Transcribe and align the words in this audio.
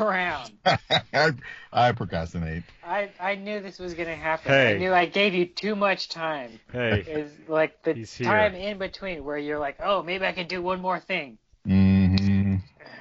around. 0.00 0.50
I, 1.12 1.32
I 1.72 1.92
procrastinate. 1.92 2.62
I 2.84 3.10
I 3.20 3.34
knew 3.36 3.60
this 3.60 3.78
was 3.78 3.94
gonna 3.94 4.14
happen. 4.16 4.50
Hey. 4.52 4.74
I 4.74 4.78
knew 4.78 4.92
I 4.92 5.06
gave 5.06 5.34
you 5.34 5.46
too 5.46 5.74
much 5.76 6.08
time. 6.08 6.58
Hey, 6.72 7.00
Is 7.06 7.32
like 7.48 7.82
the 7.82 7.94
He's 7.94 8.14
here. 8.14 8.26
time 8.26 8.54
in 8.54 8.78
between 8.78 9.24
where 9.24 9.38
you're 9.38 9.58
like, 9.58 9.76
oh, 9.82 10.02
maybe 10.02 10.24
I 10.26 10.32
could 10.32 10.48
do 10.48 10.62
one 10.62 10.80
more 10.80 11.00
thing. 11.00 11.38
Mm-hmm. 11.66 12.56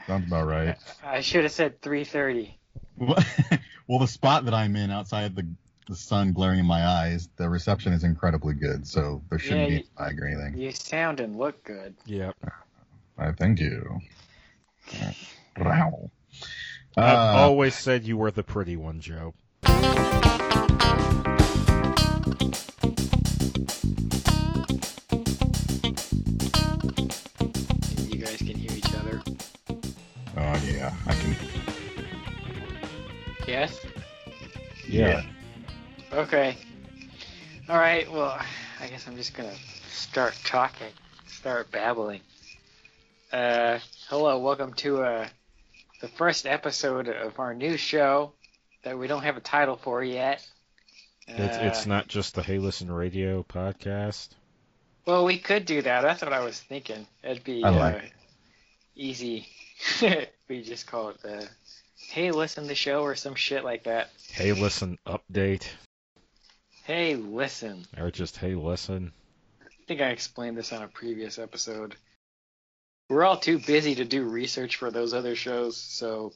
Sounds 0.07 0.27
about 0.27 0.47
right. 0.47 0.75
I 1.03 1.21
should 1.21 1.43
have 1.43 1.51
said 1.53 1.81
3:30. 1.81 2.53
well, 3.87 3.99
the 3.99 4.07
spot 4.07 4.45
that 4.45 4.53
I'm 4.53 4.75
in 4.75 4.91
outside 4.91 5.35
the 5.35 5.47
the 5.89 5.95
sun 5.97 6.31
glaring 6.31 6.59
in 6.59 6.65
my 6.65 6.85
eyes, 6.85 7.27
the 7.35 7.49
reception 7.49 7.91
is 7.91 8.05
incredibly 8.05 8.53
good, 8.53 8.87
so 8.87 9.21
there 9.29 9.37
shouldn't 9.37 9.61
Yeah, 9.63 9.67
be 9.79 9.83
you- 9.83 9.83
a 9.97 10.03
lag 10.03 10.19
or 10.21 10.27
anything. 10.27 10.57
You 10.57 10.71
sound 10.71 11.19
and 11.19 11.35
look 11.37 11.61
good. 11.65 11.95
yep. 12.05 12.35
I 13.17 13.31
thank 13.33 13.59
you. 13.59 13.99
Wow. 15.59 16.09
I've 16.97 17.17
Uh, 17.17 17.37
always 17.41 17.75
said 17.75 18.03
you 18.03 18.17
were 18.17 18.31
the 18.31 18.43
pretty 18.43 18.77
one, 18.77 18.99
Joe. 18.99 19.33
You 28.07 28.17
guys 28.19 28.37
can 28.37 28.55
hear 28.55 28.71
each 28.75 28.93
other. 28.95 29.21
oh 30.37 30.61
yeah, 30.65 30.93
I 31.07 31.13
can. 31.15 31.35
Yes. 33.47 33.79
Yeah. 34.87 35.23
Okay. 36.11 36.57
All 37.69 37.77
right. 37.77 38.11
Well, 38.11 38.37
I 38.81 38.87
guess 38.87 39.07
I'm 39.07 39.15
just 39.15 39.33
gonna 39.33 39.55
start 39.89 40.35
talking, 40.43 40.91
start 41.27 41.71
babbling. 41.71 42.21
Uh, 43.31 43.79
hello, 44.09 44.37
welcome 44.39 44.73
to 44.75 45.01
uh 45.03 45.27
the 46.03 46.09
first 46.09 46.45
episode 46.45 47.07
of 47.07 47.39
our 47.39 47.53
new 47.53 47.77
show 47.77 48.33
that 48.83 48.99
we 48.99 49.07
don't 49.07 49.23
have 49.23 49.37
a 49.37 49.39
title 49.39 49.77
for 49.77 50.03
yet. 50.03 50.45
It's, 51.29 51.57
Uh, 51.57 51.61
it's 51.61 51.85
not 51.85 52.09
just 52.09 52.35
the 52.35 52.43
Hey 52.43 52.57
Listen 52.57 52.91
Radio 52.91 53.41
podcast. 53.41 54.27
Well, 55.05 55.23
we 55.23 55.37
could 55.37 55.63
do 55.63 55.81
that. 55.81 56.01
That's 56.01 56.21
what 56.21 56.33
I 56.33 56.43
was 56.43 56.59
thinking. 56.59 57.07
It'd 57.23 57.45
be 57.45 57.63
I 57.63 57.69
like 57.69 57.95
uh, 57.95 58.07
easy. 58.97 59.47
we 60.49 60.61
just 60.61 60.87
call 60.87 61.11
it 61.11 61.19
uh, 61.23 61.45
"Hey, 62.09 62.31
listen 62.31 62.67
the 62.67 62.75
show" 62.75 63.03
or 63.03 63.15
some 63.15 63.35
shit 63.35 63.63
like 63.63 63.85
that. 63.85 64.09
Hey 64.27 64.51
Listen 64.51 64.99
update. 65.07 65.65
Hey, 66.83 67.15
listen. 67.15 67.85
Or 67.97 68.11
just 68.11 68.35
Hey 68.35 68.55
Listen. 68.55 69.13
I 69.61 69.85
think 69.87 70.01
I 70.01 70.09
explained 70.09 70.57
this 70.57 70.73
on 70.73 70.83
a 70.83 70.87
previous 70.89 71.39
episode. 71.39 71.95
We're 73.09 73.23
all 73.23 73.37
too 73.37 73.59
busy 73.59 73.95
to 73.95 74.05
do 74.05 74.23
research 74.23 74.77
for 74.77 74.89
those 74.89 75.13
other 75.13 75.35
shows, 75.35 75.77
so 75.77 76.33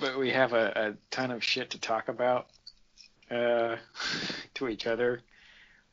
but 0.00 0.18
we 0.18 0.30
have 0.30 0.52
a, 0.52 0.72
a 0.74 0.94
ton 1.10 1.30
of 1.30 1.42
shit 1.42 1.70
to 1.70 1.80
talk 1.80 2.08
about 2.08 2.46
uh, 3.30 3.76
to 4.54 4.68
each 4.68 4.86
other. 4.86 5.22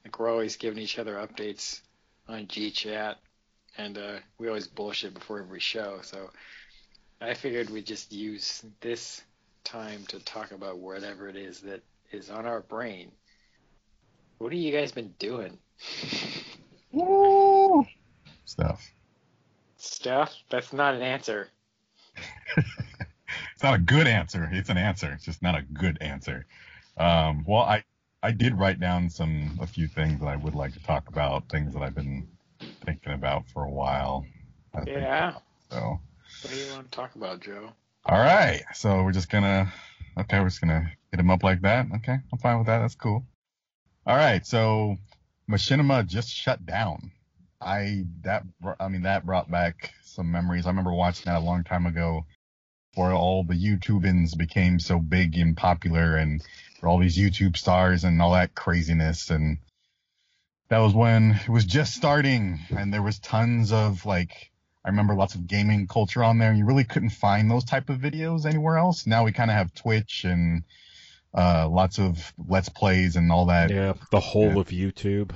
Like 0.04 0.20
we're 0.20 0.30
always 0.30 0.56
giving 0.58 0.80
each 0.80 1.00
other 1.00 1.16
updates 1.16 1.82
on 2.28 2.48
GChat, 2.48 3.16
and 3.78 3.98
uh, 3.98 4.16
we 4.38 4.48
always 4.48 4.68
bullshit 4.68 5.14
before 5.14 5.40
every 5.40 5.60
show. 5.60 6.00
So 6.02 6.32
I 7.20 7.34
figured 7.34 7.70
we'd 7.70 7.86
just 7.86 8.12
use 8.12 8.64
this 8.80 9.22
time 9.64 10.04
to 10.08 10.20
talk 10.20 10.52
about 10.52 10.80
whatever 10.80 11.30
it 11.30 11.36
is 11.36 11.62
that 11.62 11.84
is 12.12 12.30
on 12.30 12.46
our 12.46 12.62
brain. 12.62 13.12
What 14.40 14.52
have 14.52 14.62
you 14.62 14.72
guys 14.72 14.92
been 14.92 15.14
doing? 15.20 15.60
Woo! 16.92 17.86
Stuff. 18.46 18.92
Stuff? 19.82 20.36
That's 20.50 20.74
not 20.74 20.96
an 20.96 21.02
answer. 21.02 21.50
It's 23.54 23.64
not 23.64 23.76
a 23.76 23.80
good 23.80 24.08
answer. 24.08 24.50
It's 24.52 24.70
an 24.70 24.78
answer. 24.78 25.12
It's 25.14 25.24
just 25.24 25.42
not 25.42 25.56
a 25.56 25.62
good 25.62 26.00
answer. 26.02 26.46
Um, 26.98 27.46
well, 27.48 27.62
I 27.62 27.84
I 28.24 28.32
did 28.32 28.58
write 28.58 28.80
down 28.80 29.10
some 29.10 29.60
a 29.62 29.68
few 29.68 29.88
things 29.88 30.20
that 30.20 30.26
I 30.26 30.36
would 30.36 30.56
like 30.56 30.74
to 30.74 30.84
talk 30.84 31.08
about, 31.10 31.48
things 31.50 31.74
that 31.74 31.82
I've 31.84 31.96
been 31.96 32.28
thinking 32.84 33.14
about 33.14 33.48
for 33.50 33.64
a 33.64 33.70
while. 33.70 34.26
I 34.74 34.84
Yeah. 34.88 35.36
so. 35.70 36.00
What 36.42 36.52
do 36.52 36.60
you 36.60 36.72
want 36.72 36.92
to 36.92 36.96
talk 36.96 37.16
about, 37.16 37.42
Joe? 37.42 37.70
All 38.06 38.20
right. 38.20 38.64
So 38.74 39.04
we're 39.04 39.12
just 39.12 39.30
gonna 39.30 39.72
okay, 40.18 40.40
we're 40.40 40.50
just 40.50 40.62
gonna 40.62 40.92
hit 41.12 41.18
them 41.18 41.30
up 41.30 41.44
like 41.44 41.62
that. 41.62 41.86
Okay, 41.98 42.18
I'm 42.34 42.40
fine 42.40 42.58
with 42.58 42.68
that. 42.68 42.80
That's 42.80 42.96
cool. 42.96 43.24
All 44.08 44.18
right. 44.18 44.46
So 44.46 44.98
Machinima 45.50 46.06
just 46.08 46.30
shut 46.30 46.66
down. 46.66 47.12
I 47.62 48.06
that 48.24 48.44
I 48.80 48.88
mean 48.88 49.04
that 49.04 49.26
brought 49.26 49.50
back 49.50 49.94
some 50.04 50.32
memories. 50.32 50.66
I 50.66 50.70
remember 50.70 50.94
watching 50.94 51.26
that 51.26 51.42
a 51.42 51.46
long 51.46 51.64
time 51.64 51.86
ago, 51.86 52.26
where 52.96 53.14
all 53.14 53.44
the 53.44 53.54
YouTubans 53.54 54.38
became 54.38 54.80
so 54.80 55.00
big 55.00 55.38
and 55.38 55.56
popular, 55.56 56.16
and 56.16 56.44
all 56.84 57.00
these 57.00 57.18
YouTube 57.18 57.58
stars 57.58 58.04
and 58.04 58.22
all 58.22 58.32
that 58.32 58.56
craziness. 58.56 59.30
And 59.30 59.60
that 60.70 60.80
was 60.80 60.94
when 60.94 61.32
it 61.32 61.50
was 61.50 61.66
just 61.66 61.94
starting, 61.94 62.60
and 62.76 62.94
there 62.94 63.04
was 63.04 63.20
tons 63.20 63.72
of 63.72 64.06
like 64.06 64.52
I 64.84 64.90
remember 64.90 65.14
lots 65.14 65.36
of 65.36 65.46
gaming 65.46 65.86
culture 65.88 66.24
on 66.24 66.40
there, 66.40 66.50
and 66.50 66.58
you 66.58 66.66
really 66.66 66.84
couldn't 66.86 67.12
find 67.12 67.52
those 67.52 67.66
type 67.66 67.90
of 67.90 68.00
videos 68.00 68.46
anywhere 68.46 68.78
else. 68.78 69.06
Now 69.06 69.24
we 69.24 69.32
kind 69.32 69.52
of 69.52 69.58
have 69.58 69.74
Twitch 69.76 70.24
and 70.24 70.64
uh, 71.34 71.70
lots 71.70 72.00
of 72.00 72.34
Let's 72.48 72.70
Plays 72.70 73.16
and 73.16 73.32
all 73.32 73.46
that. 73.46 73.70
Yeah, 73.70 73.94
the 74.12 74.20
whole 74.20 74.54
Yeah. 74.54 74.60
of 74.60 74.68
YouTube. 74.70 75.32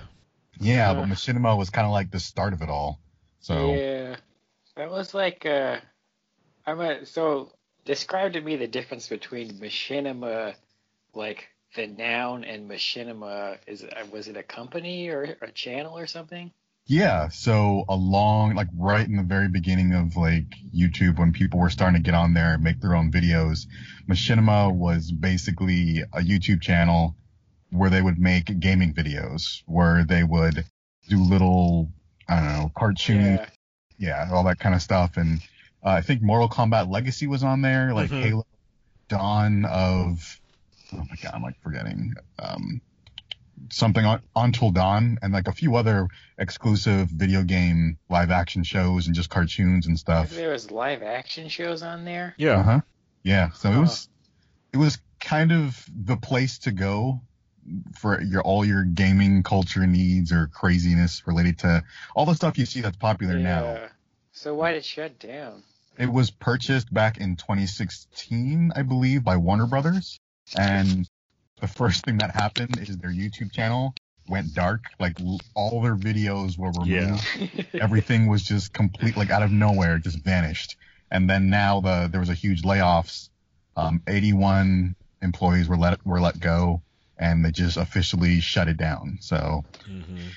Yeah, 0.59 0.93
but 0.93 1.03
Uh. 1.03 1.05
Machinima 1.05 1.57
was 1.57 1.69
kind 1.69 1.85
of 1.85 1.91
like 1.91 2.11
the 2.11 2.19
start 2.19 2.53
of 2.53 2.61
it 2.61 2.69
all. 2.69 2.99
So 3.39 3.73
Yeah. 3.73 4.15
That 4.75 4.91
was 4.91 5.13
like 5.13 5.45
uh 5.45 5.79
I'm 6.65 6.79
a 6.81 7.05
so 7.05 7.53
describe 7.85 8.33
to 8.33 8.41
me 8.41 8.55
the 8.55 8.67
difference 8.67 9.07
between 9.07 9.51
machinima 9.59 10.55
like 11.13 11.47
the 11.75 11.87
noun 11.87 12.43
and 12.43 12.69
machinima 12.69 13.57
is 13.67 13.85
was 14.11 14.27
it 14.27 14.37
a 14.37 14.43
company 14.43 15.09
or 15.09 15.37
a 15.41 15.51
channel 15.51 15.97
or 15.97 16.07
something? 16.07 16.51
yeah, 16.87 17.29
so 17.29 17.83
along 17.89 18.53
like 18.53 18.67
right 18.77 19.07
in 19.07 19.15
the 19.17 19.23
very 19.23 19.47
beginning 19.47 19.93
of 19.93 20.15
like 20.15 20.45
YouTube 20.75 21.17
when 21.17 21.31
people 21.33 21.59
were 21.59 21.71
starting 21.71 22.01
to 22.01 22.05
get 22.05 22.13
on 22.13 22.33
there 22.35 22.53
and 22.53 22.63
make 22.63 22.79
their 22.79 22.95
own 22.95 23.11
videos, 23.11 23.65
Machinima 24.07 24.71
was 24.71 25.11
basically 25.11 26.01
a 26.13 26.19
YouTube 26.19 26.61
channel 26.61 27.15
where 27.75 27.89
they 27.89 28.01
would 28.01 28.19
make 28.19 28.59
gaming 28.59 28.93
videos 28.93 29.61
where 29.65 30.03
they 30.05 30.23
would 30.23 30.63
do 31.07 31.21
little 31.23 31.89
I 32.27 32.39
don't 32.39 32.53
know 32.53 32.71
cartoon 32.75 33.35
Yeah. 33.35 33.45
yeah, 33.97 34.29
all 34.31 34.43
that 34.45 34.59
kind 34.59 34.73
of 34.75 34.81
stuff. 34.81 35.17
And 35.17 35.41
uh, 35.85 35.89
I 35.89 36.01
think 36.01 36.21
Mortal 36.21 36.49
Kombat 36.49 36.89
Legacy 36.89 37.27
was 37.27 37.43
on 37.43 37.61
there, 37.61 37.93
like 37.93 38.09
Mhm. 38.09 38.21
Halo 38.21 38.45
Dawn 39.07 39.65
of, 39.65 40.39
oh 40.93 40.97
my 40.97 41.15
god, 41.21 41.31
I'm 41.35 41.43
like 41.43 41.61
forgetting, 41.61 42.15
um, 42.39 42.81
something 43.71 44.03
on 44.05 44.21
Until 44.35 44.71
Dawn, 44.71 45.17
and 45.21 45.31
like 45.33 45.47
a 45.47 45.51
few 45.51 45.75
other 45.75 46.07
exclusive 46.37 47.09
video 47.09 47.43
game 47.43 47.97
live 48.09 48.31
action 48.31 48.63
shows 48.63 49.05
and 49.07 49.15
just 49.15 49.29
cartoons 49.29 49.87
and 49.87 49.97
stuff. 49.97 50.31
There 50.31 50.51
was 50.51 50.71
live 50.71 51.03
action 51.03 51.47
shows 51.49 51.83
on 51.83 52.05
there. 52.05 52.33
Yeah. 52.37 52.59
Uh 52.59 52.63
huh. 52.63 52.81
Yeah. 53.23 53.49
So 53.51 53.69
it 53.69 53.73
Huh. 53.73 53.81
was, 53.81 54.09
it 54.73 54.77
was 54.77 54.97
kind 55.19 55.51
of 55.51 55.83
the 55.95 56.17
place 56.17 56.57
to 56.59 56.71
go 56.71 57.21
for 57.93 58.21
your 58.21 58.41
all 58.41 58.65
your 58.65 58.83
gaming 58.83 59.43
culture 59.43 59.85
needs 59.87 60.31
or 60.31 60.47
craziness 60.47 61.25
related 61.25 61.59
to 61.59 61.83
all 62.15 62.25
the 62.25 62.33
stuff 62.33 62.57
you 62.57 62.65
see 62.65 62.81
that's 62.81 62.97
popular 62.97 63.37
now. 63.37 63.63
Yeah. 63.63 63.87
So 64.31 64.53
why 64.53 64.71
did 64.71 64.79
it 64.79 64.85
shut 64.85 65.19
down? 65.19 65.63
It 65.97 66.11
was 66.11 66.29
purchased 66.29 66.93
back 66.93 67.17
in 67.17 67.37
2016, 67.37 68.73
I 68.75 68.81
believe, 68.81 69.23
by 69.23 69.37
Warner 69.37 69.65
Brothers. 69.65 70.19
And 70.57 71.07
the 71.61 71.67
first 71.67 72.03
thing 72.03 72.17
that 72.17 72.31
happened 72.31 72.77
is 72.77 72.97
their 72.97 73.11
YouTube 73.11 73.51
channel 73.51 73.93
went 74.27 74.53
dark. 74.53 74.85
Like 74.99 75.17
all 75.55 75.81
their 75.81 75.95
videos 75.95 76.57
were 76.57 76.71
removed. 76.71 77.25
Yeah. 77.39 77.63
Everything 77.81 78.27
was 78.27 78.43
just 78.43 78.73
complete, 78.73 79.15
like 79.15 79.29
out 79.29 79.41
of 79.41 79.51
nowhere, 79.51 79.97
just 79.99 80.19
vanished. 80.19 80.75
And 81.09 81.29
then 81.29 81.49
now 81.49 81.81
the 81.81 82.09
there 82.11 82.19
was 82.19 82.29
a 82.29 82.33
huge 82.33 82.63
layoffs. 82.63 83.29
Um, 83.77 84.01
81 84.07 84.95
employees 85.21 85.67
were 85.67 85.77
let 85.77 86.05
were 86.05 86.19
let 86.19 86.39
go, 86.39 86.81
and 87.17 87.43
they 87.43 87.51
just 87.51 87.77
officially 87.77 88.39
shut 88.39 88.67
it 88.67 88.77
down. 88.77 89.17
So 89.21 89.63
hmm 89.85 90.27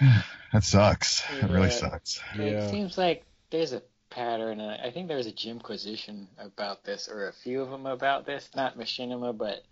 that 0.52 0.64
sucks. 0.64 1.22
It 1.42 1.50
really 1.50 1.68
Yeah. 1.68 1.70
sucks. 1.70 2.20
It 2.34 2.62
seems 2.70 2.98
like 2.98 3.24
there's 3.50 3.72
a 3.72 3.82
pattern. 4.10 4.60
and 4.60 4.80
I 4.80 4.90
think 4.90 5.08
there 5.08 5.16
was 5.16 5.26
a 5.26 5.32
Jimquisition 5.32 6.28
about 6.38 6.84
this, 6.84 7.08
or 7.08 7.28
a 7.28 7.32
few 7.32 7.62
of 7.62 7.70
them 7.70 7.86
about 7.86 8.26
this. 8.26 8.48
Not 8.54 8.76
Machinima, 8.78 9.36
but 9.36 9.64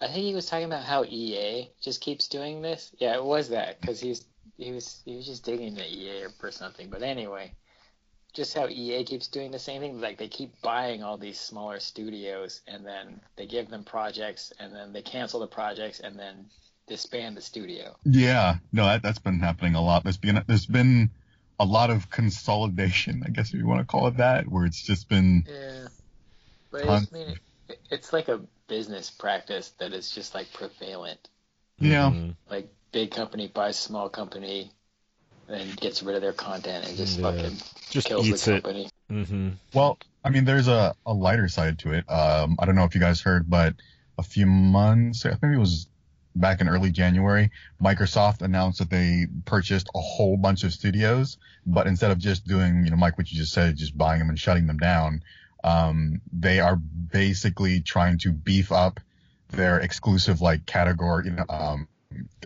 I 0.00 0.06
think 0.06 0.24
he 0.24 0.34
was 0.34 0.46
talking 0.46 0.66
about 0.66 0.84
how 0.84 1.04
EA 1.04 1.70
just 1.80 2.00
keeps 2.00 2.28
doing 2.28 2.62
this. 2.62 2.92
Yeah, 2.98 3.14
it 3.14 3.24
was 3.24 3.48
that 3.50 3.80
because 3.80 4.00
he's 4.00 4.26
he 4.56 4.72
was 4.72 5.00
he 5.04 5.16
was 5.16 5.26
just 5.26 5.44
digging 5.44 5.74
the 5.74 5.86
EA 5.86 6.26
or 6.42 6.50
something. 6.50 6.90
But 6.90 7.02
anyway, 7.02 7.54
just 8.32 8.54
how 8.54 8.68
EA 8.68 9.04
keeps 9.04 9.28
doing 9.28 9.50
the 9.50 9.58
same 9.58 9.80
thing. 9.80 10.00
Like 10.00 10.18
they 10.18 10.28
keep 10.28 10.60
buying 10.62 11.02
all 11.02 11.18
these 11.18 11.38
smaller 11.38 11.80
studios, 11.80 12.62
and 12.66 12.84
then 12.84 13.20
they 13.36 13.46
give 13.46 13.68
them 13.68 13.84
projects, 13.84 14.52
and 14.58 14.74
then 14.74 14.92
they 14.92 15.02
cancel 15.02 15.40
the 15.40 15.46
projects, 15.46 16.00
and 16.00 16.18
then 16.18 16.46
disband 16.86 17.36
the 17.36 17.40
studio. 17.40 17.96
Yeah, 18.04 18.56
no, 18.72 18.84
that 18.84 19.02
that's 19.02 19.18
been 19.18 19.40
happening 19.40 19.74
a 19.74 19.82
lot. 19.82 20.04
There's 20.04 20.16
been 20.16 20.42
there's 20.46 20.66
been 20.66 21.10
a 21.60 21.64
lot 21.64 21.90
of 21.90 22.10
consolidation, 22.10 23.22
I 23.24 23.30
guess 23.30 23.48
if 23.48 23.54
you 23.54 23.66
want 23.66 23.80
to 23.80 23.86
call 23.86 24.06
it 24.08 24.16
that, 24.16 24.48
where 24.48 24.64
it's 24.64 24.82
just 24.82 25.08
been 25.08 25.44
Yeah. 25.46 25.88
But 26.70 26.84
Tons. 26.84 27.08
I 27.12 27.16
mean, 27.16 27.38
it, 27.68 27.78
it's 27.90 28.12
like 28.12 28.28
a 28.28 28.40
business 28.66 29.10
practice 29.10 29.70
that 29.78 29.92
is 29.92 30.10
just 30.10 30.34
like 30.34 30.52
prevalent. 30.52 31.28
Yeah. 31.78 32.10
Mhm. 32.10 32.36
Like 32.50 32.72
big 32.92 33.10
company 33.10 33.48
buys 33.48 33.78
small 33.78 34.08
company, 34.08 34.72
and 35.52 35.76
gets 35.76 36.02
rid 36.02 36.16
of 36.16 36.22
their 36.22 36.32
content 36.32 36.86
and 36.88 36.96
just 36.96 37.18
Yeah. 37.18 37.32
fucking 37.32 37.56
Just 37.90 38.08
kills 38.08 38.26
eats 38.26 38.44
the 38.46 38.56
it. 38.56 38.62
company. 38.62 38.88
hmm 39.08 39.50
Well, 39.74 39.98
I 40.24 40.30
mean, 40.30 40.44
there's 40.44 40.68
a, 40.68 40.94
a 41.04 41.12
lighter 41.12 41.48
side 41.48 41.78
to 41.80 41.92
it. 41.92 42.10
Um, 42.10 42.56
I 42.58 42.66
don't 42.66 42.74
know 42.74 42.84
if 42.84 42.94
you 42.94 43.00
guys 43.00 43.20
heard, 43.20 43.48
but 43.50 43.74
a 44.18 44.22
few 44.22 44.46
months, 44.46 45.26
I 45.26 45.34
think 45.34 45.54
it 45.54 45.58
was 45.58 45.88
back 46.34 46.60
in 46.60 46.68
early 46.68 46.90
January, 46.90 47.50
Microsoft 47.82 48.42
announced 48.42 48.78
that 48.78 48.90
they 48.90 49.26
purchased 49.44 49.88
a 49.94 50.00
whole 50.00 50.36
bunch 50.36 50.64
of 50.64 50.72
studios, 50.72 51.36
but 51.66 51.86
instead 51.86 52.10
of 52.10 52.18
just 52.18 52.46
doing, 52.46 52.84
you 52.84 52.90
know, 52.90 52.96
Mike, 52.96 53.18
what 53.18 53.30
you 53.30 53.36
just 53.36 53.52
said, 53.52 53.76
just 53.76 53.96
buying 53.96 54.18
them 54.18 54.28
and 54.30 54.38
shutting 54.38 54.66
them 54.66 54.78
down, 54.78 55.22
um, 55.64 56.20
they 56.32 56.60
are 56.60 56.76
basically 56.76 57.80
trying 57.80 58.18
to 58.18 58.32
beef 58.32 58.72
up 58.72 59.00
their 59.50 59.78
exclusive 59.80 60.40
like 60.40 60.64
category, 60.66 61.26
you 61.26 61.32
know, 61.32 61.44
um, 61.48 61.88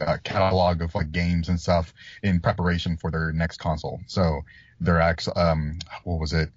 uh, 0.00 0.16
catalog 0.24 0.82
of 0.82 0.94
like 0.94 1.12
games 1.12 1.48
and 1.48 1.60
stuff 1.60 1.92
in 2.22 2.40
preparation 2.40 2.96
for 2.96 3.10
their 3.10 3.32
next 3.32 3.58
console. 3.58 4.00
So 4.06 4.42
they're 4.80 5.00
actually, 5.00 5.36
um, 5.36 5.78
what 6.04 6.20
was 6.20 6.32
it? 6.32 6.50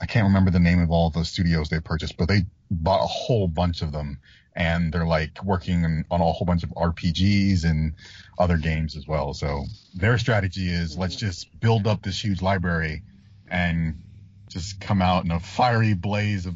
I 0.00 0.06
can't 0.06 0.26
remember 0.26 0.50
the 0.50 0.60
name 0.60 0.80
of 0.80 0.90
all 0.90 1.10
the 1.10 1.24
studios 1.24 1.68
they 1.68 1.80
purchased, 1.80 2.16
but 2.16 2.28
they 2.28 2.44
bought 2.70 3.02
a 3.02 3.06
whole 3.06 3.48
bunch 3.48 3.82
of 3.82 3.92
them, 3.92 4.20
and 4.54 4.92
they're 4.92 5.06
like 5.06 5.42
working 5.42 5.84
on, 5.84 6.04
on 6.10 6.20
a 6.20 6.24
whole 6.24 6.44
bunch 6.46 6.64
of 6.64 6.70
RPGs 6.70 7.64
and 7.64 7.94
other 8.38 8.58
games 8.58 8.96
as 8.96 9.06
well. 9.06 9.32
So 9.34 9.64
their 9.94 10.18
strategy 10.18 10.68
is 10.70 10.96
let's 10.98 11.16
just 11.16 11.58
build 11.60 11.86
up 11.86 12.02
this 12.02 12.22
huge 12.22 12.42
library 12.42 13.02
and 13.48 14.02
just 14.50 14.80
come 14.80 15.00
out 15.02 15.24
in 15.24 15.30
a 15.30 15.40
fiery 15.40 15.94
blaze 15.94 16.46
of 16.46 16.54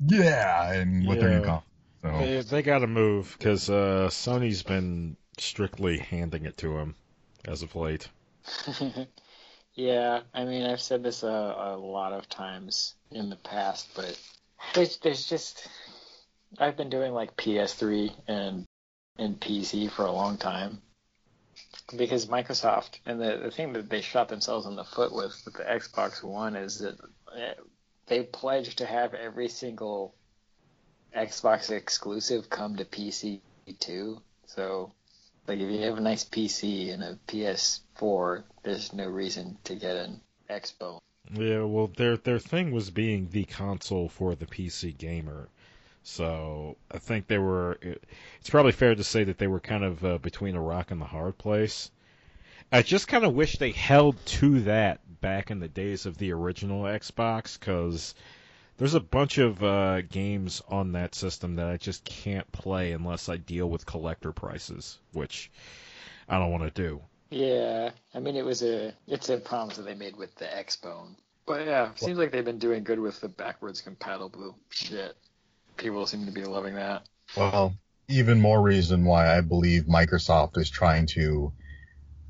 yeah, 0.00 0.72
and 0.72 1.06
with 1.06 1.20
their 1.20 1.28
new 1.30 1.36
Yeah. 1.36 1.42
console. 1.42 1.65
So 2.06 2.18
They, 2.18 2.40
they 2.40 2.62
got 2.62 2.80
to 2.80 2.86
move 2.86 3.34
because 3.38 3.68
uh, 3.68 4.08
Sony's 4.10 4.62
been 4.62 5.16
strictly 5.38 5.98
handing 5.98 6.44
it 6.44 6.56
to 6.58 6.78
him 6.78 6.94
as 7.46 7.62
of 7.62 7.74
late. 7.74 8.08
yeah, 9.74 10.20
I 10.32 10.44
mean, 10.44 10.64
I've 10.64 10.80
said 10.80 11.02
this 11.02 11.22
a, 11.22 11.26
a 11.26 11.76
lot 11.76 12.12
of 12.12 12.28
times 12.28 12.94
in 13.10 13.30
the 13.30 13.36
past, 13.36 13.88
but 13.94 14.18
there's 14.74 14.98
there's 14.98 15.28
just 15.28 15.68
I've 16.58 16.76
been 16.76 16.90
doing 16.90 17.12
like 17.12 17.36
PS3 17.36 18.12
and 18.28 18.64
and 19.18 19.40
PC 19.40 19.90
for 19.90 20.04
a 20.04 20.12
long 20.12 20.36
time 20.36 20.80
because 21.96 22.26
Microsoft 22.26 23.00
and 23.04 23.20
the 23.20 23.40
the 23.44 23.50
thing 23.50 23.72
that 23.72 23.90
they 23.90 24.00
shot 24.00 24.28
themselves 24.28 24.66
in 24.66 24.76
the 24.76 24.84
foot 24.84 25.12
with 25.12 25.34
with 25.44 25.54
the 25.54 25.64
Xbox 25.64 26.22
One 26.22 26.56
is 26.56 26.78
that 26.78 26.96
eh, 27.36 27.54
they 28.06 28.22
pledged 28.22 28.78
to 28.78 28.86
have 28.86 29.14
every 29.14 29.48
single 29.48 30.14
Xbox 31.16 31.70
exclusive 31.70 32.50
come 32.50 32.76
to 32.76 32.84
PC 32.84 33.40
too. 33.80 34.20
So 34.46 34.92
like 35.46 35.58
if 35.58 35.70
you 35.70 35.80
have 35.82 35.98
a 35.98 36.02
nice 36.02 36.24
PC 36.24 36.92
and 36.92 37.02
a 37.02 37.18
PS4, 37.28 38.44
there's 38.62 38.92
no 38.92 39.08
reason 39.08 39.56
to 39.64 39.74
get 39.74 39.96
an 39.96 40.20
Xbox. 40.50 41.00
Yeah, 41.32 41.62
well, 41.62 41.88
their 41.88 42.16
their 42.16 42.38
thing 42.38 42.70
was 42.70 42.90
being 42.90 43.28
the 43.30 43.44
console 43.44 44.08
for 44.08 44.34
the 44.34 44.46
PC 44.46 44.96
gamer. 44.96 45.48
So 46.02 46.76
I 46.90 46.98
think 46.98 47.26
they 47.26 47.38
were. 47.38 47.78
It's 48.38 48.50
probably 48.50 48.72
fair 48.72 48.94
to 48.94 49.02
say 49.02 49.24
that 49.24 49.38
they 49.38 49.48
were 49.48 49.58
kind 49.58 49.82
of 49.82 50.04
uh, 50.04 50.18
between 50.18 50.54
a 50.54 50.62
rock 50.62 50.92
and 50.92 51.00
the 51.00 51.06
hard 51.06 51.36
place. 51.36 51.90
I 52.70 52.82
just 52.82 53.08
kind 53.08 53.24
of 53.24 53.34
wish 53.34 53.58
they 53.58 53.72
held 53.72 54.24
to 54.26 54.60
that 54.62 55.00
back 55.20 55.50
in 55.50 55.60
the 55.60 55.68
days 55.68 56.06
of 56.06 56.18
the 56.18 56.32
original 56.32 56.84
Xbox, 56.84 57.58
because 57.58 58.14
there's 58.78 58.94
a 58.94 59.00
bunch 59.00 59.38
of 59.38 59.62
uh, 59.62 60.02
games 60.02 60.62
on 60.68 60.92
that 60.92 61.14
system 61.14 61.56
that 61.56 61.66
I 61.66 61.76
just 61.76 62.04
can't 62.04 62.50
play 62.52 62.92
unless 62.92 63.28
I 63.28 63.36
deal 63.36 63.68
with 63.68 63.86
collector 63.86 64.32
prices, 64.32 64.98
which 65.12 65.50
I 66.28 66.38
don't 66.38 66.50
want 66.50 66.64
to 66.64 66.82
do. 66.82 67.00
Yeah, 67.30 67.90
I 68.14 68.20
mean 68.20 68.36
it 68.36 68.44
was 68.44 68.62
a 68.62 68.94
it's 69.08 69.28
a 69.30 69.38
promise 69.38 69.76
that 69.76 69.84
they 69.84 69.94
made 69.94 70.16
with 70.16 70.34
the 70.36 70.44
Xbone. 70.44 71.16
But 71.44 71.66
yeah, 71.66 71.90
seems 71.94 72.18
like 72.18 72.32
they've 72.32 72.44
been 72.44 72.58
doing 72.58 72.84
good 72.84 73.00
with 73.00 73.20
the 73.20 73.28
backwards 73.28 73.80
compatible 73.80 74.56
shit. 74.70 75.16
People 75.76 76.06
seem 76.06 76.26
to 76.26 76.32
be 76.32 76.44
loving 76.44 76.74
that. 76.74 77.02
Well, 77.36 77.74
even 78.08 78.40
more 78.40 78.60
reason 78.60 79.04
why 79.04 79.36
I 79.36 79.40
believe 79.40 79.84
Microsoft 79.84 80.56
is 80.58 80.70
trying 80.70 81.06
to 81.08 81.52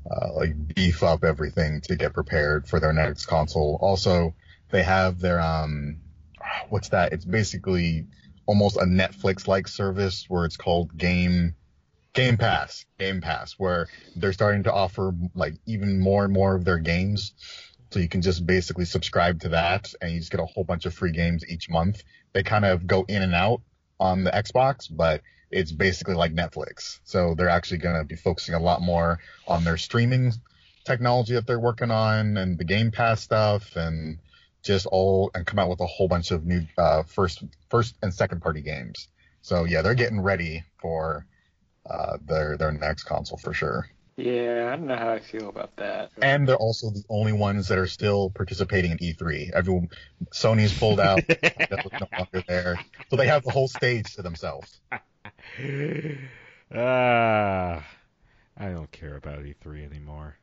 uh, 0.09 0.33
like 0.33 0.75
beef 0.75 1.03
up 1.03 1.23
everything 1.23 1.81
to 1.81 1.95
get 1.95 2.13
prepared 2.13 2.67
for 2.67 2.79
their 2.79 2.93
next 2.93 3.25
console. 3.25 3.77
Also, 3.81 4.33
they 4.69 4.83
have 4.83 5.19
their 5.19 5.39
um, 5.39 5.97
what's 6.69 6.89
that? 6.89 7.13
It's 7.13 7.25
basically 7.25 8.07
almost 8.45 8.77
a 8.77 8.85
Netflix-like 8.85 9.67
service 9.67 10.25
where 10.27 10.45
it's 10.45 10.57
called 10.57 10.97
Game 10.97 11.55
Game 12.13 12.37
Pass. 12.37 12.85
Game 12.97 13.21
Pass, 13.21 13.53
where 13.57 13.87
they're 14.15 14.33
starting 14.33 14.63
to 14.63 14.73
offer 14.73 15.13
like 15.35 15.53
even 15.67 15.99
more 15.99 16.25
and 16.25 16.33
more 16.33 16.55
of 16.55 16.65
their 16.65 16.79
games. 16.79 17.33
So 17.91 17.99
you 17.99 18.09
can 18.09 18.21
just 18.21 18.45
basically 18.45 18.85
subscribe 18.85 19.41
to 19.41 19.49
that 19.49 19.93
and 20.01 20.11
you 20.11 20.19
just 20.19 20.31
get 20.31 20.39
a 20.39 20.45
whole 20.45 20.63
bunch 20.63 20.85
of 20.85 20.93
free 20.93 21.11
games 21.11 21.45
each 21.47 21.69
month. 21.69 22.03
They 22.33 22.43
kind 22.43 22.65
of 22.65 22.87
go 22.87 23.05
in 23.07 23.21
and 23.21 23.35
out 23.35 23.61
on 23.99 24.23
the 24.23 24.31
Xbox, 24.31 24.87
but 24.89 25.21
it's 25.51 25.71
basically 25.71 26.15
like 26.15 26.33
Netflix. 26.33 26.99
So 27.03 27.35
they're 27.35 27.49
actually 27.49 27.77
going 27.77 27.97
to 27.97 28.03
be 28.03 28.15
focusing 28.15 28.55
a 28.55 28.59
lot 28.59 28.81
more 28.81 29.19
on 29.47 29.63
their 29.63 29.77
streaming 29.77 30.33
technology 30.85 31.35
that 31.35 31.45
they're 31.45 31.59
working 31.59 31.91
on 31.91 32.37
and 32.37 32.57
the 32.57 32.65
Game 32.65 32.91
Pass 32.91 33.21
stuff 33.21 33.75
and 33.75 34.17
just 34.63 34.85
all 34.85 35.31
and 35.33 35.45
come 35.45 35.59
out 35.59 35.69
with 35.69 35.79
a 35.79 35.85
whole 35.85 36.07
bunch 36.07 36.31
of 36.31 36.45
new 36.45 36.61
uh, 36.77 37.03
first 37.03 37.43
first 37.69 37.95
and 38.01 38.13
second 38.13 38.41
party 38.41 38.61
games. 38.61 39.07
So 39.41 39.63
yeah, 39.63 39.81
they're 39.81 39.95
getting 39.95 40.21
ready 40.21 40.63
for 40.81 41.25
uh, 41.89 42.17
their 42.25 42.57
their 42.57 42.71
next 42.71 43.03
console 43.03 43.37
for 43.37 43.53
sure. 43.53 43.87
Yeah, 44.17 44.71
I 44.73 44.75
don't 44.75 44.87
know 44.87 44.97
how 44.97 45.11
I 45.11 45.19
feel 45.19 45.49
about 45.49 45.75
that. 45.77 46.09
And 46.21 46.47
they're 46.47 46.57
also 46.57 46.89
the 46.89 47.03
only 47.07 47.33
ones 47.33 47.67
that 47.67 47.77
are 47.77 47.87
still 47.87 48.31
participating 48.31 48.91
in 48.91 48.97
E3. 48.97 49.51
Everyone, 49.53 49.89
Sony's 50.33 50.77
pulled 50.77 50.99
out. 50.99 51.23
No 51.99 52.07
longer 52.17 52.43
there, 52.47 52.79
so 53.09 53.15
they 53.15 53.27
have 53.27 53.43
the 53.43 53.51
whole 53.51 53.67
stage 53.67 54.15
to 54.15 54.21
themselves. 54.21 54.79
Ah, 56.73 57.87
I 58.57 58.69
don't 58.69 58.91
care 58.91 59.15
about 59.15 59.39
E3 59.39 59.85
anymore. 59.85 60.35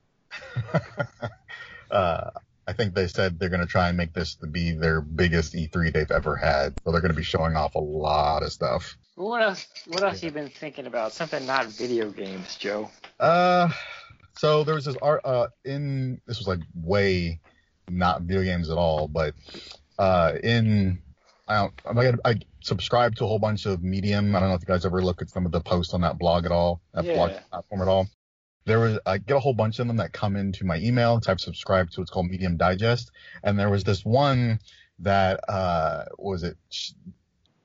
uh, 1.90 2.30
think 2.74 2.94
they 2.94 3.08
said 3.08 3.38
they're 3.38 3.48
going 3.48 3.60
to 3.60 3.66
try 3.66 3.88
and 3.88 3.96
make 3.96 4.12
this 4.12 4.34
to 4.36 4.46
be 4.46 4.72
their 4.72 5.00
biggest 5.00 5.54
E3 5.54 5.92
they've 5.92 6.10
ever 6.10 6.36
had. 6.36 6.74
So 6.84 6.92
they're 6.92 7.00
going 7.00 7.12
to 7.12 7.16
be 7.16 7.22
showing 7.24 7.56
off 7.56 7.74
a 7.74 7.80
lot 7.80 8.42
of 8.42 8.52
stuff. 8.52 8.96
What 9.14 9.42
else? 9.42 9.66
What 9.86 10.02
else 10.02 10.22
you 10.22 10.30
been 10.30 10.48
thinking 10.48 10.86
about? 10.86 11.12
Something 11.12 11.46
not 11.46 11.66
video 11.66 12.10
games, 12.10 12.56
Joe. 12.56 12.90
Uh, 13.18 13.70
so 14.36 14.64
there 14.64 14.74
was 14.74 14.84
this 14.84 14.96
art 15.00 15.20
uh, 15.24 15.46
in 15.64 16.20
this 16.26 16.38
was 16.38 16.48
like 16.48 16.60
way 16.74 17.40
not 17.88 18.22
video 18.22 18.42
games 18.42 18.70
at 18.70 18.76
all, 18.76 19.08
but 19.08 19.34
uh, 19.98 20.32
in 20.42 21.00
I 21.46 21.70
don't 21.86 22.16
I, 22.24 22.30
I 22.30 22.34
subscribe 22.60 23.14
to 23.16 23.24
a 23.24 23.28
whole 23.28 23.38
bunch 23.38 23.66
of 23.66 23.82
Medium. 23.82 24.34
I 24.34 24.40
don't 24.40 24.48
know 24.48 24.54
if 24.56 24.62
you 24.62 24.66
guys 24.66 24.84
ever 24.84 25.02
look 25.02 25.22
at 25.22 25.30
some 25.30 25.46
of 25.46 25.52
the 25.52 25.60
posts 25.60 25.94
on 25.94 26.00
that 26.00 26.18
blog 26.18 26.46
at 26.46 26.52
all, 26.52 26.80
that 26.92 27.04
blog 27.04 27.32
platform 27.50 27.82
at 27.82 27.88
all. 27.88 28.08
There 28.66 28.80
was 28.80 28.98
I 29.04 29.18
get 29.18 29.36
a 29.36 29.40
whole 29.40 29.54
bunch 29.54 29.78
of 29.78 29.86
them 29.86 29.96
that 29.98 30.12
come 30.12 30.36
into 30.36 30.64
my 30.64 30.78
email. 30.78 31.20
Type 31.20 31.40
subscribe 31.40 31.90
to 31.90 32.00
what's 32.00 32.10
called 32.10 32.30
Medium 32.30 32.56
Digest, 32.56 33.10
and 33.42 33.58
there 33.58 33.70
was 33.70 33.84
this 33.84 34.04
one 34.04 34.60
that 35.00 35.40
uh 35.48 36.04
was 36.18 36.42
it? 36.42 36.56
She, 36.70 36.94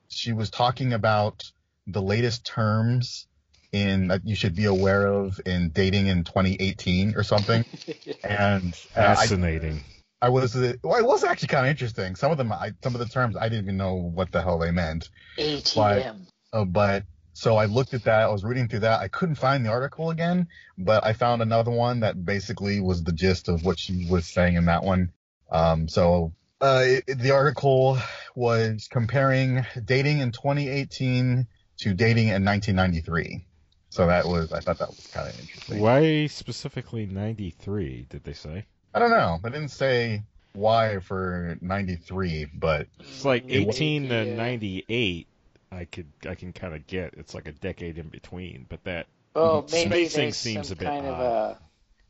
she 0.08 0.32
was 0.32 0.50
talking 0.50 0.92
about 0.92 1.50
the 1.86 2.02
latest 2.02 2.44
terms 2.44 3.26
in 3.72 4.08
that 4.08 4.26
you 4.26 4.34
should 4.34 4.54
be 4.54 4.64
aware 4.64 5.06
of 5.06 5.40
in 5.46 5.70
dating 5.70 6.08
in 6.08 6.24
2018 6.24 7.14
or 7.16 7.22
something. 7.22 7.64
And 8.22 8.74
uh, 8.94 9.14
Fascinating. 9.14 9.82
I 10.22 10.28
was 10.28 10.54
uh, 10.54 10.74
well, 10.82 10.98
it 10.98 11.04
was 11.04 11.24
actually 11.24 11.48
kind 11.48 11.66
of 11.66 11.70
interesting. 11.70 12.14
Some 12.14 12.30
of 12.30 12.38
them, 12.38 12.52
I, 12.52 12.72
some 12.82 12.94
of 12.94 13.00
the 13.00 13.06
terms, 13.06 13.36
I 13.36 13.48
didn't 13.48 13.64
even 13.64 13.76
know 13.78 13.94
what 13.94 14.30
the 14.30 14.42
hell 14.42 14.58
they 14.58 14.70
meant. 14.70 15.08
ATM. 15.38 16.26
Uh, 16.52 16.64
but 16.64 17.04
so 17.40 17.56
I 17.56 17.64
looked 17.64 17.94
at 17.94 18.04
that. 18.04 18.20
I 18.20 18.28
was 18.28 18.44
reading 18.44 18.68
through 18.68 18.80
that. 18.80 19.00
I 19.00 19.08
couldn't 19.08 19.36
find 19.36 19.64
the 19.64 19.70
article 19.70 20.10
again, 20.10 20.46
but 20.76 21.06
I 21.06 21.14
found 21.14 21.40
another 21.40 21.70
one 21.70 22.00
that 22.00 22.22
basically 22.22 22.80
was 22.80 23.02
the 23.02 23.12
gist 23.12 23.48
of 23.48 23.64
what 23.64 23.78
she 23.78 24.06
was 24.10 24.26
saying 24.26 24.56
in 24.56 24.66
that 24.66 24.84
one. 24.84 25.10
Um, 25.50 25.88
so 25.88 26.34
uh, 26.60 26.82
it, 26.84 27.18
the 27.18 27.30
article 27.30 27.96
was 28.34 28.88
comparing 28.92 29.64
dating 29.82 30.18
in 30.18 30.32
2018 30.32 31.46
to 31.78 31.94
dating 31.94 32.28
in 32.28 32.44
1993. 32.44 33.46
So 33.88 34.06
that 34.06 34.26
was, 34.26 34.52
I 34.52 34.60
thought 34.60 34.78
that 34.78 34.90
was 34.90 35.06
kind 35.06 35.26
of 35.26 35.40
interesting. 35.40 35.80
Why 35.80 36.26
specifically 36.26 37.06
93, 37.06 38.06
did 38.10 38.22
they 38.22 38.34
say? 38.34 38.66
I 38.92 38.98
don't 38.98 39.10
know. 39.10 39.38
They 39.42 39.48
didn't 39.48 39.70
say 39.70 40.24
why 40.52 40.98
for 40.98 41.56
93, 41.62 42.48
but 42.52 42.86
It's 42.98 43.24
like 43.24 43.48
It 43.48 43.66
was- 43.66 43.76
18 43.76 44.10
to 44.10 44.24
Yeah. 44.26 44.36
98. 44.36 45.26
I 45.72 45.84
could 45.84 46.06
I 46.28 46.34
can 46.34 46.52
kind 46.52 46.74
of 46.74 46.86
get. 46.86 47.14
It's 47.16 47.34
like 47.34 47.46
a 47.48 47.52
decade 47.52 47.98
in 47.98 48.08
between, 48.08 48.66
but 48.68 48.82
that 48.84 49.06
Well, 49.34 49.66
maybe 49.72 50.06
Spacing 50.08 50.32
seems 50.32 50.68
some 50.68 50.76
a 50.76 50.76
bit 50.78 50.84
kind 50.86 51.06
of 51.06 51.14
odd. 51.14 51.22
a 51.22 51.58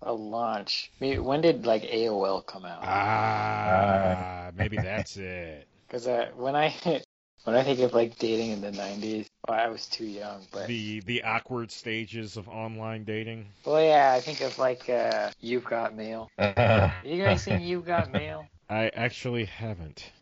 a 0.02 0.12
launch. 0.14 0.90
I 1.00 1.04
mean, 1.04 1.24
when 1.24 1.42
did 1.42 1.66
like 1.66 1.82
AOL 1.82 2.46
come 2.46 2.64
out? 2.64 2.80
ah 2.82 4.50
maybe 4.56 4.76
that's 4.76 5.16
it. 5.16 5.66
Because 5.90 6.06
uh, 6.06 6.28
when 6.36 6.54
I 6.54 6.72
when 7.44 7.56
I 7.56 7.64
think 7.64 7.80
of 7.80 7.92
like 7.92 8.16
dating 8.16 8.52
in 8.52 8.60
the 8.60 8.70
'90s, 8.70 9.26
well, 9.48 9.58
I 9.58 9.66
was 9.66 9.86
too 9.88 10.06
young, 10.06 10.42
but 10.52 10.68
The 10.68 11.00
the 11.00 11.24
awkward 11.24 11.72
stages 11.72 12.36
of 12.36 12.48
online 12.48 13.02
dating. 13.02 13.46
well, 13.66 13.82
yeah, 13.82 14.12
I 14.16 14.20
think 14.20 14.40
of 14.40 14.56
like 14.58 14.88
uh, 14.88 15.30
You've 15.40 15.64
Got 15.64 15.96
Mail. 15.96 16.30
Uh, 16.38 16.90
You 17.04 17.22
guys 17.24 17.42
seen 17.42 17.60
You've 17.60 17.84
Got 17.84 18.12
Mail? 18.12 18.46
I 18.68 18.90
actually 18.94 19.46
haven't. 19.46 20.12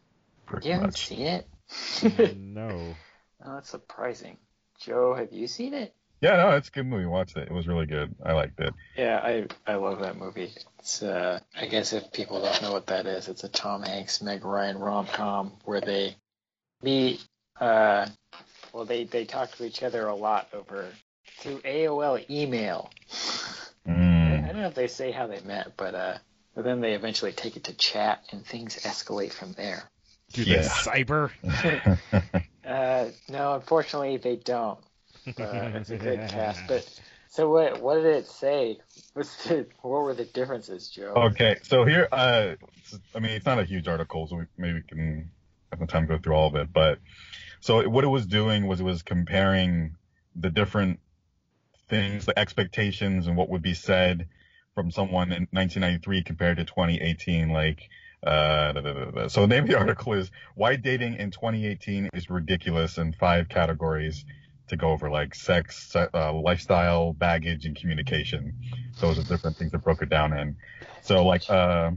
pretty 0.47 0.69
You 0.69 0.73
haven't 0.75 0.87
much. 0.87 1.07
seen 1.09 1.27
it? 1.27 1.47
no. 2.39 2.95
Oh, 3.45 3.55
that's 3.55 3.71
surprising. 3.71 4.37
Joe, 4.81 5.15
have 5.15 5.33
you 5.33 5.47
seen 5.47 5.75
it? 5.75 5.95
Yeah, 6.21 6.37
no, 6.37 6.51
it's 6.51 6.69
a 6.69 6.73
good 6.73 6.87
movie. 6.87 7.07
Watched 7.07 7.37
it. 7.37 7.49
It 7.49 7.53
was 7.53 7.69
really 7.69 7.87
good. 7.87 8.15
I 8.25 8.33
liked 8.33 8.59
it. 8.61 8.75
Yeah, 8.97 9.21
I 9.23 9.47
I 9.67 9.77
love 9.77 10.01
that 10.01 10.17
movie. 10.17 10.53
It's 10.81 11.03
uh, 11.03 11.39
I 11.57 11.67
guess 11.67 11.93
if 11.93 12.13
people 12.13 12.41
don't 12.43 12.61
know 12.63 12.73
what 12.73 12.87
that 12.89 13.07
is, 13.07 13.29
it's 13.29 13.45
a 13.45 13.49
Tom 13.49 13.83
Hanks, 13.83 14.21
Meg 14.21 14.45
Ryan 14.45 14.79
rom 14.79 15.07
com 15.07 15.53
where 15.65 15.81
they 15.81 16.17
meet. 16.83 17.25
Uh, 17.61 18.07
well, 18.73 18.85
they 18.85 19.05
they 19.05 19.25
talk 19.25 19.53
to 19.57 19.65
each 19.65 19.83
other 19.85 20.07
a 20.09 20.15
lot 20.15 20.49
over 20.53 20.89
through 21.39 21.59
AOL 21.61 22.29
email. 22.31 22.91
I, 23.87 23.91
I 23.91 23.93
Mm. 23.93 24.47
don't 24.49 24.57
know 24.63 24.67
if 24.69 24.75
they 24.75 24.89
say 24.89 25.13
how 25.13 25.29
they 25.29 25.41
met, 25.41 25.77
but 25.77 25.95
uh, 25.95 26.19
but 26.57 26.65
then 26.65 26.81
they 26.81 26.95
eventually 26.95 27.33
take 27.33 27.57
it 27.57 27.65
to 27.65 27.75
chat 27.75 28.25
and 28.33 28.45
things 28.45 28.77
escalate 28.83 29.33
from 29.33 29.53
there. 29.53 29.85
Do 30.33 30.43
Yeah. 30.43 30.57
they 30.63 30.63
cyber? 30.69 31.31
Uh, 32.69 33.09
no, 33.31 33.55
unfortunately 33.55 34.19
they 34.19 34.37
don't. 34.37 34.79
Uh, 35.39 35.71
it's 35.75 35.91
a 35.91 35.97
good 35.97 36.27
cast, 36.29 36.67
but 36.67 36.89
so 37.29 37.51
what? 37.51 37.83
What 37.83 37.97
did 37.97 38.07
it 38.07 38.27
say? 38.27 38.79
What's 39.13 39.45
the? 39.45 39.67
What 39.83 40.03
were 40.03 40.15
the 40.15 40.25
differences, 40.25 40.89
Joe? 40.89 41.13
okay, 41.17 41.57
so 41.63 41.85
here, 41.85 42.09
uh, 42.11 42.55
I 43.15 43.19
mean, 43.19 43.33
it's 43.33 43.45
not 43.45 43.59
a 43.59 43.65
huge 43.65 43.89
article, 43.89 44.27
so 44.27 44.37
we 44.37 44.45
maybe 44.57 44.83
can 44.89 45.31
have 45.71 45.81
the 45.81 45.87
time 45.87 46.07
to 46.07 46.17
go 46.17 46.19
through 46.19 46.35
all 46.35 46.49
of 46.49 46.55
it. 46.55 46.73
But 46.73 46.99
so 47.61 47.87
what 47.89 48.05
it 48.05 48.09
was 48.09 48.27
doing 48.27 48.67
was 48.67 48.81
it 48.81 48.85
was 48.85 49.03
comparing 49.03 49.97
the 50.35 50.51
different 50.51 51.01
things, 51.89 52.25
the 52.25 52.39
expectations, 52.39 53.27
and 53.27 53.37
what 53.37 53.49
would 53.51 53.63
be 53.63 53.75
said 53.75 54.29
from 54.75 54.91
someone 54.91 55.33
in 55.33 55.49
1993 55.51 56.23
compared 56.23 56.57
to 56.59 56.65
2018. 56.65 57.51
Like, 57.51 57.81
uh, 58.27 58.73
da, 58.73 58.81
da, 58.81 59.05
da, 59.11 59.29
so 59.29 59.43
the 59.43 59.47
name 59.47 59.65
of 59.65 59.69
the 59.71 59.79
article 59.79 60.13
is 60.13 60.31
"Why 60.55 60.77
Dating 60.77 61.15
in 61.17 61.31
2018 61.31 62.11
is 62.15 62.29
Ridiculous" 62.29 62.99
in 62.99 63.13
five 63.13 63.49
categories 63.49 64.25
to 64.69 64.77
go 64.77 64.91
over, 64.91 65.09
like 65.09 65.35
sex, 65.35 65.95
uh, 65.97 66.33
lifestyle, 66.33 67.13
baggage, 67.13 67.65
and 67.65 67.75
communication. 67.77 68.55
Those 69.01 69.19
are 69.19 69.23
different 69.23 69.57
things 69.57 69.73
that 69.73 69.79
broke 69.79 70.03
it 70.03 70.11
down 70.11 70.37
in. 70.37 70.57
So, 71.03 71.25
like, 71.25 71.49
uh, 71.49 71.93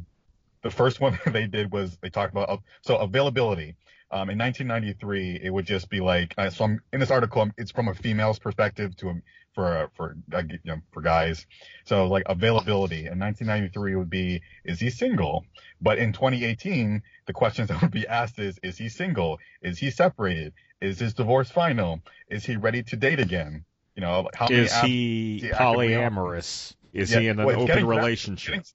the 0.64 0.70
first 0.70 1.02
one 1.02 1.20
they 1.28 1.48
did 1.48 1.72
was 1.72 1.98
they 2.02 2.10
talked 2.10 2.32
about 2.34 2.50
uh, 2.50 2.58
so 2.82 2.98
availability. 2.98 3.76
Um, 4.14 4.30
in 4.30 4.38
1993, 4.38 5.40
it 5.42 5.50
would 5.50 5.66
just 5.66 5.90
be 5.90 6.02
like 6.02 6.34
uh, 6.38 6.50
so. 6.50 6.66
I'm, 6.66 6.82
in 6.94 7.00
this 7.00 7.12
article, 7.12 7.42
I'm- 7.42 7.54
it's 7.58 7.72
from 7.72 7.88
a 7.88 7.94
female's 7.94 8.40
perspective 8.40 8.96
to 8.98 9.10
a, 9.10 9.14
for 9.54 9.90
for 9.96 10.16
you 10.50 10.60
know, 10.66 10.78
for 10.92 11.02
guys. 11.02 11.46
So 11.86 12.08
like 12.08 12.24
availability 12.28 13.08
in 13.08 13.20
1993 13.20 13.96
would 13.96 14.10
be 14.10 14.42
is 14.66 14.80
he 14.80 14.90
single? 14.90 15.46
But 15.82 15.98
in 15.98 16.14
2018, 16.14 17.02
the 17.28 17.34
questions 17.34 17.68
that 17.70 17.82
would 17.82 17.92
be 17.92 18.08
asked 18.08 18.40
is 18.40 18.60
is 18.64 18.78
he 18.78 18.90
single? 18.90 19.40
Is 19.62 19.78
he 19.78 19.92
separated? 19.92 20.54
Is 20.82 21.00
his 21.00 21.14
divorce 21.14 21.50
final? 21.52 22.02
Is 22.30 22.46
he 22.46 22.56
ready 22.58 22.84
to 22.84 22.96
date 22.96 23.20
again? 23.20 23.66
You 23.96 24.02
know, 24.02 24.30
how 24.34 24.48
many 24.50 24.62
Is 24.64 24.74
he 24.82 25.36
is 25.38 25.42
he 25.44 25.50
polyamorous? 25.50 26.74
Is 26.94 27.12
Yeah, 27.12 27.20
he 27.20 27.28
in 27.28 27.40
an 27.40 27.46
open 27.46 27.66
getting 27.66 27.86
to 27.86 27.90
that- 27.92 27.98
relationship? 27.98 28.54
getting- 28.56 28.66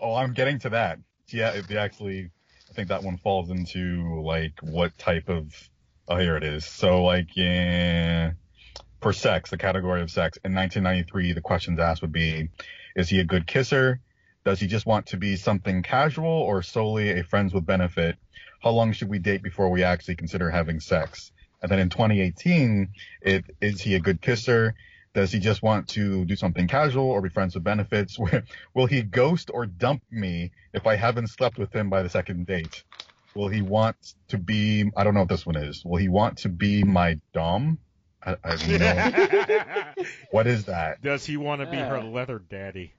oh, 0.00 0.14
I'm 0.14 0.32
getting 0.34 0.58
to 0.60 0.70
that. 0.70 0.98
Yeah, 1.28 1.52
if 1.52 1.68
they 1.68 1.76
actually, 1.76 2.30
I 2.70 2.72
think 2.74 2.88
that 2.88 3.02
one 3.02 3.16
falls 3.18 3.50
into 3.50 4.20
like 4.22 4.52
what 4.62 4.96
type 4.98 5.28
of. 5.28 5.54
Oh, 6.08 6.16
here 6.16 6.36
it 6.36 6.42
is. 6.42 6.66
So 6.66 7.04
like, 7.04 7.28
yeah, 7.36 8.32
for 9.02 9.12
sex, 9.12 9.50
the 9.50 9.58
category 9.58 10.00
of 10.00 10.10
sex 10.10 10.38
in 10.44 10.54
1993, 10.54 11.32
the 11.32 11.40
questions 11.40 11.80
asked 11.80 12.02
would 12.02 12.12
be, 12.12 12.48
is 12.94 13.08
he 13.08 13.18
a 13.18 13.24
good 13.24 13.46
kisser? 13.46 14.00
Does 14.44 14.60
he 14.60 14.68
just 14.68 14.86
want 14.86 15.06
to 15.06 15.16
be 15.16 15.36
something 15.36 15.82
casual 15.82 16.26
or 16.26 16.62
solely 16.62 17.10
a 17.10 17.24
friends 17.24 17.52
with 17.52 17.66
benefit? 17.66 18.16
How 18.62 18.70
long 18.70 18.92
should 18.92 19.08
we 19.08 19.18
date 19.18 19.42
before 19.42 19.70
we 19.70 19.82
actually 19.82 20.16
consider 20.16 20.50
having 20.50 20.78
sex? 20.80 21.32
And 21.60 21.70
then 21.70 21.80
in 21.80 21.90
2018, 21.90 22.88
it 23.22 23.44
is 23.60 23.80
he 23.80 23.96
a 23.96 24.00
good 24.00 24.20
kisser? 24.20 24.74
Does 25.14 25.30
he 25.30 25.40
just 25.40 25.62
want 25.62 25.88
to 25.90 26.24
do 26.24 26.36
something 26.36 26.68
casual 26.68 27.10
or 27.10 27.20
be 27.20 27.28
friends 27.28 27.54
with 27.54 27.64
benefits? 27.64 28.18
Will 28.74 28.86
he 28.86 29.02
ghost 29.02 29.50
or 29.52 29.66
dump 29.66 30.02
me 30.10 30.52
if 30.72 30.86
I 30.86 30.96
haven't 30.96 31.28
slept 31.28 31.58
with 31.58 31.74
him 31.74 31.90
by 31.90 32.02
the 32.02 32.08
second 32.08 32.46
date? 32.46 32.84
Will 33.34 33.48
he 33.48 33.62
want 33.62 33.96
to 34.28 34.38
be, 34.38 34.90
I 34.96 35.04
don't 35.04 35.14
know 35.14 35.20
what 35.20 35.28
this 35.28 35.46
one 35.46 35.56
is. 35.56 35.84
Will 35.84 35.98
he 35.98 36.08
want 36.08 36.38
to 36.38 36.48
be 36.48 36.82
my 36.82 37.18
dom? 37.32 37.78
I, 38.24 38.36
I 38.44 38.56
have 38.56 39.96
no, 39.96 40.04
what 40.30 40.46
is 40.46 40.64
that? 40.66 41.02
Does 41.02 41.24
he 41.26 41.36
want 41.36 41.60
to 41.60 41.66
be 41.66 41.76
her 41.76 42.00
leather 42.02 42.38
daddy? 42.38 42.92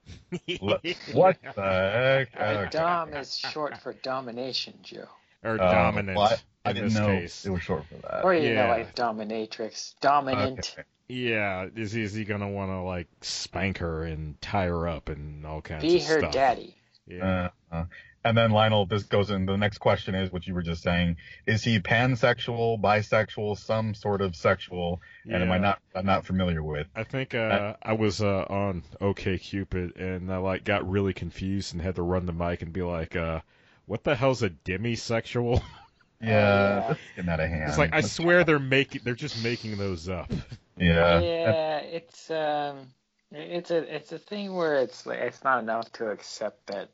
Le- 0.60 0.80
What 1.12 1.38
the 1.42 1.62
heck? 1.62 2.28
Uh, 2.38 2.42
Okay. 2.44 2.68
Dom 2.70 3.14
is 3.14 3.36
short 3.36 3.78
for 3.78 3.94
domination, 3.94 4.74
Joe. 4.82 5.08
or 5.42 5.52
Oh, 5.54 5.56
dominant 5.56 6.18
well, 6.18 6.26
I, 6.64 6.68
I 6.68 6.70
in 6.70 6.76
didn't 6.76 6.88
this 6.90 6.98
know 6.98 7.06
case? 7.06 7.46
it 7.46 7.50
was 7.50 7.62
short 7.62 7.84
for 7.86 7.94
that. 8.06 8.24
Or 8.24 8.34
you 8.34 8.50
yeah. 8.52 8.62
know, 8.66 8.68
like 8.68 8.94
dominatrix, 8.94 9.94
dominant. 10.00 10.72
Okay. 10.74 10.86
Yeah, 11.08 11.66
is 11.74 11.92
he, 11.92 12.02
is 12.02 12.14
he 12.14 12.24
gonna 12.24 12.48
want 12.50 12.70
to 12.70 12.80
like 12.80 13.08
spank 13.20 13.78
her 13.78 14.04
and 14.04 14.40
tie 14.40 14.66
her 14.66 14.88
up 14.88 15.08
and 15.10 15.44
all 15.46 15.60
kinds 15.62 15.82
Be 15.82 15.96
of 15.96 16.02
stuff? 16.02 16.20
Be 16.20 16.26
her 16.26 16.32
daddy. 16.32 16.76
Yeah. 17.06 17.48
Uh, 17.70 17.74
uh, 17.76 17.84
and 18.24 18.36
then 18.36 18.50
Lionel, 18.50 18.86
this 18.86 19.02
goes 19.02 19.30
in. 19.30 19.44
The 19.44 19.56
next 19.56 19.78
question 19.78 20.14
is 20.14 20.32
what 20.32 20.46
you 20.46 20.54
were 20.54 20.62
just 20.62 20.82
saying: 20.82 21.16
Is 21.46 21.62
he 21.62 21.78
pansexual, 21.78 22.80
bisexual, 22.80 23.58
some 23.58 23.94
sort 23.94 24.22
of 24.22 24.34
sexual? 24.34 25.02
And 25.24 25.42
am 25.42 25.52
I 25.52 25.58
not? 25.58 25.78
I'm 25.94 26.06
not 26.06 26.24
familiar 26.24 26.62
with. 26.62 26.86
I 26.96 27.04
think 27.04 27.34
uh, 27.34 27.74
I 27.82 27.92
was 27.92 28.22
uh, 28.22 28.44
on 28.48 28.82
OK 29.00 29.38
Cupid 29.38 29.96
and 29.96 30.32
I 30.32 30.38
like 30.38 30.64
got 30.64 30.88
really 30.88 31.12
confused 31.12 31.74
and 31.74 31.82
had 31.82 31.96
to 31.96 32.02
run 32.02 32.24
the 32.24 32.32
mic 32.32 32.62
and 32.62 32.72
be 32.72 32.82
like, 32.82 33.14
uh, 33.14 33.40
"What 33.86 34.04
the 34.04 34.14
hell's 34.14 34.42
a 34.42 34.50
demisexual?" 34.50 35.62
Yeah, 36.20 36.88
yeah. 36.88 36.94
getting 37.16 37.30
out 37.30 37.40
of 37.40 37.50
hand. 37.50 37.68
It's 37.68 37.76
like 37.76 37.92
I 37.92 38.00
swear 38.00 38.44
they're 38.44 38.58
making 38.58 39.02
they're 39.04 39.14
just 39.14 39.42
making 39.44 39.76
those 39.76 40.08
up. 40.08 40.32
Yeah. 40.76 41.20
yeah, 41.20 41.76
it's 41.78 42.30
um, 42.32 42.88
it's 43.30 43.70
a 43.70 43.94
it's 43.94 44.10
a 44.10 44.18
thing 44.18 44.54
where 44.54 44.74
it's 44.80 45.06
like 45.06 45.20
it's 45.20 45.44
not 45.44 45.62
enough 45.62 45.92
to 45.92 46.10
accept 46.10 46.66
that 46.66 46.88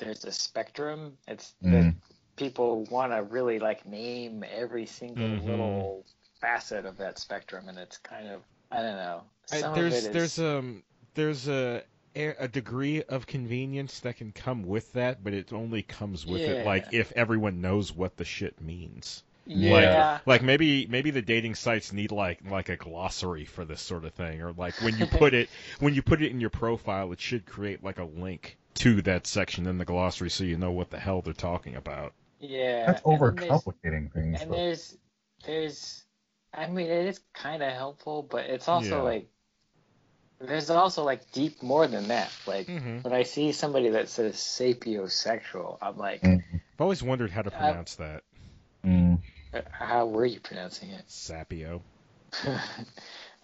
there's 0.00 0.24
a 0.24 0.32
spectrum. 0.32 1.18
It's 1.28 1.54
that 1.62 1.92
Mm. 1.92 1.94
people 2.36 2.84
want 2.86 3.12
to 3.12 3.22
really 3.22 3.58
like 3.58 3.86
name 3.86 4.44
every 4.50 4.86
single 4.86 5.28
Mhm. 5.28 5.46
little 5.46 6.06
facet 6.40 6.86
of 6.86 6.96
that 6.98 7.18
spectrum, 7.18 7.68
and 7.68 7.78
it's 7.78 7.98
kind 7.98 8.28
of 8.28 8.42
I 8.72 8.82
don't 8.82 8.96
know. 8.96 9.22
I- 9.52 9.62
there's 9.62 9.92
of 9.92 9.92
it 9.92 10.04
is, 10.04 10.12
there's 10.12 10.38
um 10.38 10.82
there's 11.14 11.48
a 11.48 11.82
a 12.16 12.48
degree 12.48 13.02
of 13.04 13.26
convenience 13.26 14.00
that 14.00 14.16
can 14.16 14.32
come 14.32 14.64
with 14.64 14.92
that, 14.94 15.22
but 15.22 15.32
it 15.32 15.52
only 15.52 15.82
comes 15.82 16.26
with 16.26 16.48
it 16.48 16.64
like 16.64 16.86
if 16.92 17.12
everyone 17.12 17.60
knows 17.60 17.92
what 17.92 18.16
the 18.16 18.24
shit 18.24 18.60
means. 18.60 19.22
yeah. 19.46 20.18
Like 20.26 20.42
maybe 20.42 20.86
maybe 20.86 21.10
the 21.10 21.22
dating 21.22 21.54
sites 21.56 21.92
need 21.92 22.12
like 22.12 22.40
like 22.50 22.68
a 22.68 22.76
glossary 22.76 23.44
for 23.44 23.64
this 23.64 23.80
sort 23.80 24.04
of 24.04 24.14
thing, 24.14 24.42
or 24.42 24.52
like 24.52 24.80
when 24.80 24.96
you 24.98 25.06
put 25.06 25.34
it 25.34 25.48
when 25.80 25.94
you 25.94 26.02
put 26.02 26.22
it 26.22 26.30
in 26.30 26.40
your 26.40 26.50
profile, 26.50 27.12
it 27.12 27.20
should 27.20 27.46
create 27.46 27.82
like 27.84 27.98
a 27.98 28.04
link 28.04 28.56
to 28.74 29.02
that 29.02 29.26
section 29.26 29.66
in 29.66 29.78
the 29.78 29.84
glossary 29.84 30.30
so 30.30 30.44
you 30.44 30.56
know 30.56 30.70
what 30.70 30.90
the 30.90 30.98
hell 30.98 31.20
they're 31.22 31.32
talking 31.34 31.76
about. 31.76 32.12
Yeah, 32.40 32.86
That's 32.86 33.02
and 33.10 33.20
then 33.20 33.20
overcomplicating 33.20 34.12
things. 34.12 34.40
And 34.40 34.50
though. 34.50 34.56
there's, 34.56 34.96
there's, 35.44 36.04
I 36.54 36.66
mean, 36.68 36.86
it 36.86 37.06
is 37.06 37.20
kind 37.34 37.62
of 37.62 37.72
helpful, 37.72 38.22
but 38.22 38.46
it's 38.46 38.68
also 38.68 38.96
Yeah. 38.96 39.02
like, 39.02 39.28
there's 40.40 40.70
also 40.70 41.04
like 41.04 41.30
deep 41.32 41.62
more 41.62 41.86
than 41.86 42.08
that. 42.08 42.30
Like 42.46 42.66
Mm-hmm. 42.66 42.98
when 43.02 43.12
I 43.12 43.24
see 43.24 43.52
somebody 43.52 43.90
that 43.90 44.08
says 44.08 44.36
sapiosexual, 44.36 45.78
I'm 45.82 45.98
like, 45.98 46.22
Mm. 46.22 46.42
I've 46.54 46.80
always 46.80 47.02
wondered 47.02 47.30
how 47.30 47.42
to 47.42 47.50
Uh, 47.50 47.56
pronounce 47.58 47.94
that. 47.96 48.22
Mm. 48.84 49.18
"Uh, 49.52 49.60
how 49.70 50.06
were 50.06 50.24
you 50.24 50.40
pronouncing 50.40 50.90
it? 50.90 51.06
Sapio. 51.08 51.82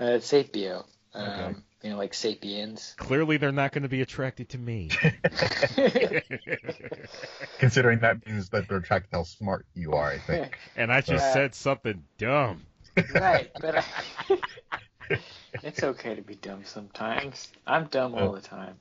uh, 0.01 0.19
sapio. 0.21 0.85
Um, 1.15 1.55
Okay. 1.55 1.57
You 1.87 1.93
know, 1.93 1.99
like 1.99 2.15
sapiens. 2.15 2.97
Clearly, 2.99 3.37
they're 3.37 3.53
not 3.53 3.71
going 3.71 3.85
to 3.85 3.89
be 3.89 4.03
attracted 4.03 4.49
to 4.49 4.59
me. 4.59 4.91
Considering 7.61 8.01
that 8.01 8.27
means 8.27 8.49
that 8.49 8.67
they're 8.69 8.79
attracted 8.79 9.13
to 9.13 9.19
how 9.19 9.23
smart 9.23 9.67
you 9.73 9.93
are, 9.93 10.11
I 10.11 10.19
think. 10.19 10.59
and 10.77 10.93
I 10.93 11.01
just 11.01 11.33
said 11.33 11.55
something 11.55 12.03
dumb. 12.19 12.65
right, 13.15 13.53
but 13.61 13.77
I, 13.79 13.85
it's 15.63 15.85
okay 15.85 16.17
to 16.17 16.23
be 16.23 16.35
dumb 16.35 16.65
sometimes. 16.65 17.53
I'm 17.65 17.85
dumb 17.85 18.17
all 18.17 18.33
the 18.33 18.41
time. 18.41 18.81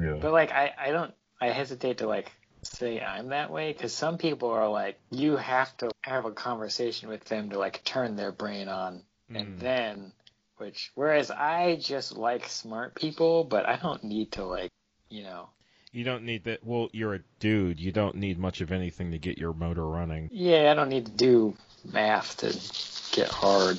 Yeah. 0.00 0.16
But 0.18 0.32
like 0.32 0.50
I, 0.50 0.72
I 0.78 0.90
don't 0.92 1.12
I 1.42 1.48
hesitate 1.48 1.98
to 1.98 2.06
like 2.06 2.32
say 2.62 3.02
I'm 3.02 3.28
that 3.28 3.50
way 3.50 3.70
because 3.70 3.92
some 3.92 4.16
people 4.16 4.48
are 4.48 4.70
like 4.70 4.98
you 5.10 5.36
have 5.36 5.76
to 5.78 5.90
have 6.00 6.24
a 6.24 6.30
conversation 6.30 7.10
with 7.10 7.22
them 7.26 7.50
to 7.50 7.58
like 7.58 7.84
turn 7.84 8.16
their 8.16 8.32
brain 8.32 8.68
on 8.68 9.02
and 9.28 9.58
Mm. 9.58 9.60
then 9.60 10.12
which 10.60 10.92
whereas 10.94 11.30
I 11.30 11.76
just 11.80 12.16
like 12.16 12.48
smart 12.48 12.94
people 12.94 13.44
but 13.44 13.66
I 13.66 13.76
don't 13.76 14.04
need 14.04 14.32
to 14.32 14.44
like 14.44 14.70
you 15.08 15.22
know 15.22 15.48
You 15.92 16.04
don't 16.04 16.24
need 16.24 16.44
that. 16.44 16.64
Well, 16.64 16.88
you're 16.92 17.14
a 17.14 17.20
dude. 17.40 17.80
You 17.80 17.90
don't 17.90 18.14
need 18.14 18.38
much 18.38 18.60
of 18.60 18.70
anything 18.70 19.10
to 19.10 19.18
get 19.18 19.38
your 19.38 19.52
motor 19.52 19.86
running. 19.86 20.28
yeah 20.30 20.70
I 20.70 20.74
don't 20.74 20.88
need 20.88 21.06
to 21.06 21.12
do 21.12 21.56
math 21.92 22.36
to 22.38 23.16
get 23.16 23.28
hard. 23.28 23.78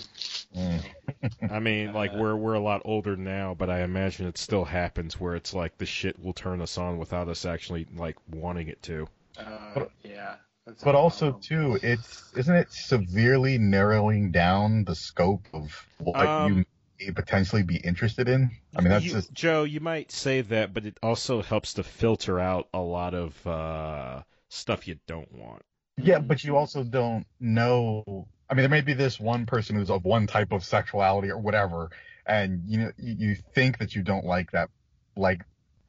Mm. 0.58 0.84
I 1.52 1.60
mean, 1.60 1.94
like 1.94 2.14
we're 2.14 2.36
we're 2.36 2.56
a 2.56 2.60
lot 2.60 2.82
older 2.84 3.16
now, 3.16 3.56
but 3.58 3.70
I 3.70 3.84
imagine 3.84 4.28
it 4.28 4.38
still 4.38 4.66
happens 4.66 5.20
where 5.20 5.36
it's 5.36 5.54
like 5.54 5.78
the 5.78 5.86
shit 5.86 6.20
will 6.22 6.34
turn 6.34 6.62
us 6.62 6.78
on 6.78 6.98
without 6.98 7.30
us 7.30 7.46
actually 7.46 7.86
like 7.96 8.18
wanting 8.30 8.68
it 8.68 8.82
to. 8.84 9.08
Uh, 9.38 9.86
yeah. 10.04 10.36
That's 10.72 10.84
But 10.84 10.96
also 10.96 11.32
problem. 11.32 11.42
too, 11.42 11.80
it's 11.84 12.34
isn't 12.36 12.56
it 12.56 12.72
severely 12.72 13.58
narrowing 13.58 14.32
down 14.32 14.84
the 14.86 14.96
scope 14.96 15.48
of 15.54 15.88
what 15.98 16.16
Um, 16.28 16.48
you 16.48 16.66
may 17.00 17.12
potentially 17.12 17.64
be 17.64 17.78
interested 17.78 18.28
in? 18.28 18.52
I 18.76 18.82
mean, 18.82 18.90
that's 18.90 19.06
You- 19.06 19.12
just 19.12 19.34
Joe. 19.34 19.64
You 19.64 19.80
might 19.80 20.12
say 20.12 20.42
that, 20.42 20.74
but 20.74 20.86
it 20.86 20.98
also 21.04 21.42
helps 21.42 21.74
to 21.76 21.84
filter 21.84 22.40
out 22.40 22.68
a 22.74 22.80
lot 22.80 23.14
of 23.14 23.46
uh, 23.46 24.24
stuff 24.50 24.88
you 24.88 25.00
don't 25.08 25.32
want. 25.32 25.64
yeah, 25.98 26.20
but 26.20 26.44
you 26.44 26.56
also 26.58 26.84
don't 26.84 27.26
know. 27.40 28.28
I 28.50 28.54
mean, 28.54 28.64
there 28.64 28.70
may 28.70 28.82
be 28.82 28.94
this 28.94 29.20
one 29.20 29.46
person 29.46 29.76
who's 29.76 29.90
of 29.90 30.04
one 30.04 30.28
type 30.28 30.52
of 30.52 30.64
sexuality 30.64 31.30
or 31.30 31.38
whatever, 31.38 31.90
and 32.26 32.62
you 32.66 32.78
know, 32.80 32.92
you, 32.98 33.16
you 33.30 33.36
think 33.54 33.78
that 33.80 33.96
you 33.96 34.04
don't 34.04 34.26
like 34.26 34.52
that, 34.52 34.70
like 35.16 35.42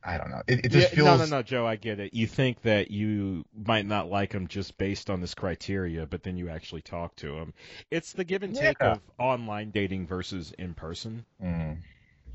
I 0.05 0.19
don't 0.19 0.31
know. 0.31 0.43
It, 0.49 0.67
it 0.67 0.69
just 0.71 0.89
Yeah, 0.89 0.95
feels 0.95 1.19
No, 1.19 1.25
no, 1.27 1.37
no, 1.39 1.43
Joe. 1.43 1.67
I 1.67 1.77
get 1.77 2.01
it. 2.01 2.13
You 2.15 2.27
think 2.27 2.63
that 2.63 2.91
you 2.91 3.45
might 3.55 3.87
not 3.87 4.09
like 4.11 4.33
him 4.33 4.49
just 4.49 4.77
based 4.77 5.11
on 5.11 5.21
this 5.21 5.35
criteria, 5.35 6.07
but 6.07 6.23
then 6.23 6.37
you 6.37 6.49
actually 6.49 6.83
talk 6.83 7.15
to 7.17 7.37
him. 7.37 7.55
It's 7.91 8.13
the 8.13 8.25
give 8.25 8.43
and 8.43 8.55
take 8.55 8.79
Yeah. 8.81 8.95
of 8.95 9.01
online 9.19 9.71
dating 9.71 10.07
versus 10.07 10.53
in 10.59 10.75
person. 10.75 11.25
Mm. 11.43 11.79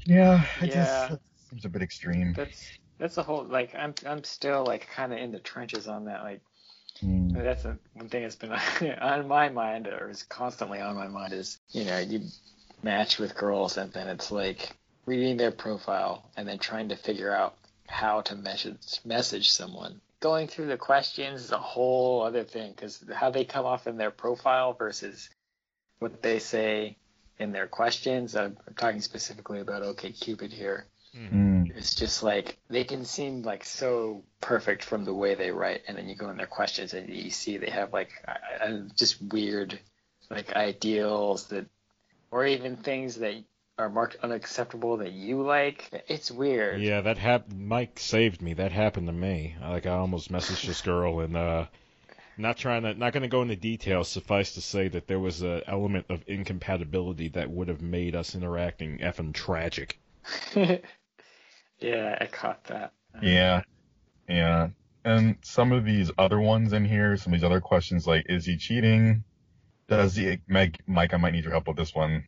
Yeah, 0.06 0.46
it 0.62 0.68
Yeah. 0.68 1.10
just 1.10 1.20
seems 1.50 1.66
a 1.66 1.70
bit 1.70 1.82
extreme. 1.82 2.34
That's 2.34 2.72
that's 3.00 3.16
the 3.16 3.24
whole 3.24 3.44
like 3.44 3.76
I'm 3.76 3.94
I'm 4.06 4.24
still 4.24 4.64
like 4.66 4.88
kind 4.90 5.12
of 5.14 5.20
in 5.20 5.32
the 5.32 5.40
trenches 5.40 5.88
on 5.88 6.06
that. 6.06 6.24
Like 6.24 6.42
Mm. 7.04 7.44
that's 7.44 7.66
a, 7.66 7.78
one 7.94 8.10
thing 8.10 8.24
that's 8.24 8.36
been 8.36 8.52
on 9.02 9.28
my 9.28 9.50
mind 9.50 9.88
or 9.88 10.10
is 10.10 10.24
constantly 10.24 10.80
on 10.80 10.96
my 10.96 11.08
mind 11.08 11.34
is 11.34 11.60
you 11.72 11.86
know 11.86 12.00
you 12.00 12.22
match 12.84 13.20
with 13.20 13.36
girls 13.36 13.78
and 13.78 13.92
then 13.94 14.08
it's 14.08 14.32
like 14.32 14.76
reading 15.08 15.38
their 15.38 15.52
profile 15.52 16.30
and 16.36 16.48
then 16.48 16.60
trying 16.60 16.90
to 16.90 16.96
figure 16.96 17.34
out 17.34 17.56
how 17.88 18.22
to 18.22 18.36
message 18.36 19.00
message 19.06 19.50
someone. 19.50 20.02
Going 20.20 20.48
through 20.48 20.68
the 20.68 20.78
questions 20.78 21.42
is 21.46 21.52
a 21.52 21.58
whole 21.58 22.22
other 22.22 22.44
thing 22.44 22.74
because 22.76 23.04
how 23.14 23.32
they 23.32 23.46
come 23.46 23.66
off 23.66 23.88
in 23.88 23.98
their 23.98 24.12
profile 24.12 24.74
versus 24.74 25.30
what 26.00 26.22
they 26.22 26.40
say 26.40 26.98
in 27.40 27.52
their 27.52 27.68
questions. 27.68 28.36
I'm, 28.36 28.58
I'm 28.68 28.74
talking 28.76 29.02
specifically 29.02 29.62
about 29.62 29.84
OkCupid 29.84 30.52
here. 30.52 30.86
Mm. 31.16 31.76
It's 31.76 31.96
just 31.96 32.22
like 32.22 32.58
they 32.70 32.84
can 32.84 33.06
seem 33.06 33.44
like 33.44 33.64
so 33.64 34.24
perfect 34.42 34.84
from 34.84 35.06
the 35.06 35.14
way 35.14 35.36
they 35.36 35.52
write, 35.52 35.82
and 35.88 35.98
then 35.98 36.10
you 36.10 36.16
go 36.16 36.30
in 36.30 36.38
their 36.38 36.48
questions 36.48 36.94
and 36.94 37.10
you 37.10 37.30
see 37.30 37.58
they 37.58 37.70
have 37.70 37.94
like 37.94 38.10
I- 38.28 38.82
just 38.96 39.22
weird 39.22 39.80
like 40.30 40.54
ideals 40.54 41.48
that, 41.48 41.66
or 42.30 42.46
even 42.46 42.76
things 42.76 43.16
that 43.16 43.36
are 43.78 43.90
marked 43.90 44.18
unacceptable 44.24 44.98
that 44.98 45.12
you 45.12 45.42
like. 45.44 45.90
It's 46.08 46.32
weird. 46.32 46.82
Yeah, 46.82 47.02
that 47.02 47.18
hap- 47.18 47.54
Mike 47.54 48.00
saved 48.00 48.42
me. 48.42 48.54
That 48.54 48.72
happened 48.72 49.08
to 49.08 49.14
me. 49.14 49.56
Like 49.62 49.86
I 49.86 49.92
almost 49.92 50.32
messaged 50.32 50.66
this 50.66 50.82
girl 50.82 51.20
and 51.20 51.38
uh 51.38 51.66
not 52.38 52.58
trying 52.58 52.84
to 52.84 52.94
not 52.94 53.14
going 53.14 53.24
to 53.24 53.30
go 53.30 53.42
into 53.42 53.56
details. 53.56 54.10
Suffice 54.10 54.54
to 54.54 54.62
say 54.62 54.88
that 54.90 55.08
there 55.08 55.20
was 55.20 55.44
a 55.44 55.62
element 55.68 56.06
of 56.10 56.24
incompatibility 56.28 57.30
that 57.30 57.50
would 57.50 57.68
have 57.68 57.82
made 57.82 58.16
us 58.16 58.36
interacting 58.36 59.00
effing 59.00 59.34
tragic. 59.34 60.00
yeah, 60.56 62.18
I 62.20 62.26
caught 62.32 62.64
that. 62.66 62.94
Yeah, 63.22 63.64
yeah. 64.28 64.70
And 65.04 65.38
some 65.42 65.72
of 65.72 65.86
these 65.86 66.12
other 66.18 66.40
ones 66.40 66.74
in 66.74 66.84
here, 66.84 67.16
some 67.18 67.34
of 67.34 67.40
these 67.40 67.46
other 67.46 67.62
questions 67.62 68.06
like, 68.06 68.26
is 68.28 68.46
he 68.46 68.58
cheating? 68.58 69.24
Does 69.88 70.18
he, 70.18 70.40
Meg, 70.48 70.80
Mike, 70.86 71.14
I 71.14 71.18
might 71.18 71.32
need 71.32 71.46
your 71.46 71.54
help 71.54 71.68
with 71.68 71.78
this 71.78 71.96
one. 71.96 72.26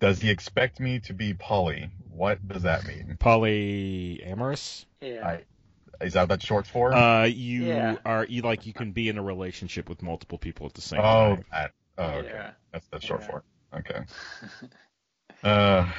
Does 0.00 0.20
he 0.20 0.30
expect 0.30 0.80
me 0.80 0.98
to 1.00 1.12
be 1.12 1.34
poly? 1.34 1.90
What 2.10 2.46
does 2.48 2.62
that 2.62 2.86
mean? 2.86 3.16
Polyamorous? 3.20 4.86
Yeah. 5.00 5.26
I- 5.26 5.44
Is 6.04 6.14
that 6.14 6.22
what 6.22 6.28
that's 6.30 6.44
short 6.44 6.66
for? 6.66 6.94
Uh, 6.94 7.24
you 7.24 7.64
Yeah. 7.64 7.96
are 8.06 8.24
you 8.24 8.40
like 8.40 8.64
you 8.64 8.72
can 8.72 8.92
be 8.92 9.10
in 9.10 9.18
a 9.18 9.22
relationship 9.22 9.88
with 9.88 10.02
multiple 10.02 10.38
people 10.38 10.66
at 10.66 10.72
the 10.72 10.80
same 10.80 11.00
oh, 11.00 11.36
time. 11.36 11.44
that. 11.52 11.72
Oh, 11.98 12.04
okay. 12.04 12.28
Yeah. 12.28 12.50
That's 12.72 12.86
that's 12.88 13.04
short 13.04 13.20
Yeah. 13.20 13.26
for. 13.26 13.44
Okay. 13.76 14.00
Uh, 15.42 15.90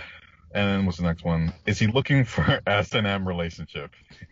and 0.54 0.68
then 0.68 0.86
what's 0.86 1.00
the 1.00 1.04
next 1.04 1.24
one? 1.24 1.52
Is 1.66 1.80
he 1.80 1.88
looking 1.88 2.26
for 2.26 2.62
S 2.68 2.94
and 2.94 3.08
M 3.08 3.28
relationship? 3.28 3.92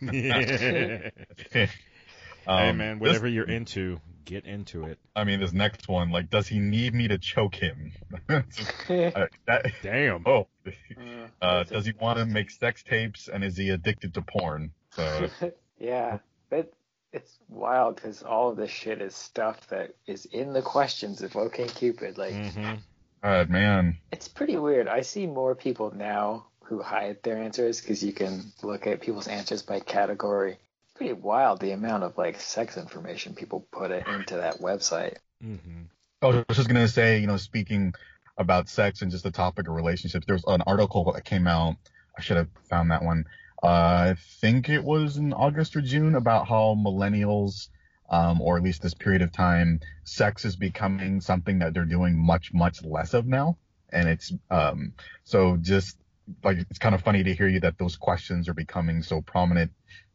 hey 2.46 2.70
Um, 2.70 2.78
man, 2.78 2.98
this- 2.98 3.08
whatever 3.08 3.28
you're 3.28 3.48
into, 3.48 4.00
get 4.24 4.44
into 4.44 4.84
it. 4.84 4.98
I 5.16 5.24
mean, 5.24 5.40
this 5.40 5.52
next 5.52 5.88
one, 5.88 6.10
like, 6.10 6.30
does 6.30 6.46
he 6.48 6.58
need 6.58 6.94
me 6.94 7.08
to 7.08 7.18
choke 7.18 7.54
him? 7.54 7.92
Uh, 8.88 9.26
that, 9.46 9.66
Damn. 9.82 10.24
oh, 10.26 10.48
uh, 10.66 11.28
That's 11.40 11.70
does 11.70 11.86
he 11.86 11.92
want 12.00 12.18
to 12.18 12.26
make 12.26 12.50
sex 12.50 12.82
tapes 12.82 13.28
and 13.28 13.44
is 13.44 13.56
he 13.56 13.70
addicted 13.70 14.14
to 14.14 14.22
porn? 14.22 14.72
So, 14.90 15.28
yeah, 15.78 16.18
but 16.48 16.72
it's 17.12 17.38
wild 17.48 17.96
because 17.96 18.22
all 18.22 18.50
of 18.50 18.56
this 18.56 18.70
shit 18.70 19.00
is 19.00 19.14
stuff 19.14 19.66
that 19.68 19.94
is 20.06 20.26
in 20.26 20.52
the 20.52 20.62
questions 20.62 21.22
of 21.22 21.32
OkCupid. 21.32 22.18
Like, 22.18 22.34
hmm 22.54 22.74
God, 23.22 23.48
man. 23.50 23.98
it's 24.12 24.28
pretty 24.28 24.56
weird. 24.56 24.88
I 24.88 25.02
see 25.02 25.26
more 25.26 25.54
people 25.54 25.92
now 25.94 26.46
who 26.64 26.82
hide 26.82 27.22
their 27.22 27.36
answers 27.38 27.80
because 27.80 28.02
you 28.02 28.12
can 28.12 28.52
look 28.62 28.86
at 28.86 29.00
people's 29.00 29.28
answers 29.28 29.62
by 29.62 29.80
category. 29.80 30.58
Pretty 31.00 31.14
wild 31.14 31.60
the 31.60 31.70
amount 31.70 32.04
of 32.04 32.18
like 32.18 32.38
sex 32.38 32.76
information 32.76 33.34
people 33.34 33.66
put 33.72 33.90
it 33.90 34.06
into 34.06 34.36
that 34.36 34.60
website. 34.60 35.16
hmm 35.40 35.84
Oh, 36.20 36.32
I 36.32 36.44
was 36.46 36.58
just 36.58 36.68
gonna 36.68 36.86
say, 36.86 37.18
you 37.20 37.26
know, 37.26 37.38
speaking 37.38 37.94
about 38.36 38.68
sex 38.68 39.00
and 39.00 39.10
just 39.10 39.24
the 39.24 39.30
topic 39.30 39.66
of 39.66 39.74
relationships, 39.74 40.26
there 40.26 40.34
was 40.34 40.44
an 40.46 40.60
article 40.66 41.10
that 41.14 41.24
came 41.24 41.46
out. 41.46 41.76
I 42.18 42.20
should 42.20 42.36
have 42.36 42.48
found 42.68 42.90
that 42.90 43.02
one. 43.02 43.24
Uh, 43.62 43.66
I 44.12 44.16
think 44.42 44.68
it 44.68 44.84
was 44.84 45.16
in 45.16 45.32
August 45.32 45.74
or 45.74 45.80
June 45.80 46.16
about 46.16 46.46
how 46.46 46.74
millennials, 46.74 47.68
um, 48.10 48.42
or 48.42 48.58
at 48.58 48.62
least 48.62 48.82
this 48.82 48.92
period 48.92 49.22
of 49.22 49.32
time, 49.32 49.80
sex 50.04 50.44
is 50.44 50.54
becoming 50.54 51.22
something 51.22 51.60
that 51.60 51.72
they're 51.72 51.86
doing 51.86 52.14
much, 52.14 52.52
much 52.52 52.84
less 52.84 53.14
of 53.14 53.26
now. 53.26 53.56
And 53.90 54.06
it's, 54.06 54.34
um, 54.50 54.92
so 55.24 55.56
just 55.56 55.96
like, 56.44 56.58
it's 56.68 56.78
kind 56.78 56.94
of 56.94 57.00
funny 57.00 57.24
to 57.24 57.34
hear 57.34 57.48
you 57.48 57.60
that 57.60 57.78
those 57.78 57.96
questions 57.96 58.50
are 58.50 58.54
becoming 58.54 59.02
so 59.02 59.22
prominent 59.22 59.72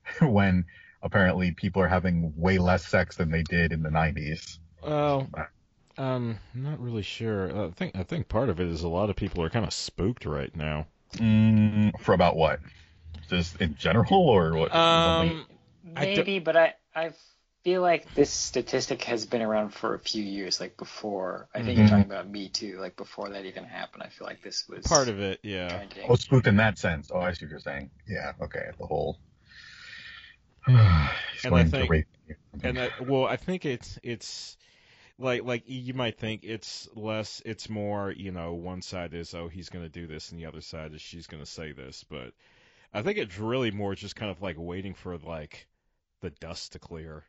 when 0.21 0.65
apparently 1.01 1.51
people 1.51 1.81
are 1.81 1.87
having 1.87 2.33
way 2.35 2.57
less 2.57 2.85
sex 2.85 3.15
than 3.17 3.29
they 3.31 3.43
did 3.43 3.71
in 3.71 3.83
the 3.83 3.89
90s. 3.89 4.57
Well, 4.83 5.27
um, 5.97 6.37
I'm 6.53 6.63
not 6.63 6.79
really 6.79 7.01
sure. 7.03 7.67
I 7.67 7.71
think 7.71 7.95
I 7.95 8.03
think 8.03 8.27
part 8.27 8.49
of 8.49 8.59
it 8.59 8.67
is 8.67 8.83
a 8.83 8.87
lot 8.87 9.09
of 9.09 9.15
people 9.15 9.41
are 9.43 9.49
kind 9.49 9.65
of 9.65 9.73
spooked 9.73 10.25
right 10.25 10.53
now. 10.55 10.87
Mm, 11.17 11.99
for 11.99 12.13
about 12.13 12.35
what? 12.35 12.59
Just 13.29 13.59
in 13.61 13.75
general, 13.75 14.07
or 14.29 14.53
what? 14.55 14.71
Something- 14.71 15.37
Um, 15.39 15.45
I 15.95 16.05
don't- 16.05 16.17
Maybe, 16.17 16.39
but 16.39 16.57
I 16.57 16.73
I 16.95 17.11
feel 17.63 17.81
like 17.81 18.13
this 18.13 18.29
statistic 18.29 19.03
has 19.05 19.25
been 19.25 19.41
around 19.41 19.73
for 19.73 19.95
a 19.95 19.99
few 19.99 20.21
years. 20.23 20.59
Like 20.59 20.77
before, 20.77 21.47
I 21.55 21.63
think 21.63 21.77
Mhm. 21.77 21.81
you're 21.81 21.87
talking 21.89 22.05
about 22.05 22.29
Me 22.29 22.49
Too. 22.49 22.77
Like 22.79 22.95
before 22.95 23.29
that 23.29 23.45
even 23.45 23.63
happened, 23.63 24.03
I 24.03 24.09
feel 24.09 24.27
like 24.27 24.41
this 24.43 24.67
was 24.67 24.85
part 24.85 25.07
of 25.07 25.19
it, 25.19 25.39
yeah. 25.43 25.69
trending. 25.69 26.05
oh, 26.09 26.15
spooked 26.15 26.45
in 26.47 26.57
that 26.57 26.77
sense. 26.77 27.09
Oh, 27.13 27.19
I 27.19 27.33
see 27.33 27.45
what 27.45 27.51
you're 27.51 27.59
saying. 27.59 27.89
Yeah. 28.07 28.33
Okay. 28.41 28.69
The 28.77 28.85
whole. 28.85 29.19
He's 30.67 30.77
And 31.45 31.45
I 31.45 31.49
going 31.49 31.65
to 31.65 31.71
think- 31.71 31.89
rape 31.89 32.07
you. 32.27 32.35
And 32.63 32.77
that, 32.77 33.05
well, 33.05 33.25
I 33.25 33.35
think 33.35 33.65
it's 33.65 33.99
it's 34.01 34.57
like 35.19 35.43
like 35.43 35.63
you 35.67 35.93
might 35.93 36.17
think 36.17 36.43
it's 36.43 36.87
less, 36.95 37.41
it's 37.45 37.69
more. 37.69 38.11
You 38.11 38.31
know, 38.31 38.53
one 38.53 38.81
side 38.81 39.13
is 39.13 39.33
oh 39.33 39.47
he's 39.47 39.69
going 39.69 39.85
to 39.85 39.89
do 39.89 40.07
this, 40.07 40.31
and 40.31 40.39
the 40.39 40.45
other 40.45 40.61
side 40.61 40.93
is 40.93 41.01
she's 41.01 41.27
going 41.27 41.43
to 41.43 41.49
say 41.49 41.71
this. 41.71 42.05
But 42.09 42.33
I 42.93 43.01
think 43.01 43.17
it's 43.17 43.37
really 43.37 43.71
more 43.71 43.93
just 43.95 44.15
kind 44.15 44.31
of 44.31 44.41
like 44.41 44.55
waiting 44.57 44.93
for 44.93 45.17
like 45.17 45.67
the 46.21 46.29
dust 46.29 46.73
to 46.73 46.79
clear, 46.79 47.23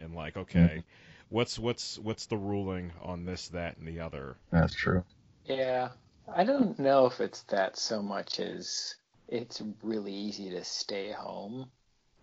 and 0.00 0.14
like 0.14 0.34
mm-hmm. 0.34 0.58
okay, 0.58 0.84
what's 1.28 1.58
what's 1.58 1.98
what's 1.98 2.26
the 2.26 2.36
ruling 2.36 2.92
on 3.02 3.24
this, 3.24 3.48
that, 3.48 3.76
and 3.78 3.86
the 3.86 4.00
other. 4.00 4.36
That's 4.50 4.74
true. 4.74 5.04
Yeah, 5.44 5.90
I 6.32 6.44
don't 6.44 6.78
know 6.78 7.06
if 7.06 7.20
it's 7.20 7.42
that 7.44 7.76
so 7.76 8.00
much 8.02 8.38
as 8.38 8.94
it's 9.28 9.60
really 9.82 10.14
easy 10.14 10.50
to 10.50 10.64
stay 10.64 11.10
home 11.10 11.70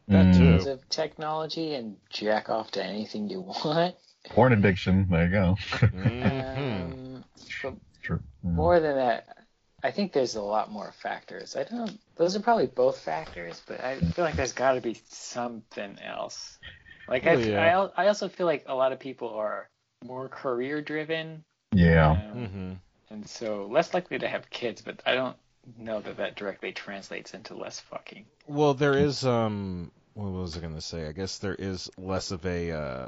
That 0.10 0.32
Mm, 0.32 0.34
too. 0.34 0.60
because 0.60 0.65
of 0.65 0.88
technology 0.89 1.76
and 1.76 1.98
jack 2.10 2.50
off 2.50 2.72
to 2.72 2.84
anything 2.84 3.30
you 3.30 3.41
want. 3.65 3.96
Porn 4.30 4.54
addiction. 4.54 5.08
There 5.10 5.26
you 5.26 5.32
go. 5.32 5.56
Um, 5.94 7.24
but 7.62 7.76
true. 8.02 8.20
Mm. 8.46 8.56
more 8.56 8.80
than 8.80 8.96
that, 8.98 9.38
I 9.84 9.91
think 9.91 10.13
there's 10.13 10.36
a 10.36 10.41
lot 10.41 10.72
more 10.72 10.91
factors. 10.94 11.56
I 11.56 11.63
don't. 11.63 12.00
Those 12.18 12.36
are 12.36 12.41
probably 12.41 12.68
both 12.68 13.00
factors, 13.00 13.62
but 13.68 13.82
I 13.84 14.02
feel 14.02 14.26
like 14.26 14.36
there's 14.36 14.54
got 14.54 14.74
to 14.74 14.82
be 14.82 14.96
something 15.10 16.00
else. 16.00 16.60
Like 17.08 17.28
I, 17.28 17.34
Oh, 17.34 17.38
yeah. 17.38 17.72
I, 17.72 17.89
I 17.98 18.08
also 18.08 18.30
feel 18.30 18.48
like 18.48 18.65
a 18.68 18.76
lot 18.76 18.94
of 18.94 19.00
people 19.00 19.30
are 19.32 19.70
more 20.04 20.30
career 20.30 20.82
driven. 20.82 21.46
Yeah. 21.74 22.15
um, 22.15 22.34
hmm 22.34 22.74
and 23.10 23.28
so 23.30 23.68
less 23.68 23.94
likely 23.94 24.20
to 24.20 24.28
have 24.30 24.50
kids, 24.50 24.82
but 24.82 25.02
I 25.06 25.15
don't 25.15 25.38
know 25.78 26.01
that 26.01 26.17
that 26.17 26.36
directly 26.36 26.71
translates 26.71 27.34
into 27.34 27.56
less 27.56 27.80
fucking. 27.80 28.25
Well, 28.47 28.73
there 28.73 28.97
is 28.97 29.25
um 29.25 29.91
what 30.13 30.32
was 30.32 30.58
I 30.58 30.62
going 30.62 30.75
to 30.75 30.82
say? 30.82 31.08
I 31.08 31.12
guess 31.12 31.39
there 31.39 31.56
is 31.56 31.89
less 31.97 32.32
of 32.32 32.45
a 32.45 32.71
uh, 32.71 33.08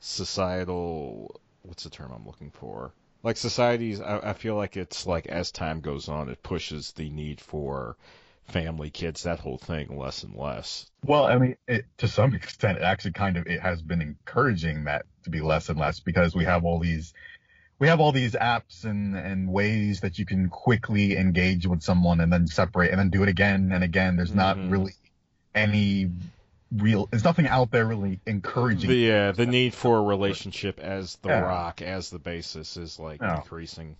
societal 0.00 1.40
what's 1.62 1.84
the 1.84 1.90
term 1.90 2.12
I'm 2.14 2.26
looking 2.26 2.50
for? 2.50 2.92
Like 3.22 3.36
societies, 3.36 4.00
I, 4.00 4.30
I 4.30 4.32
feel 4.32 4.54
like 4.54 4.76
it's 4.76 5.06
like 5.06 5.26
as 5.26 5.50
time 5.50 5.80
goes 5.80 6.08
on, 6.08 6.28
it 6.28 6.42
pushes 6.42 6.92
the 6.92 7.10
need 7.10 7.40
for 7.40 7.96
family, 8.44 8.90
kids, 8.90 9.24
that 9.24 9.40
whole 9.40 9.58
thing 9.58 9.98
less 9.98 10.22
and 10.22 10.34
less. 10.34 10.86
Well, 11.04 11.24
I 11.24 11.36
mean, 11.36 11.56
it, 11.66 11.84
to 11.98 12.08
some 12.08 12.34
extent, 12.34 12.78
it 12.78 12.84
actually 12.84 13.12
kind 13.12 13.36
of 13.36 13.46
it 13.46 13.60
has 13.60 13.82
been 13.82 14.00
encouraging 14.00 14.84
that 14.84 15.04
to 15.24 15.30
be 15.30 15.40
less 15.40 15.68
and 15.68 15.78
less 15.78 16.00
because 16.00 16.34
we 16.34 16.44
have 16.44 16.64
all 16.64 16.78
these 16.78 17.12
we 17.78 17.88
have 17.88 18.00
all 18.00 18.12
these 18.12 18.32
apps 18.32 18.84
and 18.84 19.16
and 19.16 19.52
ways 19.52 20.00
that 20.00 20.18
you 20.18 20.26
can 20.26 20.48
quickly 20.48 21.16
engage 21.16 21.66
with 21.66 21.82
someone 21.82 22.20
and 22.20 22.32
then 22.32 22.46
separate 22.46 22.90
and 22.90 22.98
then 22.98 23.10
do 23.10 23.22
it 23.22 23.28
again 23.28 23.70
and 23.72 23.84
again. 23.84 24.16
There's 24.16 24.34
not 24.34 24.56
Mhm. 24.56 24.70
really 24.70 24.92
any 25.54 26.10
real. 26.72 27.06
There's 27.06 27.24
nothing 27.24 27.46
out 27.46 27.70
there 27.70 27.86
really 27.86 28.20
encouraging. 28.26 28.90
The 28.90 29.12
uh, 29.12 29.32
the 29.32 29.46
need 29.46 29.74
for 29.74 29.98
a 29.98 30.02
relationship 30.02 30.80
as 30.80 31.16
the 31.22 31.28
Yeah. 31.30 31.40
rock, 31.40 31.80
as 31.82 32.10
the 32.10 32.18
basis, 32.18 32.76
is 32.76 32.98
like 32.98 33.20
Yeah. 33.20 33.36
increasing. 33.36 33.96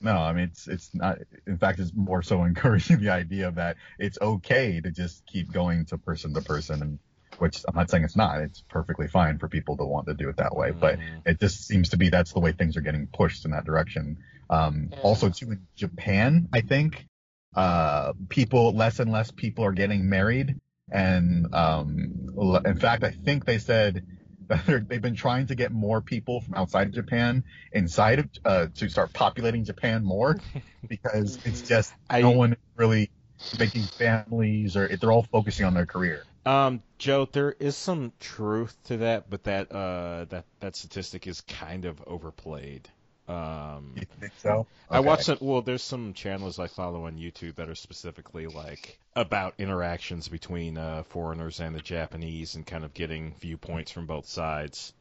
No, 0.00 0.16
I 0.16 0.32
mean 0.32 0.44
it's 0.44 0.68
it's 0.68 0.94
not. 0.94 1.18
In 1.46 1.58
fact, 1.58 1.78
it's 1.80 1.92
more 1.94 2.22
so 2.22 2.44
encouraging 2.44 2.98
the 3.00 3.10
idea 3.10 3.50
that 3.52 3.76
it's 3.98 4.18
okay 4.20 4.80
to 4.80 4.90
just 4.90 5.24
keep 5.26 5.50
going 5.52 5.86
to 5.86 5.98
person 5.98 6.34
to 6.34 6.42
person, 6.42 6.82
and 6.82 6.98
which 7.38 7.64
I'm 7.68 7.74
not 7.74 7.90
saying 7.90 8.04
it's 8.04 8.16
not. 8.16 8.40
It's 8.40 8.62
perfectly 8.68 9.08
fine 9.08 9.38
for 9.38 9.48
people 9.48 9.76
to 9.76 9.84
want 9.84 10.06
to 10.08 10.14
do 10.14 10.28
it 10.28 10.36
that 10.38 10.56
way, 10.56 10.72
but 10.72 10.98
Mhm. 10.98 11.22
it 11.26 11.40
just 11.40 11.66
seems 11.66 11.90
to 11.90 11.96
be 11.96 12.08
that's 12.08 12.32
the 12.32 12.40
way 12.40 12.52
things 12.52 12.76
are 12.76 12.80
getting 12.80 13.06
pushed 13.06 13.44
in 13.44 13.50
that 13.52 13.64
direction. 13.64 14.18
Um, 14.50 14.88
Yeah. 14.92 15.00
Also, 15.02 15.28
too 15.30 15.50
in 15.52 15.66
Japan, 15.76 16.48
I 16.52 16.60
think 16.62 17.06
uh, 17.54 18.12
people 18.28 18.72
less 18.72 19.00
and 19.00 19.10
less 19.10 19.30
people 19.30 19.64
are 19.64 19.72
getting 19.72 20.08
married, 20.08 20.56
and 20.90 21.52
um, 21.54 22.60
in 22.64 22.78
fact, 22.78 23.04
I 23.04 23.10
think 23.10 23.44
they 23.44 23.58
said 23.58 24.04
that 24.48 24.64
they're, 24.66 24.80
they've 24.80 25.02
been 25.02 25.14
trying 25.16 25.46
to 25.48 25.54
get 25.54 25.72
more 25.72 26.00
people 26.00 26.40
from 26.40 26.54
outside 26.54 26.86
of 26.88 26.94
Japan 26.94 27.44
inside 27.72 28.18
of 28.20 28.28
uh, 28.44 28.66
to 28.76 28.88
start 28.88 29.12
populating 29.12 29.64
Japan 29.64 30.04
more 30.04 30.40
because 30.88 31.38
it's 31.44 31.62
just 31.62 31.92
I- 32.08 32.22
no 32.22 32.30
one 32.30 32.56
really 32.76 33.10
making 33.58 33.82
families 33.98 34.76
or 34.76 34.88
they're 34.88 35.12
all 35.12 35.22
focusing 35.24 35.66
on 35.66 35.74
their 35.74 35.86
career. 35.86 36.24
Um, 36.48 36.82
Joe, 36.98 37.28
there 37.30 37.52
is 37.52 37.76
some 37.76 38.12
truth 38.20 38.76
to 38.84 38.96
that, 38.98 39.28
but 39.28 39.44
that 39.44 39.70
uh 39.70 40.24
that 40.30 40.46
that 40.60 40.76
statistic 40.76 41.26
is 41.26 41.42
kind 41.42 41.84
of 41.84 42.02
overplayed. 42.06 42.88
Um, 43.28 43.92
You 43.96 44.06
think 44.20 44.32
so? 44.38 44.66
I 44.90 45.00
Okay. 45.00 45.06
watch 45.06 45.24
some. 45.24 45.38
Well, 45.40 45.60
there's 45.62 45.82
some 45.82 46.14
channels 46.14 46.58
I 46.58 46.66
follow 46.68 47.04
on 47.04 47.18
YouTube 47.18 47.56
that 47.56 47.68
are 47.68 47.74
specifically 47.74 48.46
like 48.46 48.98
about 49.14 49.54
interactions 49.58 50.28
between 50.28 50.78
uh, 50.78 51.02
foreigners 51.02 51.60
and 51.60 51.74
the 51.74 51.80
Japanese, 51.80 52.54
and 52.54 52.66
kind 52.66 52.84
of 52.84 52.94
getting 52.94 53.34
viewpoints 53.40 53.90
from 53.92 54.06
both 54.06 54.26
sides. 54.26 54.94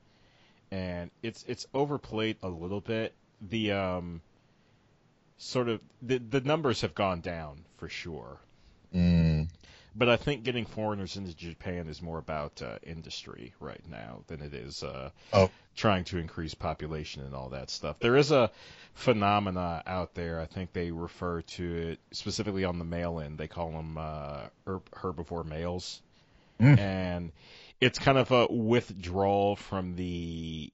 And 0.71 1.11
it's 1.23 1.43
it's 1.47 1.65
overplayed 1.73 2.37
a 2.43 2.49
little 2.49 2.81
bit. 2.81 3.13
The 3.41 3.71
um, 3.71 4.21
sort 5.37 5.69
of 5.69 5.79
the 6.01 6.17
the 6.17 6.41
numbers 6.41 6.81
have 6.81 6.93
gone 6.95 7.21
down 7.21 7.63
for 7.77 7.87
sure, 7.87 8.39
Mm, 8.93 9.47
but 9.97 10.07
I 10.09 10.17
think 10.17 10.43
getting 10.43 10.65
foreigners 10.65 11.17
into 11.17 11.35
Japan 11.35 11.87
is 11.87 12.01
more 12.01 12.19
about 12.19 12.61
uh, 12.61 12.77
industry 12.83 13.53
right 13.59 13.81
now 13.89 14.21
than 14.27 14.41
it 14.41 14.53
is 14.53 14.83
uh, 14.83 15.09
Oh. 15.33 15.49
trying 15.75 16.03
to 16.05 16.17
increase 16.19 16.53
population 16.53 17.23
and 17.23 17.33
all 17.33 17.49
that 17.49 17.69
stuff. 17.69 17.97
There 17.99 18.15
is 18.15 18.31
a 18.31 18.51
phenomena 18.93 19.81
out 19.87 20.13
there. 20.13 20.39
I 20.39 20.45
think 20.45 20.71
they 20.73 20.91
refer 20.91 21.41
to 21.41 21.75
it 21.91 21.99
specifically 22.11 22.63
on 22.63 22.77
the 22.79 22.85
mail 22.85 23.19
end. 23.19 23.37
They 23.37 23.47
call 23.47 23.71
them 23.71 23.97
uh, 23.97 24.41
herb- 24.67 24.91
herbivore 24.91 25.45
males, 25.45 26.01
Mm. 26.59 26.79
and 26.79 27.31
it's 27.79 27.99
kind 27.99 28.17
of 28.17 28.31
a 28.31 28.47
withdrawal 28.51 29.55
from 29.55 29.95
the 29.95 30.71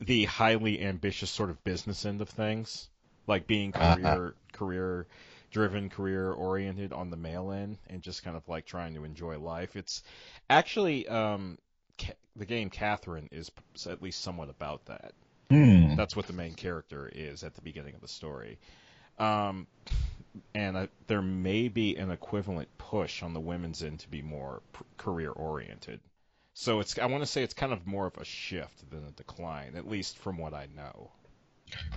the 0.00 0.24
highly 0.24 0.82
ambitious 0.82 1.30
sort 1.30 1.48
of 1.50 1.62
business 1.64 2.04
end 2.04 2.20
of 2.20 2.28
things, 2.28 2.88
like 3.26 3.46
being 3.46 3.72
Uh-huh. 3.74 3.94
career 3.96 4.34
career 4.52 5.06
driven, 5.52 5.88
career 5.90 6.32
oriented 6.32 6.92
on 6.92 7.10
the 7.10 7.16
male 7.16 7.52
end, 7.52 7.78
and 7.88 8.02
just 8.02 8.24
kind 8.24 8.36
of 8.36 8.48
like 8.48 8.66
trying 8.66 8.94
to 8.94 9.04
enjoy 9.04 9.38
life. 9.38 9.76
It's 9.76 10.02
actually 10.50 11.06
um, 11.08 11.58
Ca- 11.98 12.14
the 12.36 12.46
game 12.46 12.70
Catherine 12.70 13.28
is 13.30 13.50
at 13.86 14.02
least 14.02 14.22
somewhat 14.22 14.50
about 14.50 14.86
that. 14.86 15.12
mm. 15.50 15.96
That's 15.96 16.16
what 16.16 16.26
the 16.26 16.32
main 16.32 16.54
character 16.54 17.10
is 17.14 17.44
at 17.44 17.54
the 17.54 17.62
beginning 17.62 17.94
of 17.94 18.00
the 18.00 18.08
story. 18.08 18.58
Um, 19.18 19.66
and 20.54 20.78
I, 20.78 20.88
there 21.06 21.22
may 21.22 21.68
be 21.68 21.96
an 21.96 22.10
equivalent 22.10 22.68
push 22.78 23.22
on 23.22 23.34
the 23.34 23.40
women's 23.40 23.82
end 23.82 24.00
to 24.00 24.08
be 24.08 24.22
more 24.22 24.62
p- 24.72 24.84
career 24.96 25.30
oriented. 25.30 26.00
So 26.54 26.80
it's 26.80 26.98
I 26.98 27.06
want 27.06 27.22
to 27.22 27.26
say 27.26 27.42
it's 27.42 27.54
kind 27.54 27.72
of 27.72 27.86
more 27.86 28.06
of 28.06 28.16
a 28.18 28.24
shift 28.24 28.90
than 28.90 29.04
a 29.06 29.10
decline, 29.12 29.74
at 29.76 29.88
least 29.88 30.18
from 30.18 30.38
what 30.38 30.54
I 30.54 30.66
know. 30.74 31.10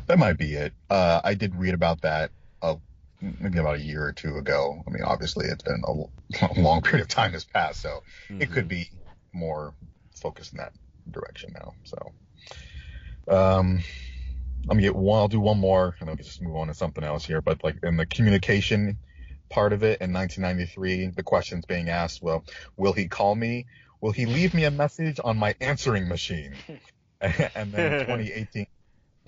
That 0.08 0.20
might 0.20 0.38
be 0.38 0.54
it. 0.54 0.74
Uh, 0.90 1.22
I 1.24 1.34
did 1.34 1.56
read 1.56 1.74
about 1.74 2.02
that 2.02 2.32
uh, 2.62 2.76
maybe 3.22 3.60
about 3.60 3.78
a 3.78 3.82
year 3.82 4.04
or 4.06 4.12
two 4.12 4.38
ago. 4.38 4.84
I 4.88 4.92
mean, 4.92 5.04
obviously, 5.04 5.48
it's 5.48 5.64
been 5.64 5.82
a, 5.86 6.60
long 6.60 6.82
period 6.82 7.02
of 7.02 7.08
time 7.08 7.34
has 7.34 7.44
passed, 7.44 7.82
so 7.82 8.02
it 8.30 8.52
could 8.52 8.68
be 8.68 8.90
more 9.34 9.76
focused 10.16 10.54
in 10.54 10.58
that 10.58 10.74
direction 11.10 11.54
now. 11.54 11.74
So, 11.84 11.98
um, 13.28 13.84
I'm 14.64 14.70
gonna 14.70 14.82
get 14.82 14.96
one. 14.96 15.20
I'll 15.20 15.28
do 15.28 15.40
one 15.40 15.60
more, 15.60 15.96
and 16.00 16.10
I'll 16.10 16.16
just 16.16 16.42
move 16.42 16.56
on 16.56 16.68
to 16.68 16.74
something 16.74 17.04
else 17.04 17.26
here. 17.26 17.42
But 17.42 17.64
like 17.64 17.78
in 17.84 17.98
the 17.98 18.06
communication 18.06 18.98
part 19.50 19.74
of 19.74 19.84
it 19.84 20.02
in 20.02 20.12
1993, 20.12 21.08
the 21.16 21.24
questions 21.24 21.66
being 21.66 21.90
asked, 21.90 22.22
well, 22.22 22.44
will 22.78 22.94
he 22.94 23.08
call 23.08 23.36
me? 23.36 23.68
Will 24.02 24.12
he 24.12 24.26
leave 24.26 24.54
me 24.54 24.66
a 24.66 24.72
message 24.72 25.20
on 25.24 25.38
my 25.38 25.56
answering 25.62 26.08
machine? 26.08 26.56
and 27.22 27.72
then 27.72 28.00
2018. 28.02 28.68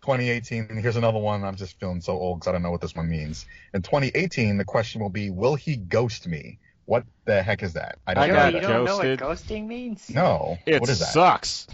2018, 0.07 0.67
and 0.69 0.79
here's 0.79 0.95
another 0.95 1.19
one. 1.19 1.43
I'm 1.43 1.57
just 1.57 1.77
feeling 1.81 1.99
so 1.99 2.13
old 2.13 2.39
because 2.39 2.47
I 2.47 2.53
don't 2.53 2.63
know 2.63 2.71
what 2.71 2.79
this 2.79 2.95
one 2.95 3.09
means. 3.09 3.45
In 3.73 3.81
2018, 3.81 4.55
the 4.55 4.63
question 4.63 5.01
will 5.01 5.09
be, 5.09 5.29
will 5.29 5.55
he 5.55 5.75
ghost 5.75 6.25
me? 6.25 6.59
What 6.85 7.03
the 7.25 7.43
heck 7.43 7.61
is 7.61 7.73
that? 7.73 7.99
I 8.07 8.13
don't 8.13 8.23
I 8.23 8.27
Joe, 8.27 8.33
know. 8.33 8.39
got 8.39 8.53
you 8.53 8.61
don't 8.61 8.85
know 8.85 8.97
what 8.97 9.19
ghosting 9.19 9.67
means? 9.67 10.09
No. 10.09 10.57
It 10.65 10.79
what 10.79 10.89
is 10.89 10.99
that? 10.99 11.09
sucks. 11.09 11.67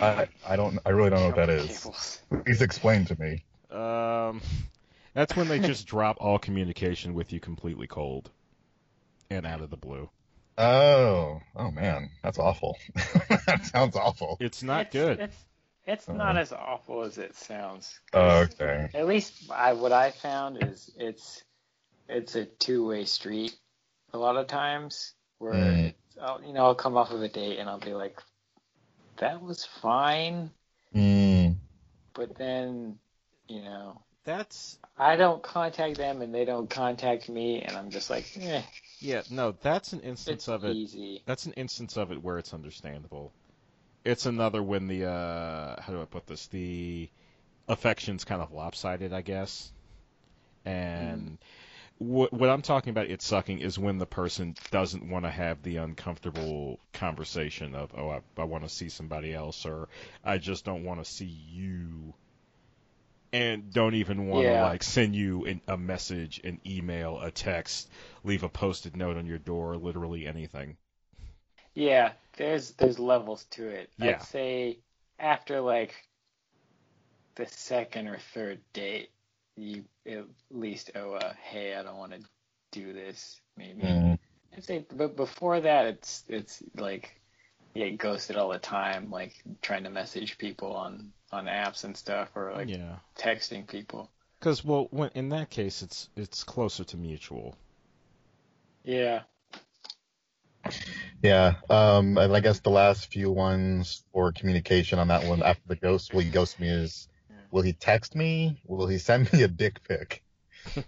I, 0.00 0.28
I 0.48 0.56
don't. 0.56 0.78
I 0.86 0.90
really 0.90 1.10
don't 1.10 1.20
know 1.20 1.26
what 1.26 1.36
that 1.36 1.50
is. 1.50 1.66
Cables. 1.66 2.22
Please 2.46 2.62
explain 2.62 3.04
to 3.04 3.20
me. 3.20 3.44
Um, 3.70 4.40
that's 5.12 5.36
when 5.36 5.48
they 5.48 5.58
just 5.58 5.86
drop 5.86 6.16
all 6.18 6.38
communication 6.38 7.12
with 7.12 7.34
you 7.34 7.40
completely 7.40 7.86
cold 7.86 8.30
and 9.28 9.44
out 9.44 9.60
of 9.60 9.68
the 9.68 9.76
blue. 9.76 10.08
Oh, 10.56 11.42
oh 11.54 11.70
man, 11.70 12.08
that's 12.22 12.38
awful. 12.38 12.78
that 13.46 13.66
sounds 13.66 13.94
awful. 13.94 14.38
It's 14.40 14.62
not 14.62 14.86
it's, 14.86 14.92
good. 14.94 15.20
It's 15.20 15.36
it's 15.86 16.08
Uh-huh. 16.08 16.18
not 16.18 16.36
as 16.36 16.52
awful 16.52 17.02
as 17.02 17.18
it 17.18 17.34
sounds. 17.34 18.00
Okay. 18.14 18.88
At 18.94 19.06
least 19.06 19.50
I, 19.50 19.72
what 19.74 19.92
I 19.92 20.10
found 20.10 20.58
is 20.62 20.90
it's 20.96 21.44
it's 22.08 22.36
a 22.36 22.46
two 22.46 22.86
way 22.86 23.04
street 23.04 23.56
a 24.12 24.18
lot 24.18 24.36
of 24.36 24.46
times 24.48 25.14
where 25.38 25.80
Mm. 25.80 25.94
I'll, 26.20 26.42
you 26.42 26.52
know 26.52 26.66
I'll 26.66 26.74
come 26.74 26.96
off 26.96 27.10
of 27.12 27.22
a 27.22 27.28
date 27.28 27.58
and 27.58 27.68
I'll 27.70 27.80
be 27.80 27.94
like 27.94 28.20
that 29.18 29.42
was 29.42 29.64
fine, 29.64 30.50
Mm, 30.94 31.56
but 32.14 32.36
then 32.36 32.98
you 33.48 33.62
know 33.62 34.02
That's 34.24 34.78
I 34.98 35.16
don't 35.16 35.42
contact 35.42 35.96
them 35.96 36.22
and 36.22 36.34
they 36.34 36.44
don't 36.44 36.68
contact 36.70 37.28
me 37.28 37.62
and 37.62 37.76
I'm 37.76 37.90
just 37.90 38.10
like 38.10 38.26
eh, 38.40 38.62
yeah, 39.00 39.22
no, 39.30 39.52
that's 39.62 39.92
an 39.92 40.00
instance 40.00 40.48
it's 40.48 40.48
of 40.48 40.64
it. 40.64 40.78
easy. 40.78 41.24
That's 41.26 41.46
an 41.46 41.52
instance 41.54 41.96
of 41.96 42.12
it 42.12 42.22
where 42.22 42.38
it's 42.38 42.52
understandable. 42.54 43.32
It's 44.06 44.24
another 44.26 44.62
when 44.62 44.86
the 44.88 45.04
uh 45.06 45.80
how 45.82 45.92
do 45.92 46.00
I 46.00 46.06
put 46.06 46.26
this? 46.26 46.46
The 46.46 47.10
affection's 47.68 48.24
kind 48.24 48.42
of 48.42 48.52
lopsided, 48.52 49.12
I 49.12 49.22
guess. 49.22 49.72
And 50.64 51.38
what 51.98 52.32
what 52.32 52.50
I'm 52.50 52.62
talking 52.62 52.90
about 52.90 53.10
it 53.10 53.22
sucking 53.22 53.60
is 53.60 53.78
when 53.78 53.98
the 53.98 54.06
person 54.06 54.56
doesn't 54.70 55.08
want 55.08 55.24
to 55.24 55.30
have 55.30 55.62
the 55.62 55.78
uncomfortable 55.78 56.80
conversation 56.92 57.74
of, 57.74 57.92
oh, 57.96 58.10
I, 58.10 58.22
I 58.38 58.44
want 58.44 58.64
to 58.64 58.70
see 58.70 58.88
somebody 58.90 59.34
else, 59.34 59.66
or 59.66 59.88
I 60.24 60.38
just 60.38 60.64
don't 60.64 60.84
want 60.84 61.04
to 61.04 61.10
see 61.10 61.26
you, 61.26 62.14
and 63.32 63.72
don't 63.72 63.94
even 63.94 64.26
want 64.28 64.46
to 64.48 64.52
Yeah. 64.52 64.62
like 64.62 64.82
send 64.82 65.14
you 65.16 65.44
an, 65.46 65.60
a 65.68 65.76
message, 65.76 66.40
an 66.44 66.60
email, 66.66 67.20
a 67.20 67.30
text, 67.30 67.88
leave 68.24 68.42
a 68.44 68.48
Post-it 68.48 68.96
note 68.96 69.16
on 69.16 69.26
your 69.26 69.38
door, 69.38 69.76
literally 69.76 70.26
anything. 70.26 70.76
Yeah, 71.76 72.12
there's 72.38 72.70
there's 72.72 72.98
levels 72.98 73.44
to 73.50 73.68
it. 73.68 73.90
Yeah. 73.98 74.12
I'd 74.12 74.22
say 74.22 74.78
after 75.20 75.60
like 75.60 75.94
the 77.34 77.46
second 77.46 78.08
or 78.08 78.16
third 78.32 78.60
date, 78.72 79.10
you 79.56 79.84
at 80.06 80.24
least 80.50 80.92
owe 80.96 81.18
a 81.20 81.34
hey, 81.34 81.74
I 81.74 81.82
don't 81.82 81.98
want 81.98 82.12
to 82.12 82.20
do 82.72 82.94
this. 82.94 83.38
Maybe 83.58 83.82
mm, 83.82 84.18
I'd 84.56 84.64
say, 84.64 84.86
but 84.90 85.16
before 85.16 85.60
that, 85.60 85.86
it's 85.86 86.24
it's 86.28 86.62
like 86.76 87.20
you 87.74 87.84
get 87.84 87.98
ghosted 87.98 88.36
all 88.36 88.48
the 88.48 88.58
time, 88.58 89.10
like 89.10 89.34
trying 89.60 89.84
to 89.84 89.90
message 89.90 90.38
people 90.38 90.72
on 90.72 91.12
on 91.30 91.44
apps 91.44 91.84
and 91.84 91.94
stuff, 91.94 92.30
or 92.34 92.54
like 92.54 92.70
yeah. 92.70 92.96
texting 93.18 93.66
people. 93.66 94.10
Because 94.40 94.64
well, 94.64 94.88
when, 94.92 95.10
in 95.14 95.28
that 95.28 95.50
case, 95.50 95.82
it's 95.82 96.08
it's 96.16 96.42
closer 96.42 96.84
to 96.84 96.96
mutual. 96.96 97.54
Yeah, 98.82 99.22
Yeah, 101.22 101.54
um, 101.70 102.18
and 102.18 102.34
I 102.36 102.40
guess 102.40 102.60
the 102.60 102.70
last 102.70 103.10
few 103.12 103.30
ones 103.30 104.04
for 104.12 104.32
communication 104.32 104.98
on 104.98 105.08
that 105.08 105.24
one 105.24 105.42
after 105.42 105.62
the 105.66 105.76
ghost, 105.76 106.12
will 106.12 106.20
he 106.20 106.30
ghost 106.30 106.60
me 106.60 106.68
is, 106.68 107.08
will 107.50 107.62
he 107.62 107.72
text 107.72 108.14
me? 108.14 108.60
Will 108.66 108.86
he 108.86 108.98
send 108.98 109.32
me 109.32 109.42
a 109.42 109.48
dick 109.48 109.82
pic? 109.88 110.22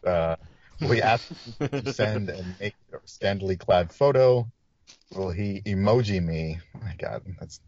Uh, 0.05 0.37
will 0.81 0.91
he 0.91 1.03
ask 1.03 1.27
me 1.31 1.69
to 1.69 1.93
send 1.93 2.29
and 2.29 2.57
make 2.61 2.77
a 2.93 2.99
scantily 3.07 3.57
clad 3.57 3.93
photo? 3.93 4.47
Will 5.15 5.31
he 5.31 5.63
emoji 5.63 6.23
me? 6.23 6.59
Oh 6.77 6.81
my 6.81 6.95
God, 6.99 7.23
that's 7.41 7.61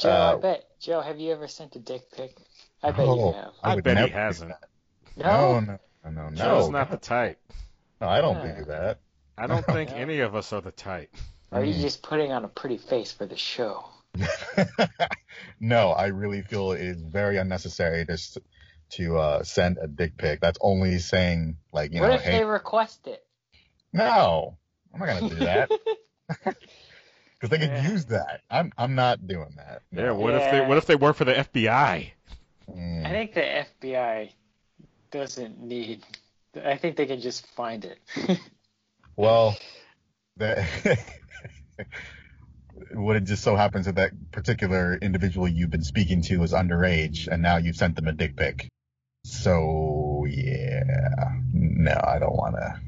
Joe, 0.00 0.10
I 0.10 0.34
Uh, 0.34 0.38
bet 0.38 0.64
Joe, 0.80 1.00
have 1.00 1.18
you 1.18 1.32
ever 1.32 1.48
sent 1.48 1.76
a 1.76 1.78
dick 1.78 2.02
pic? 2.12 2.36
I 2.82 2.90
bet 2.90 3.08
Oh, 3.08 3.14
you 3.14 3.32
have. 3.32 3.52
I 3.62 3.74
would 3.74 3.84
bet 3.84 3.98
he 3.98 4.08
hasn't. 4.08 4.52
No, 5.16 5.26
No, 5.26 5.60
no, 5.60 5.78
no, 6.04 6.10
no, 6.10 6.28
no. 6.28 6.36
Joe's 6.36 6.70
not 6.70 6.90
the 6.90 6.96
type. 6.96 7.38
No, 8.00 8.08
I 8.08 8.20
don't 8.20 8.36
Yeah. 8.36 8.58
do 8.58 8.64
that. 8.66 8.98
I 9.38 9.46
don't 9.46 9.64
think 9.64 9.90
No. 9.90 9.96
any 9.96 10.20
of 10.20 10.34
us 10.34 10.52
are 10.52 10.60
the 10.60 10.72
type. 10.72 11.14
Are 11.52 11.64
you 11.64 11.74
Mm. 11.74 11.80
just 11.80 12.02
putting 12.02 12.32
on 12.32 12.44
a 12.44 12.48
pretty 12.48 12.78
face 12.78 13.12
for 13.12 13.26
the 13.26 13.36
show? 13.36 13.84
no, 15.60 15.90
I 15.90 16.06
really 16.06 16.42
feel 16.42 16.72
it 16.72 16.80
is 16.80 17.00
very 17.02 17.36
unnecessary 17.36 18.04
to 18.06 18.18
to 18.90 19.16
uh, 19.18 19.42
send 19.42 19.78
a 19.80 19.86
dick 19.86 20.16
pic. 20.18 20.40
That's 20.40 20.58
only 20.60 20.98
saying 20.98 21.56
like 21.72 21.92
you 21.92 22.00
what 22.00 22.08
know, 22.08 22.12
What 22.14 22.20
if 22.20 22.26
hey, 22.26 22.38
they 22.38 22.44
request 22.44 23.06
it? 23.06 23.24
no, 23.92 24.56
I'm 24.92 25.00
not 25.00 25.06
gonna 25.06 25.28
do 25.30 25.34
that 25.36 25.70
because 26.44 27.50
they 27.50 27.58
could 27.58 27.68
Yeah. 27.70 27.90
use 27.90 28.06
that. 28.06 28.42
I'm 28.50 28.72
I'm 28.76 28.94
not 28.94 29.26
doing 29.26 29.54
that. 29.56 29.82
Yeah. 29.92 30.06
No. 30.06 30.14
What 30.16 30.34
if 30.34 30.50
they 30.50 30.58
Yeah. 30.58 30.68
What 30.68 30.78
if 30.78 30.86
they 30.86 30.96
work 30.96 31.16
for 31.16 31.24
the 31.24 31.34
FBI? 31.34 32.10
Mm. 32.70 33.06
I 33.06 33.10
think 33.10 33.34
the 33.34 33.66
FBI 33.80 34.30
doesn't 35.10 35.60
need. 35.62 36.04
I 36.62 36.76
think 36.76 36.96
they 36.96 37.06
can 37.06 37.20
just 37.20 37.46
find 37.48 37.84
it. 37.84 37.98
Well, 39.16 39.56
that 40.38 40.66
would 42.92 43.16
it 43.16 43.24
just 43.24 43.42
so 43.42 43.56
happens 43.56 43.86
that 43.86 43.96
that 43.96 44.12
particular 44.32 44.96
individual 45.00 45.48
you've 45.48 45.70
been 45.70 45.84
speaking 45.84 46.22
to 46.22 46.42
is 46.42 46.52
underage, 46.52 47.28
and 47.28 47.42
now 47.42 47.56
you've 47.56 47.76
sent 47.76 47.96
them 47.96 48.08
a 48.08 48.12
dick 48.12 48.36
pic. 48.36 48.68
So 49.24 50.26
yeah, 50.28 50.82
no, 51.52 51.98
I 52.02 52.18
don't 52.18 52.36
want 52.36 52.56
to. 52.56 52.80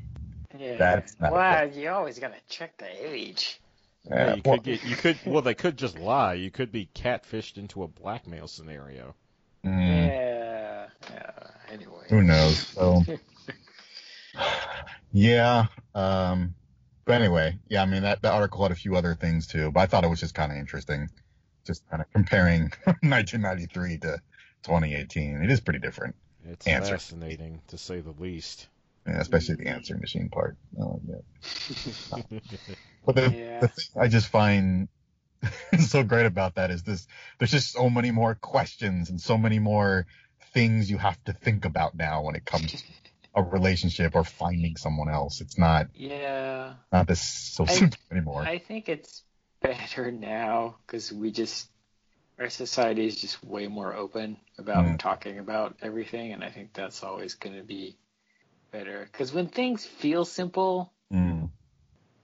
yeah. 0.59 0.77
That's 0.77 1.17
not 1.21 1.33
Well, 1.33 1.71
you 1.71 1.91
always 1.91 2.19
gotta 2.19 2.35
check 2.49 2.77
the 2.79 2.87
age. 3.13 3.61
Yeah, 4.11 4.35
you 4.35 4.43
could 4.43 4.63
get. 4.63 4.85
You 4.85 4.97
could. 4.97 5.19
Well, 5.25 5.43
they 5.43 5.55
could 5.55 5.79
just 5.79 5.99
lie. 5.99 6.35
You 6.35 6.51
could 6.51 6.71
be 6.71 6.89
catfished 6.95 7.57
into 7.57 7.83
a 7.83 7.89
blackmail 7.89 8.49
scenario. 8.49 9.15
Mm, 9.65 10.09
Yeah. 10.09 10.87
yeah. 11.11 11.31
Anyway. 11.73 12.05
who 12.11 12.23
knows? 12.23 12.59
So 12.59 13.03
yeah. 15.13 15.67
Um. 15.95 16.55
But 17.07 17.21
anyway, 17.21 17.59
yeah. 17.69 17.83
I 17.83 17.87
mean 17.87 18.03
that 18.03 18.23
that 18.23 18.33
article 18.33 18.63
had 18.63 18.73
a 18.73 18.77
few 18.77 18.97
other 18.97 19.15
things 19.15 19.47
too, 19.47 19.71
but 19.73 19.81
I 19.81 19.87
thought 19.87 20.05
it 20.05 20.11
was 20.11 20.21
just 20.21 20.35
kind 20.35 20.53
of 20.53 20.59
interesting, 20.59 21.09
just 21.67 21.87
kind 21.91 22.03
of 22.03 22.11
comparing 22.13 22.73
1993 23.03 23.99
to 23.99 24.21
2018. 24.63 25.43
It 25.43 25.51
is 25.51 25.61
pretty 25.61 25.81
different. 25.81 26.17
It's 26.45 26.67
Answer. 26.67 26.95
fascinating 26.95 27.63
to 27.69 27.77
say 27.79 28.01
the 28.01 28.13
least. 28.13 28.69
Yeah, 29.07 29.21
especially 29.21 29.57
the 29.57 29.69
answering 29.69 30.01
machine 30.01 30.29
part. 30.31 30.57
I 30.81 30.85
like 30.85 31.03
that. 31.07 31.25
But 33.07 33.17
the, 33.17 33.37
Yeah. 33.37 33.61
the 33.61 33.69
thing 33.69 34.03
I 34.03 34.09
just 34.09 34.29
find 34.29 34.89
so 35.81 36.03
great 36.05 36.27
about 36.27 36.55
that 36.57 36.71
is 36.71 36.83
this 36.83 37.07
there's 37.39 37.51
just 37.51 37.73
so 37.73 37.91
many 37.91 38.11
more 38.11 38.35
questions 38.35 39.11
and 39.11 39.21
so 39.21 39.39
many 39.39 39.59
more 39.59 40.07
things 40.55 40.91
you 40.91 40.99
have 40.99 41.23
to 41.25 41.33
think 41.33 41.65
about 41.65 41.95
now 41.97 42.23
when 42.23 42.37
it 42.37 42.45
comes 42.47 42.75
to 42.75 42.83
a 43.35 43.43
relationship 43.43 44.15
or 44.15 44.25
finding 44.25 44.77
someone 44.77 45.09
else. 45.09 45.41
It's 45.41 45.59
not 45.59 45.89
Yeah. 45.95 46.75
not 46.93 47.07
this 47.07 47.21
so 47.23 47.65
I- 47.65 47.69
simple 47.69 47.99
anymore. 48.11 48.43
I 48.43 48.59
think 48.59 48.89
it's 48.89 49.23
better 49.61 50.11
now 50.13 50.77
because 50.87 51.13
we 51.13 51.31
just 51.31 51.69
our 52.39 52.51
society 52.51 53.07
is 53.07 53.21
just 53.21 53.45
way 53.45 53.69
more 53.69 53.95
open 53.95 54.37
about 54.59 54.85
Mm. 54.85 54.99
talking 54.99 55.39
about 55.39 55.77
everything, 55.83 56.33
and 56.33 56.43
I 56.43 56.51
think 56.51 56.73
that's 56.73 57.05
always 57.05 57.35
going 57.35 57.57
to 57.57 57.63
be 57.63 57.97
better. 58.73 59.05
Because 59.11 59.33
when 59.33 59.47
things 59.47 59.87
feel 59.87 60.25
simple, 60.25 60.93
Mm. 61.13 61.51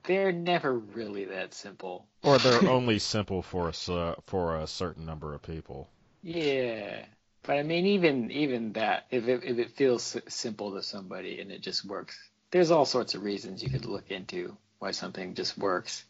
they're 0.05 0.33
never 0.33 0.77
really 0.77 1.27
that 1.27 1.55
simple. 1.55 2.09
Or 2.25 2.38
they're 2.38 2.68
only 2.68 2.99
simple 2.99 3.40
for 3.42 3.68
a 3.68 4.16
for 4.27 4.57
a 4.57 4.66
certain 4.66 5.07
number 5.07 5.33
of 5.33 5.42
people. 5.42 5.88
Yeah, 6.23 7.07
but 7.42 7.57
I 7.57 7.62
mean, 7.62 7.87
even 7.87 8.31
even 8.31 8.72
that, 8.74 9.07
if 9.11 9.26
it 9.29 9.44
if 9.44 9.59
it 9.59 9.76
feels 9.76 10.16
simple 10.29 10.74
to 10.74 10.83
somebody 10.83 11.40
and 11.40 11.50
it 11.50 11.62
just 11.62 11.85
works, 11.85 12.18
there's 12.50 12.70
all 12.70 12.85
sorts 12.85 13.14
of 13.14 13.22
reasons 13.22 13.62
you 13.62 13.70
could 13.70 13.87
look 13.87 14.11
into 14.11 14.57
why 14.79 14.90
something 14.90 15.35
just 15.35 15.57
works. 15.57 16.05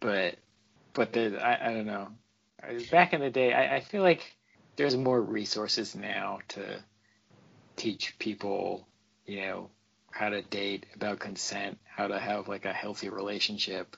But 0.00 0.36
but 0.92 1.12
there, 1.12 1.40
I 1.40 1.70
I 1.70 1.72
don't 1.72 1.86
know. 1.86 2.08
Back 2.90 3.12
in 3.12 3.20
the 3.20 3.30
day, 3.30 3.52
I, 3.52 3.76
I 3.76 3.80
feel 3.80 4.02
like 4.02 4.34
there's 4.76 4.96
more 4.96 5.20
resources 5.20 5.94
now 5.94 6.38
to 6.48 6.82
teach 7.76 8.18
people, 8.18 8.88
you 9.26 9.42
know, 9.42 9.70
how 10.10 10.30
to 10.30 10.42
date, 10.42 10.86
about 10.94 11.18
consent, 11.18 11.78
how 11.84 12.08
to 12.08 12.18
have 12.18 12.48
like 12.48 12.64
a 12.64 12.72
healthy 12.72 13.08
relationship. 13.08 13.96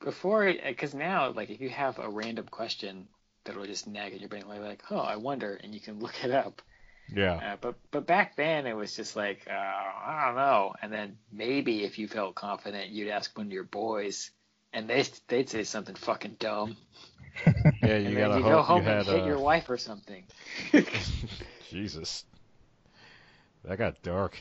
Before, 0.00 0.52
because 0.52 0.94
now, 0.94 1.30
like, 1.32 1.50
if 1.50 1.60
you 1.60 1.68
have 1.68 1.98
a 1.98 2.08
random 2.08 2.46
question 2.50 3.06
that'll 3.44 3.66
just 3.66 3.86
nag 3.86 4.12
at 4.14 4.20
your 4.20 4.28
brain, 4.28 4.44
like, 4.48 4.60
like, 4.60 4.82
oh, 4.90 4.98
I 4.98 5.16
wonder, 5.16 5.58
and 5.62 5.74
you 5.74 5.80
can 5.80 5.98
look 6.00 6.24
it 6.24 6.30
up. 6.30 6.62
Yeah. 7.12 7.34
Uh, 7.34 7.56
but 7.60 7.74
but 7.90 8.06
back 8.06 8.36
then, 8.36 8.66
it 8.66 8.74
was 8.76 8.94
just 8.94 9.16
like, 9.16 9.46
uh, 9.50 9.52
I 9.52 10.24
don't 10.26 10.36
know. 10.36 10.74
And 10.80 10.92
then 10.92 11.18
maybe 11.32 11.82
if 11.84 11.98
you 11.98 12.06
felt 12.06 12.34
confident, 12.36 12.90
you'd 12.90 13.08
ask 13.10 13.36
one 13.36 13.46
of 13.48 13.52
your 13.52 13.64
boys, 13.64 14.30
and 14.72 14.88
they 14.88 15.04
they'd 15.28 15.48
say 15.50 15.64
something 15.64 15.96
fucking 15.96 16.36
dumb, 16.38 16.76
Yeah. 17.82 17.96
You 17.96 18.16
gotta 18.16 18.38
you 18.38 18.42
go 18.44 18.62
home 18.62 18.84
you 18.84 18.90
and 18.90 19.06
had. 19.06 19.06
hit 19.06 19.24
your 19.24 19.38
Uh, 19.38 19.40
wife 19.40 19.68
or 19.70 19.76
something. 19.78 20.24
Jesus. 21.70 22.24
That 23.64 23.76
got 23.78 24.02
dark. 24.02 24.38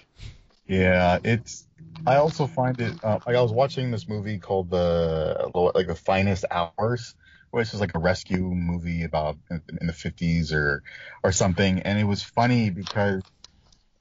Yeah, 0.68 1.18
it's. 1.24 1.66
I 2.06 2.18
also 2.18 2.46
find 2.46 2.80
it. 2.80 3.04
Uh, 3.04 3.20
like 3.26 3.36
I 3.36 3.42
was 3.42 3.52
watching 3.52 3.90
this 3.92 4.08
movie 4.08 4.38
called 4.38 4.70
the 4.70 5.50
like 5.76 5.88
the 5.88 5.96
Finest 5.96 6.46
Hours, 6.52 7.16
which 7.52 7.74
is 7.74 7.80
like 7.80 7.96
a 7.96 8.00
rescue 8.00 8.44
movie 8.44 9.04
about 9.04 9.38
in, 9.50 9.62
the 9.82 9.94
fifties 9.94 10.54
or 10.54 10.84
or 11.24 11.32
something, 11.32 11.80
and 11.80 12.00
it 12.00 12.04
was 12.04 12.24
funny 12.24 12.70
because 12.70 13.24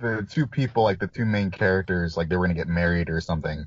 the 0.00 0.26
two 0.30 0.46
people, 0.46 0.84
like 0.84 0.98
the 0.98 1.08
two 1.08 1.24
main 1.24 1.50
characters, 1.50 2.16
like 2.16 2.28
they 2.28 2.36
were 2.36 2.46
gonna 2.46 2.54
get 2.54 2.68
married 2.68 3.10
or 3.10 3.20
something, 3.20 3.66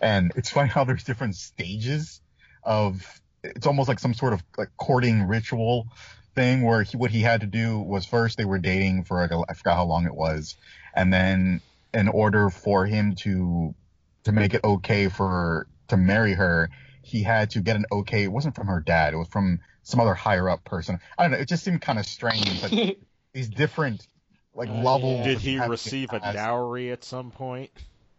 and 0.00 0.32
it's 0.36 0.50
funny 0.50 0.68
how 0.68 0.84
there's 0.84 1.04
different 1.04 1.36
stages 1.36 2.20
of. 2.62 3.20
It's 3.44 3.66
almost 3.66 3.88
like 3.88 3.98
some 3.98 4.14
sort 4.14 4.34
of 4.34 4.42
like 4.56 4.68
courting 4.76 5.24
ritual 5.24 5.88
thing 6.36 6.62
where 6.62 6.84
he, 6.84 6.96
what 6.96 7.10
he 7.10 7.20
had 7.20 7.40
to 7.40 7.46
do 7.48 7.78
was 7.78 8.06
first 8.06 8.38
they 8.38 8.44
were 8.44 8.58
dating 8.58 9.02
for 9.02 9.20
like 9.20 9.32
a, 9.32 9.42
I 9.48 9.54
forgot 9.54 9.76
how 9.76 9.84
long 9.84 10.06
it 10.06 10.14
was, 10.14 10.56
and 10.94 11.12
then 11.12 11.60
in 11.92 12.08
order 12.08 12.50
for 12.50 12.86
him 12.86 13.14
to 13.16 13.74
to 14.24 14.32
make 14.32 14.54
it 14.54 14.62
okay 14.62 15.08
for 15.08 15.66
to 15.88 15.96
marry 15.96 16.34
her, 16.34 16.70
he 17.02 17.22
had 17.22 17.50
to 17.50 17.60
get 17.60 17.76
an 17.76 17.84
okay. 17.90 18.22
It 18.24 18.32
wasn't 18.32 18.54
from 18.54 18.66
her 18.68 18.80
dad. 18.80 19.14
It 19.14 19.16
was 19.16 19.28
from 19.28 19.60
some 19.82 20.00
other 20.00 20.14
higher 20.14 20.48
up 20.48 20.64
person. 20.64 20.98
I 21.18 21.24
don't 21.24 21.32
know. 21.32 21.38
It 21.38 21.48
just 21.48 21.64
seemed 21.64 21.80
kind 21.82 21.98
of 21.98 22.06
strange. 22.06 22.62
Like 22.62 22.98
these 23.32 23.48
different 23.48 24.06
like 24.54 24.68
Uh, 24.68 24.82
levels. 24.82 25.18
yeah. 25.18 25.24
Did 25.24 25.38
he 25.38 25.58
receive 25.58 26.12
a 26.12 26.20
passed. 26.20 26.36
dowry 26.36 26.90
at 26.92 27.04
some 27.04 27.30
point? 27.30 27.70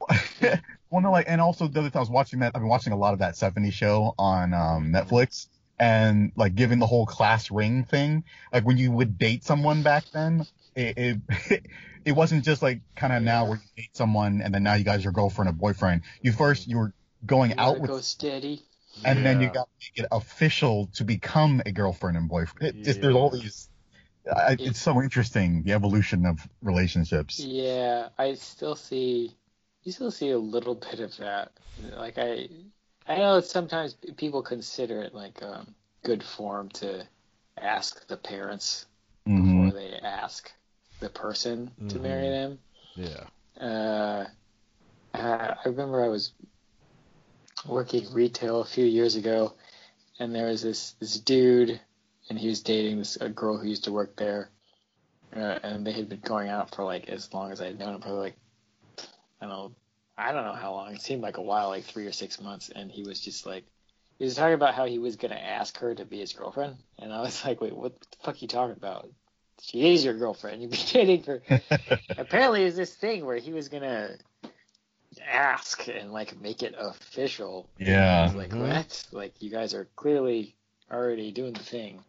well, 0.89 1.01
no, 1.01 1.11
like, 1.11 1.25
and 1.29 1.39
also 1.39 1.67
the 1.67 1.79
other 1.79 1.89
time 1.89 1.99
I 1.99 2.01
was 2.01 2.09
watching 2.09 2.39
that, 2.39 2.47
I've 2.55 2.61
been 2.61 2.67
watching 2.69 2.91
a 2.93 2.97
lot 2.97 3.13
of 3.13 3.19
that 3.19 3.37
70 3.37 3.71
show 3.71 4.13
on 4.17 4.53
um, 4.53 4.91
Netflix, 4.91 5.47
and 5.79 6.31
like 6.35 6.55
giving 6.55 6.79
the 6.79 6.85
whole 6.87 7.05
class 7.05 7.49
ring 7.51 7.83
thing. 7.85 8.23
Like 8.51 8.65
when 8.65 8.77
you 8.77 8.91
would 8.91 9.17
date 9.17 9.43
someone 9.43 9.81
back 9.83 10.03
then, 10.13 10.45
it 10.75 11.19
it, 11.49 11.63
it 12.05 12.11
wasn't 12.11 12.43
just 12.43 12.61
like 12.61 12.81
kind 12.95 13.13
of 13.13 13.23
now 13.23 13.45
where 13.45 13.55
you 13.55 13.83
date 13.83 13.95
someone 13.95 14.41
and 14.41 14.53
then 14.53 14.63
now 14.63 14.73
you 14.73 14.83
guys 14.83 15.05
are 15.05 15.11
girlfriend 15.11 15.49
or 15.49 15.53
boyfriend. 15.53 16.01
You 16.21 16.31
first 16.31 16.67
you 16.67 16.77
were 16.77 16.93
going 17.25 17.51
You 17.51 17.55
out 17.59 17.79
with, 17.79 17.89
go 17.89 18.01
steady. 18.01 18.61
And 19.05 19.25
then 19.25 19.39
you 19.41 19.49
got 19.49 19.65
to 19.65 19.71
make 19.81 20.05
it 20.05 20.09
official 20.11 20.87
to 20.93 21.03
become 21.03 21.61
a 21.65 21.71
girlfriend 21.71 22.17
and 22.17 22.29
boyfriend. 22.29 22.69
It, 22.69 22.83
just 22.83 23.01
there's 23.01 23.15
all 23.15 23.29
these. 23.29 23.69
I, 24.35 24.57
it's 24.63 24.81
so 24.81 25.01
interesting 25.01 25.63
the 25.63 25.73
evolution 25.73 26.25
of 26.25 26.47
relationships. 26.61 27.49
Yeah, 27.55 28.09
I 28.17 28.33
still 28.35 28.75
see, 28.75 29.35
you 29.83 29.91
still 29.91 30.11
see 30.11 30.29
a 30.31 30.37
little 30.37 30.75
bit 30.75 30.99
of 30.99 31.15
that. 31.17 31.51
Like 31.77 32.17
I, 32.17 32.49
I 33.07 33.17
know 33.17 33.39
sometimes 33.41 33.95
people 34.17 34.43
consider 34.43 35.01
it 35.01 35.13
like 35.13 35.41
um, 35.43 35.75
good 36.03 36.23
form 36.23 36.69
to 36.69 37.07
ask 37.57 38.07
the 38.07 38.17
parents 38.17 38.85
hmm 39.25 39.33
before 39.35 39.73
they 39.73 39.93
ask 39.99 40.51
the 40.99 41.09
person 41.09 41.71
to 41.89 41.99
marry 41.99 42.29
Mhm. 42.29 42.31
them. 42.31 42.59
Yeah. 42.95 43.27
Uh, 43.59 44.25
uh, 45.13 45.55
I 45.65 45.69
remember 45.69 46.03
I 46.03 46.09
was 46.09 46.33
working 47.65 48.11
retail 48.13 48.61
a 48.61 48.65
few 48.65 48.85
years 48.85 49.15
ago, 49.15 49.53
and 50.19 50.33
there 50.33 50.47
was 50.47 50.61
this 50.61 50.91
this 50.99 51.19
dude, 51.19 51.79
and 52.29 52.37
he 52.37 52.47
was 52.47 52.61
dating 52.61 52.99
this 52.99 53.15
a 53.17 53.29
girl 53.29 53.57
who 53.57 53.67
used 53.67 53.85
to 53.85 53.91
work 53.91 54.15
there, 54.15 54.49
uh, 55.35 55.59
and 55.63 55.85
they 55.85 55.91
had 55.91 56.09
been 56.09 56.19
going 56.19 56.49
out 56.49 56.75
for 56.75 56.83
like 56.83 57.09
as 57.09 57.33
long 57.33 57.51
as 57.51 57.61
I 57.61 57.65
had 57.65 57.79
known 57.79 57.95
him, 57.95 58.01
probably 58.01 58.19
like 58.19 58.37
I 59.41 59.45
don't 59.45 59.49
know, 59.49 59.71
I 60.17 60.31
don't 60.31 60.45
know 60.45 60.53
how 60.53 60.73
long. 60.73 60.93
It 60.93 61.01
seemed 61.01 61.21
like 61.21 61.37
a 61.37 61.41
while, 61.41 61.69
like 61.69 61.83
three 61.83 62.05
or 62.05 62.11
six 62.11 62.39
months, 62.39 62.69
and 62.73 62.91
he 62.91 63.03
was 63.03 63.19
just 63.19 63.45
like, 63.45 63.65
he 64.17 64.25
was 64.25 64.35
talking 64.35 64.53
about 64.53 64.75
how 64.75 64.85
he 64.85 64.99
was 64.99 65.15
gonna 65.15 65.35
ask 65.35 65.77
her 65.79 65.93
to 65.95 66.05
be 66.05 66.19
his 66.19 66.33
girlfriend, 66.33 66.77
and 66.99 67.11
I 67.11 67.21
was 67.21 67.43
like, 67.45 67.61
wait, 67.61 67.75
what 67.75 67.99
the 67.99 68.17
fuck 68.23 68.35
are 68.35 68.39
you 68.39 68.47
talking 68.47 68.75
about? 68.75 69.09
She 69.61 69.93
is 69.93 70.03
your 70.03 70.15
girlfriend. 70.15 70.61
You've 70.61 70.71
been 70.71 70.79
dating 70.91 71.23
for. 71.23 71.41
Apparently, 72.17 72.63
it's 72.63 72.75
this 72.75 72.93
thing 72.95 73.25
where 73.25 73.37
he 73.37 73.53
was 73.53 73.69
gonna 73.69 74.17
ask 75.19 75.87
and 75.87 76.11
like 76.11 76.39
make 76.41 76.63
it 76.63 76.75
official. 76.77 77.69
Yeah, 77.77 78.25
was 78.25 78.35
like, 78.35 78.49
Mhm. 78.51 78.67
what? 78.67 79.05
Like, 79.11 79.41
you 79.41 79.49
guys 79.49 79.73
are 79.73 79.87
clearly 79.95 80.55
already 80.91 81.31
doing 81.31 81.53
the 81.53 81.63
thing. 81.63 82.03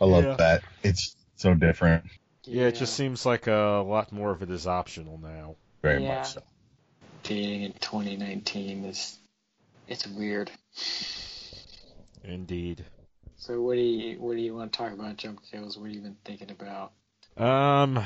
I 0.00 0.04
love 0.04 0.24
Yeah. 0.24 0.34
that. 0.36 0.62
It's 0.82 1.16
so 1.36 1.54
different. 1.54 2.04
Yeah, 2.44 2.64
it 2.68 2.76
just 2.76 2.94
seems 2.94 3.26
like 3.26 3.46
a 3.46 3.82
lot 3.86 4.12
more 4.12 4.30
of 4.30 4.42
it 4.42 4.50
is 4.50 4.66
optional 4.66 5.18
now. 5.18 5.56
Very 5.82 6.02
Yeah. 6.02 6.18
much 6.18 6.32
so. 6.34 6.42
dating 7.22 7.62
in 7.62 7.72
2019 7.72 8.84
is 8.84 9.18
it's 9.88 10.06
weird. 10.06 10.50
Indeed. 12.24 12.84
So 13.36 13.60
what 13.62 13.74
do 13.74 13.80
you 13.80 14.20
what 14.20 14.36
do 14.36 14.42
you 14.42 14.54
want 14.54 14.72
to 14.72 14.76
talk 14.78 14.92
about, 14.92 15.16
Jump 15.16 15.40
Kills? 15.50 15.76
What 15.76 15.86
have 15.86 15.94
you 15.94 16.00
been 16.02 16.16
thinking 16.24 16.50
about? 16.50 16.92
Um, 17.36 18.04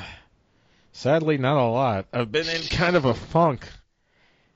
sadly, 0.91 1.37
not 1.37 1.57
a 1.57 1.69
lot. 1.69 2.07
I've 2.13 2.31
been 2.31 2.49
in 2.49 2.61
kind 2.63 2.95
of 2.95 3.05
a 3.05 3.13
funk 3.13 3.67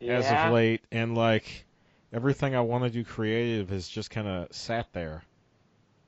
as 0.01 0.29
of 0.29 0.53
late, 0.53 0.81
and 0.91 1.15
like 1.15 1.65
everything 2.13 2.55
I 2.55 2.61
want 2.61 2.83
to 2.83 2.89
do 2.89 3.03
creative 3.03 3.69
has 3.69 3.87
just 3.87 4.09
kind 4.09 4.27
of 4.27 4.53
sat 4.53 4.87
there. 4.93 5.23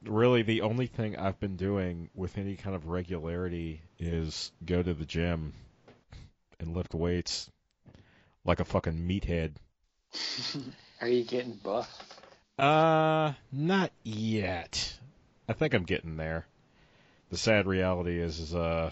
Really, 0.03 0.43
the 0.43 0.61
only 0.61 0.87
thing 0.87 1.17
I've 1.17 1.39
been 1.39 1.55
doing 1.55 2.09
with 2.13 2.37
any 2.37 2.55
kind 2.55 2.75
of 2.75 2.87
regularity 2.87 3.81
is 3.99 4.51
go 4.65 4.81
to 4.81 4.93
the 4.93 5.05
gym 5.05 5.53
and 6.59 6.75
lift 6.75 6.93
weights 6.93 7.49
like 8.45 8.59
a 8.59 8.65
fucking 8.65 8.93
meathead. 8.93 9.51
Are 11.01 11.07
you 11.07 11.23
getting 11.23 11.53
buff? 11.53 12.03
Uh, 12.57 13.33
not 13.51 13.91
yet. 14.03 14.97
I 15.47 15.53
think 15.53 15.73
I'm 15.73 15.83
getting 15.83 16.17
there. 16.17 16.47
The 17.29 17.37
sad 17.37 17.67
reality 17.67 18.19
is, 18.19 18.39
is 18.39 18.55
uh, 18.55 18.91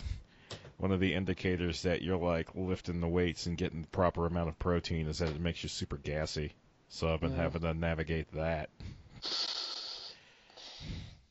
one 0.85 0.91
of 0.91 0.99
the 0.99 1.15
indicators 1.15 1.81
that 1.81 2.03
you're 2.03 2.15
like 2.15 2.47
lifting 2.53 3.01
the 3.01 3.07
weights 3.07 3.47
and 3.47 3.57
getting 3.57 3.81
the 3.81 3.87
proper 3.87 4.27
amount 4.27 4.49
of 4.49 4.59
protein 4.59 5.07
is 5.07 5.17
that 5.17 5.29
it 5.29 5.41
makes 5.41 5.63
you 5.63 5.69
super 5.69 5.97
gassy. 5.97 6.51
So 6.89 7.11
I've 7.11 7.21
been 7.21 7.31
Yeah. 7.31 7.37
having 7.37 7.63
to 7.63 7.73
navigate 7.73 8.31
that. 8.33 8.69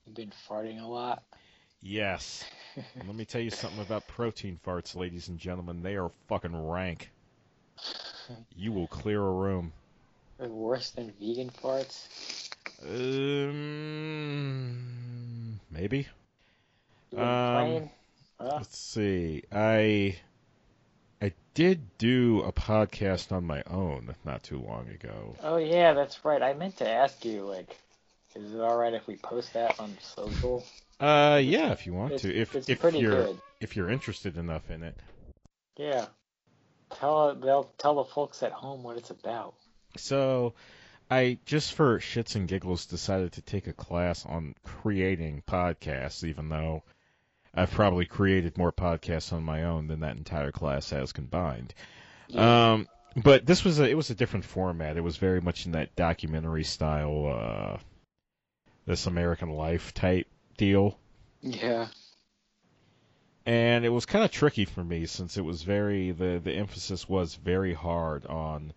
You've 0.04 0.16
been 0.16 0.32
farting 0.48 0.82
a 0.82 0.86
lot. 0.88 1.22
Yes. 1.80 2.44
Let 3.06 3.14
me 3.14 3.24
tell 3.24 3.40
you 3.42 3.50
something 3.50 3.80
about 3.80 4.08
protein 4.08 4.58
farts, 4.66 4.96
ladies 4.96 5.28
and 5.28 5.38
gentlemen. 5.38 5.84
They 5.84 5.94
are 5.94 6.10
fucking 6.26 6.56
rank. 6.68 7.12
You 8.56 8.72
will 8.72 8.88
clear 8.88 9.22
a 9.22 9.32
room. 9.32 9.72
They're 10.36 10.48
worse 10.48 10.90
than 10.90 11.12
vegan 11.20 11.50
farts. 11.50 12.08
Um, 12.82 13.60
maybe. 15.70 16.08
Um? 17.16 17.88
Huh? 18.44 18.56
Let's 18.58 18.76
see. 18.78 19.42
I 19.50 20.16
I 21.22 21.32
did 21.54 21.96
do 21.96 22.42
a 22.42 22.52
podcast 22.52 23.32
on 23.32 23.44
my 23.44 23.62
own 23.66 24.14
not 24.24 24.42
too 24.42 24.58
long 24.58 24.88
ago. 24.90 25.34
Oh 25.42 25.56
yeah, 25.56 25.94
that's 25.94 26.22
right. 26.26 26.42
I 26.42 26.52
meant 26.52 26.76
to 26.78 26.88
ask 26.88 27.24
you, 27.24 27.44
like, 27.44 27.74
is 28.34 28.52
it 28.52 28.60
all 28.60 28.76
right 28.76 28.92
if 28.92 29.06
we 29.06 29.16
post 29.16 29.54
that 29.54 29.80
on 29.80 29.96
social? 30.02 30.62
Uh, 31.00 31.40
yeah, 31.42 31.72
if 31.72 31.86
you 31.86 31.94
want 31.94 32.12
It's, 32.12 32.22
to, 32.22 32.34
if 32.34 32.54
it's 32.54 32.68
if 32.68 32.80
pretty 32.80 32.98
you're 32.98 33.24
good. 33.24 33.40
if 33.60 33.76
you're 33.76 33.90
interested 33.90 34.36
enough 34.36 34.70
in 34.70 34.82
it. 34.82 34.96
Yeah. 35.78 36.06
Tell 36.94 37.34
they'll 37.34 37.70
tell 37.78 37.94
the 37.94 38.04
folks 38.04 38.42
at 38.42 38.52
home 38.52 38.82
what 38.82 38.98
it's 38.98 39.10
about. 39.10 39.54
So, 39.96 40.52
I 41.10 41.38
just 41.46 41.72
for 41.72 41.98
shits 41.98 42.34
and 42.34 42.46
giggles 42.46 42.84
decided 42.84 43.32
to 43.32 43.42
take 43.42 43.68
a 43.68 43.72
class 43.72 44.26
on 44.26 44.54
creating 44.64 45.42
podcasts, 45.48 46.24
even 46.24 46.50
though 46.50 46.82
I've 47.56 47.70
probably 47.70 48.06
created 48.06 48.58
more 48.58 48.72
podcasts 48.72 49.32
on 49.32 49.44
my 49.44 49.64
own 49.64 49.86
than 49.86 50.00
that 50.00 50.16
entire 50.16 50.52
class 50.52 50.90
has 50.90 51.12
combined. 51.12 51.74
Um, 52.34 52.88
but 53.16 53.46
this 53.46 53.64
was 53.64 53.78
a 53.78 53.88
it 53.88 53.94
was 53.94 54.10
a 54.10 54.14
different 54.14 54.44
format. 54.44 54.96
It 54.96 55.02
was 55.02 55.16
very 55.16 55.40
much 55.40 55.66
in 55.66 55.72
that 55.72 55.94
documentary 55.94 56.64
style, 56.64 57.26
uh, 57.28 57.78
this 58.86 59.06
American 59.06 59.50
Life 59.50 59.94
type 59.94 60.26
deal, 60.56 60.98
yeah. 61.42 61.88
and 63.46 63.84
it 63.84 63.90
was 63.90 64.06
kind 64.06 64.24
of 64.24 64.30
tricky 64.30 64.64
for 64.64 64.82
me 64.82 65.06
since 65.06 65.36
it 65.36 65.44
was 65.44 65.62
very 65.62 66.10
the 66.10 66.40
the 66.42 66.52
emphasis 66.52 67.08
was 67.08 67.34
very 67.36 67.74
hard 67.74 68.26
on, 68.26 68.72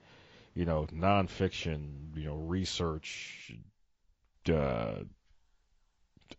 you 0.53 0.65
know, 0.65 0.87
nonfiction, 0.93 2.15
you 2.15 2.25
know, 2.25 2.35
research. 2.35 3.51
Uh, 4.47 5.03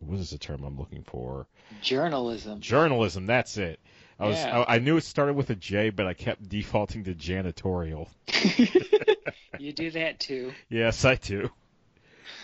what 0.01 0.19
is 0.19 0.31
the 0.31 0.39
term 0.39 0.65
I'm 0.65 0.79
looking 0.79 1.03
for? 1.03 1.47
Journalism. 1.83 2.61
Journalism. 2.61 3.27
That's 3.27 3.57
it. 3.57 3.81
I 4.19 4.27
was 4.27 4.37
Yeah. 4.37 4.61
I, 4.61 4.77
I 4.77 4.79
knew 4.79 4.97
it 4.97 5.05
started 5.05 5.35
with 5.35 5.51
a 5.51 5.55
J, 5.55 5.91
but 5.91 6.07
I 6.07 6.15
kept 6.15 6.49
defaulting 6.49 7.05
to 7.05 7.15
janitorial. 7.15 8.09
you 9.59 9.73
do 9.73 9.91
that 9.93 10.19
too. 10.19 10.53
Yes, 10.69 11.05
I 11.05 11.15
do. 11.17 11.51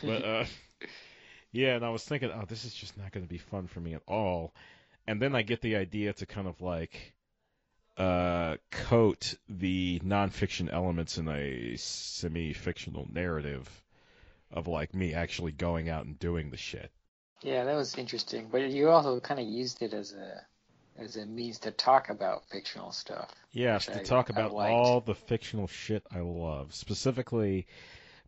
But 0.02 0.24
uh, 0.24 0.44
yeah, 1.52 1.76
and 1.76 1.84
I 1.84 1.90
was 1.90 2.02
thinking, 2.02 2.30
oh, 2.30 2.44
this 2.46 2.64
is 2.64 2.74
just 2.74 2.98
not 2.98 3.12
going 3.12 3.24
to 3.24 3.30
be 3.30 3.38
fun 3.38 3.68
for 3.68 3.80
me 3.80 3.94
at 3.94 4.02
all. 4.06 4.52
And 5.06 5.20
then 5.20 5.34
I 5.34 5.42
get 5.42 5.60
the 5.60 5.76
idea 5.76 6.12
to 6.14 6.26
kind 6.26 6.48
of 6.48 6.60
like 6.60 7.14
uh, 7.96 8.56
coat 8.70 9.34
the 9.48 10.00
nonfiction 10.04 10.72
elements 10.72 11.16
in 11.16 11.28
a 11.28 11.76
semi-fictional 11.76 13.08
narrative 13.12 13.70
of 14.50 14.66
like 14.66 14.94
me 14.94 15.14
actually 15.14 15.52
going 15.52 15.88
out 15.88 16.06
and 16.06 16.18
doing 16.18 16.50
the 16.50 16.56
shit. 16.56 16.90
Yeah, 17.44 17.64
that 17.64 17.76
was 17.76 17.94
interesting. 17.96 18.48
But 18.50 18.70
you 18.70 18.88
also 18.90 19.20
kind 19.20 19.38
of 19.38 19.46
used 19.46 19.82
it 19.82 19.92
as 19.94 20.12
a 20.14 20.44
as 20.96 21.16
a 21.16 21.26
means 21.26 21.58
to 21.60 21.70
talk 21.70 22.08
about 22.08 22.44
fictional 22.48 22.90
stuff. 22.90 23.30
Yes, 23.52 23.86
to 23.86 24.00
I- 24.00 24.02
talk 24.02 24.30
about 24.30 24.52
all 24.52 25.00
the 25.00 25.14
fictional 25.14 25.66
shit 25.68 26.04
I 26.10 26.20
love, 26.20 26.74
specifically 26.74 27.66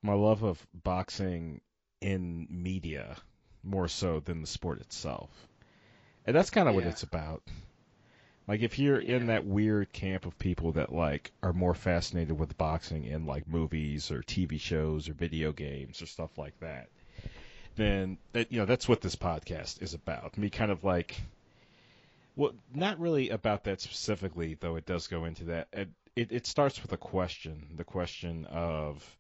my 0.03 0.13
love 0.13 0.43
of 0.43 0.67
boxing 0.73 1.63
in 2.01 2.47
media 2.51 3.17
more 3.65 3.89
so 3.89 4.21
than 4.21 4.43
the 4.43 4.47
sport 4.47 4.81
itself. 4.81 5.49
And 6.27 6.37
that's 6.37 6.51
kind 6.51 6.69
of 6.69 6.75
what 6.75 6.85
it's 6.85 7.03
about. 7.03 7.43
Like 8.49 8.61
if 8.61 8.79
you're 8.79 9.01
in 9.01 9.27
that 9.27 9.47
weird 9.47 9.93
camp 9.93 10.27
of 10.27 10.39
people 10.39 10.73
that 10.73 10.93
like 10.93 11.33
are 11.43 11.53
more 11.53 11.75
fascinated 11.75 12.39
with 12.39 12.59
boxing 12.59 13.05
in 13.05 13.27
like 13.27 13.49
movies 13.49 14.11
or 14.11 14.23
TV 14.23 14.59
shows 14.59 15.09
or 15.09 15.15
video 15.15 15.53
games 15.53 16.03
or 16.03 16.07
stuff 16.07 16.39
like 16.39 16.59
that, 16.61 16.89
then 17.77 18.19
that 18.33 18.51
you 18.53 18.59
know 18.59 18.67
that's 18.67 18.89
what 18.89 19.01
this 19.01 19.17
podcast 19.17 19.83
is 19.83 19.95
about. 19.95 20.37
Me 20.37 20.51
kind 20.51 20.71
of 20.71 20.85
like 20.85 21.21
well, 22.37 22.53
not 22.75 23.01
really 23.01 23.31
about 23.31 23.65
that 23.65 23.81
specifically, 23.81 24.59
though 24.61 24.77
it 24.77 24.85
does 24.85 25.07
go 25.07 25.25
into 25.25 25.45
that. 25.45 25.69
It, 25.73 25.89
it, 26.15 26.33
it 26.33 26.47
starts 26.47 26.83
with 26.83 26.93
a 26.93 26.99
question 26.99 27.67
the 27.75 27.85
question 27.85 28.45
of 28.47 29.17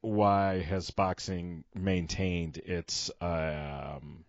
why 0.00 0.62
has 0.62 0.90
boxing 0.90 1.62
maintained 1.74 2.56
its, 2.56 3.10
um, 3.20 4.24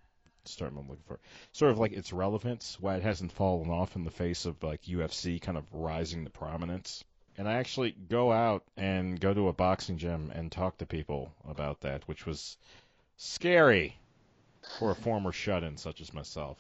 start 0.46 0.72
I'm 0.72 0.88
looking 0.88 1.04
for, 1.08 1.20
sort 1.54 1.72
of 1.72 1.80
like 1.80 1.94
its 1.94 2.14
relevance, 2.14 2.78
why 2.80 2.98
it 2.98 3.04
hasn't 3.04 3.32
fallen 3.32 3.70
off 3.70 3.96
in 3.96 4.04
the 4.04 4.12
face 4.12 4.46
of 4.46 4.62
like 4.62 4.84
UFC 4.84 5.42
kind 5.42 5.58
of 5.58 5.64
rising 5.74 6.26
to 6.26 6.30
prominence. 6.30 7.04
And 7.38 7.48
I 7.50 7.54
actually 7.54 7.92
go 7.92 8.32
out 8.32 8.64
and 8.78 9.20
go 9.20 9.34
to 9.34 9.48
a 9.48 9.54
boxing 9.54 9.98
gym 9.98 10.32
and 10.36 10.52
talk 10.52 10.78
to 10.78 10.86
people 10.86 11.34
about 11.50 11.82
that, 11.82 12.08
which 12.08 12.28
was 12.28 12.58
scary 13.18 13.98
for 14.80 14.92
a 14.92 14.96
former 14.96 15.32
shut 15.32 15.64
in 15.64 15.78
such 15.78 16.02
as 16.02 16.14
myself. 16.14 16.58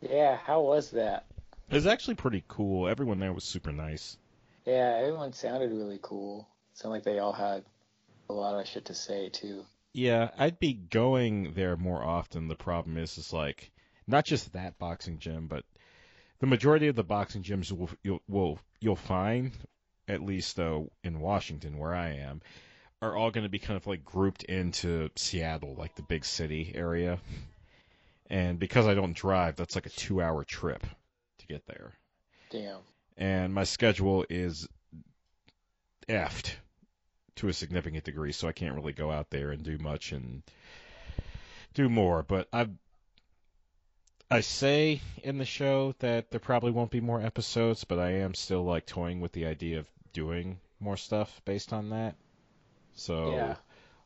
Yeah, 0.00 0.36
how 0.36 0.62
was 0.62 0.90
that? 0.90 1.26
It 1.70 1.74
was 1.74 1.86
actually 1.86 2.16
pretty 2.16 2.44
cool. 2.46 2.88
Everyone 2.88 3.18
there 3.18 3.32
was 3.32 3.44
super 3.44 3.72
nice. 3.72 4.18
Yeah, 4.66 4.96
everyone 4.98 5.32
sounded 5.32 5.70
really 5.70 5.98
cool. 6.02 6.48
It 6.72 6.78
sounded 6.78 6.96
like 6.96 7.04
they 7.04 7.18
all 7.18 7.32
had 7.32 7.64
a 8.28 8.32
lot 8.32 8.58
of 8.58 8.66
shit 8.66 8.86
to 8.86 8.94
say 8.94 9.28
too. 9.28 9.64
Yeah, 9.92 10.30
I'd 10.36 10.58
be 10.58 10.74
going 10.74 11.52
there 11.54 11.76
more 11.76 12.02
often. 12.02 12.48
The 12.48 12.56
problem 12.56 12.96
is, 12.96 13.16
is 13.16 13.32
like 13.32 13.70
not 14.06 14.24
just 14.24 14.52
that 14.52 14.78
boxing 14.78 15.18
gym, 15.18 15.46
but 15.46 15.64
the 16.40 16.46
majority 16.46 16.88
of 16.88 16.96
the 16.96 17.04
boxing 17.04 17.42
gyms 17.42 17.72
will 17.72 17.90
you'll 18.02 18.22
will 18.28 18.58
you'll 18.80 18.96
find, 18.96 19.52
at 20.08 20.22
least 20.22 20.56
though 20.56 20.90
in 21.02 21.20
Washington 21.20 21.78
where 21.78 21.94
I 21.94 22.16
am, 22.16 22.42
are 23.04 23.16
all 23.16 23.30
going 23.30 23.44
to 23.44 23.50
be 23.50 23.58
kind 23.58 23.76
of 23.76 23.86
like 23.86 24.04
grouped 24.04 24.44
into 24.44 25.10
Seattle, 25.16 25.74
like 25.76 25.94
the 25.94 26.02
big 26.02 26.24
city 26.24 26.72
area. 26.74 27.18
And 28.30 28.58
because 28.58 28.86
I 28.86 28.94
don't 28.94 29.14
drive, 29.14 29.56
that's 29.56 29.74
like 29.74 29.86
a 29.86 29.90
two-hour 29.90 30.44
trip 30.44 30.86
to 31.38 31.46
get 31.46 31.66
there. 31.66 31.92
Damn. 32.50 32.78
and 33.16 33.52
my 33.52 33.64
schedule 33.64 34.24
is 34.30 34.68
effed 36.08 36.54
to 37.36 37.48
a 37.48 37.52
significant 37.52 38.04
degree, 38.04 38.32
so 38.32 38.46
I 38.46 38.52
can't 38.52 38.74
really 38.74 38.92
go 38.92 39.10
out 39.10 39.30
there 39.30 39.50
and 39.50 39.62
do 39.62 39.76
much 39.78 40.12
and 40.12 40.42
do 41.74 41.88
more. 41.88 42.22
But 42.22 42.48
I 42.52 42.68
I 44.30 44.40
say 44.40 45.00
in 45.22 45.38
the 45.38 45.44
show 45.44 45.94
that 45.98 46.30
there 46.30 46.40
probably 46.40 46.70
won't 46.70 46.90
be 46.90 47.00
more 47.00 47.20
episodes, 47.20 47.84
but 47.84 47.98
I 47.98 48.12
am 48.12 48.34
still 48.34 48.64
like 48.64 48.86
toying 48.86 49.20
with 49.20 49.32
the 49.32 49.46
idea 49.46 49.80
of 49.80 49.86
doing 50.12 50.60
more 50.80 50.96
stuff 50.96 51.40
based 51.44 51.72
on 51.72 51.90
that. 51.90 52.14
So 52.94 53.30
Yeah. 53.32 53.56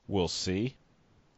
we'll 0.07 0.29
see. 0.29 0.77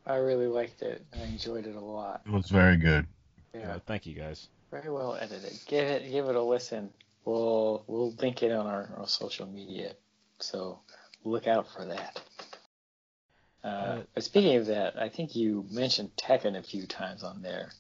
I 0.07 0.17
really 0.17 0.47
liked 0.47 0.83
it. 0.83 1.05
I 1.13 1.23
enjoyed 1.25 1.67
it 1.67 1.77
a 1.77 1.81
lot. 1.81 2.23
It 2.27 2.33
was 2.33 2.49
very 2.49 2.77
good. 2.77 3.07
Yeah, 3.55 3.75
Uh, 3.75 3.79
thank 3.87 4.07
you 4.07 4.15
guys. 4.15 4.49
very 4.71 4.91
well 4.91 5.17
edited. 5.17 5.59
Give 5.67 5.85
it 5.87 6.11
give 6.11 6.29
it 6.29 6.37
a 6.37 6.43
listen. 6.43 6.93
We'll 7.25 7.85
we'll 7.87 8.13
link 8.13 8.43
it 8.43 8.53
on 8.53 8.67
our, 8.67 8.95
our 8.97 9.07
social 9.09 9.47
media, 9.47 9.95
so 10.39 10.81
look 11.25 11.47
out 11.47 11.69
for 11.69 11.85
that. 11.87 12.21
Uh, 13.63 13.67
Uh, 13.67 14.03
but 14.15 14.25
speaking 14.25 14.57
of 14.57 14.67
that, 14.67 14.97
I 14.99 15.09
think 15.11 15.37
you 15.37 15.67
mentioned 15.71 16.17
Tekken 16.17 16.57
a 16.57 16.63
few 16.63 16.87
times 16.87 17.23
on 17.23 17.43
there. 17.43 17.71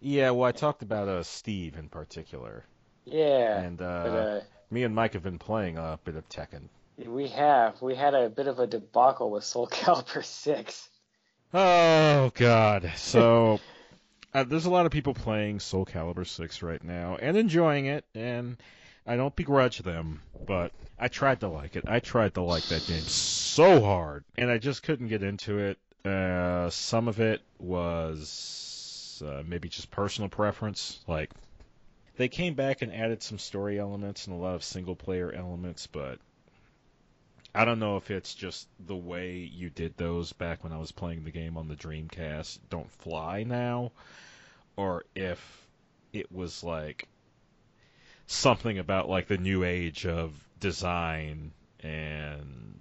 Yeah, 0.00 0.30
well, 0.30 0.48
I 0.48 0.52
talked 0.52 0.82
about 0.82 1.06
uh, 1.08 1.22
Steve 1.22 1.76
in 1.76 1.88
particular, 1.88 2.64
Yeah, 3.04 3.60
and 3.60 3.80
uh, 3.80 4.02
but 4.02 4.12
uh, 4.12 4.40
me 4.70 4.82
and 4.82 4.94
Mike 4.94 5.12
have 5.12 5.22
been 5.22 5.38
playing 5.38 5.78
a 5.78 5.98
bit 6.02 6.16
of 6.16 6.28
Tekken. 6.28 6.68
We 6.96 7.28
have 7.28 7.80
we 7.80 7.94
had 7.94 8.14
a 8.14 8.28
bit 8.28 8.46
of 8.46 8.58
a 8.58 8.66
debacle 8.66 9.30
with 9.30 9.44
Soul 9.44 9.66
Calibur 9.70 10.24
Six. 10.24 10.88
Oh 11.54 12.30
God! 12.34 12.92
So 12.96 13.60
uh, 14.34 14.44
there's 14.44 14.64
a 14.66 14.70
lot 14.70 14.86
of 14.86 14.92
people 14.92 15.14
playing 15.14 15.60
Soul 15.60 15.84
Calibur 15.84 16.26
6 16.26 16.62
right 16.62 16.82
now 16.82 17.16
and 17.20 17.36
enjoying 17.36 17.86
it, 17.86 18.04
and 18.14 18.56
I 19.06 19.16
don't 19.16 19.36
begrudge 19.36 19.78
them, 19.78 20.22
but 20.46 20.72
I 20.98 21.08
tried 21.08 21.40
to 21.40 21.48
like 21.48 21.76
it. 21.76 21.84
I 21.86 22.00
tried 22.00 22.34
to 22.34 22.42
like 22.42 22.64
that 22.64 22.86
game 22.86 23.02
so 23.02 23.82
hard, 23.82 24.24
and 24.36 24.50
I 24.50 24.58
just 24.58 24.82
couldn't 24.82 25.08
get 25.08 25.22
into 25.22 25.58
it. 25.58 25.78
Uh, 26.06 26.70
some 26.70 27.08
of 27.08 27.20
it 27.20 27.42
was 27.58 29.22
uh, 29.24 29.42
maybe 29.46 29.68
just 29.68 29.90
personal 29.90 30.28
preference, 30.28 31.00
like. 31.06 31.30
They 32.18 32.28
came 32.28 32.52
back 32.52 32.82
and 32.82 32.92
added 32.92 33.22
some 33.22 33.38
story 33.38 33.80
elements 33.80 34.26
and 34.26 34.36
a 34.36 34.38
lot 34.38 34.54
of 34.54 34.62
single 34.62 34.94
player 34.94 35.32
elements, 35.32 35.86
but 35.86 36.18
I 37.54 37.64
don't 37.64 37.78
know 37.78 37.96
if 37.96 38.10
it's 38.10 38.34
just 38.34 38.66
the 38.80 38.96
way 38.96 39.36
you 39.36 39.68
did 39.68 39.96
those 39.96 40.32
back 40.32 40.64
when 40.64 40.72
I 40.72 40.78
was 40.78 40.92
playing 40.92 41.24
the 41.24 41.30
game 41.30 41.58
on 41.58 41.68
the 41.68 41.74
Dreamcast 41.74 42.58
don't 42.70 42.90
fly 42.90 43.42
now, 43.42 43.92
or 44.76 45.04
if 45.14 45.66
it 46.12 46.32
was 46.32 46.64
like 46.64 47.08
something 48.26 48.78
about 48.78 49.08
like 49.08 49.28
the 49.28 49.36
new 49.36 49.64
age 49.64 50.06
of 50.06 50.32
design 50.60 51.52
and 51.80 52.80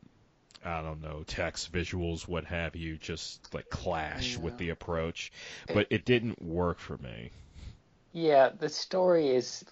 I 0.63 0.81
don't 0.81 1.01
know 1.01 1.23
text, 1.25 1.71
visuals, 1.71 2.27
what 2.27 2.45
have 2.45 2.75
you, 2.75 2.97
just 2.97 3.53
like 3.53 3.69
clash 3.69 4.37
with 4.37 4.57
the 4.57 4.69
approach, 4.69 5.31
but 5.73 5.87
it 5.89 6.05
didn't 6.05 6.41
work 6.41 6.79
for 6.79 6.97
me. 6.97 7.31
Yeah, 8.13 8.49
the 8.57 8.69
story 8.69 9.29
is 9.29 9.65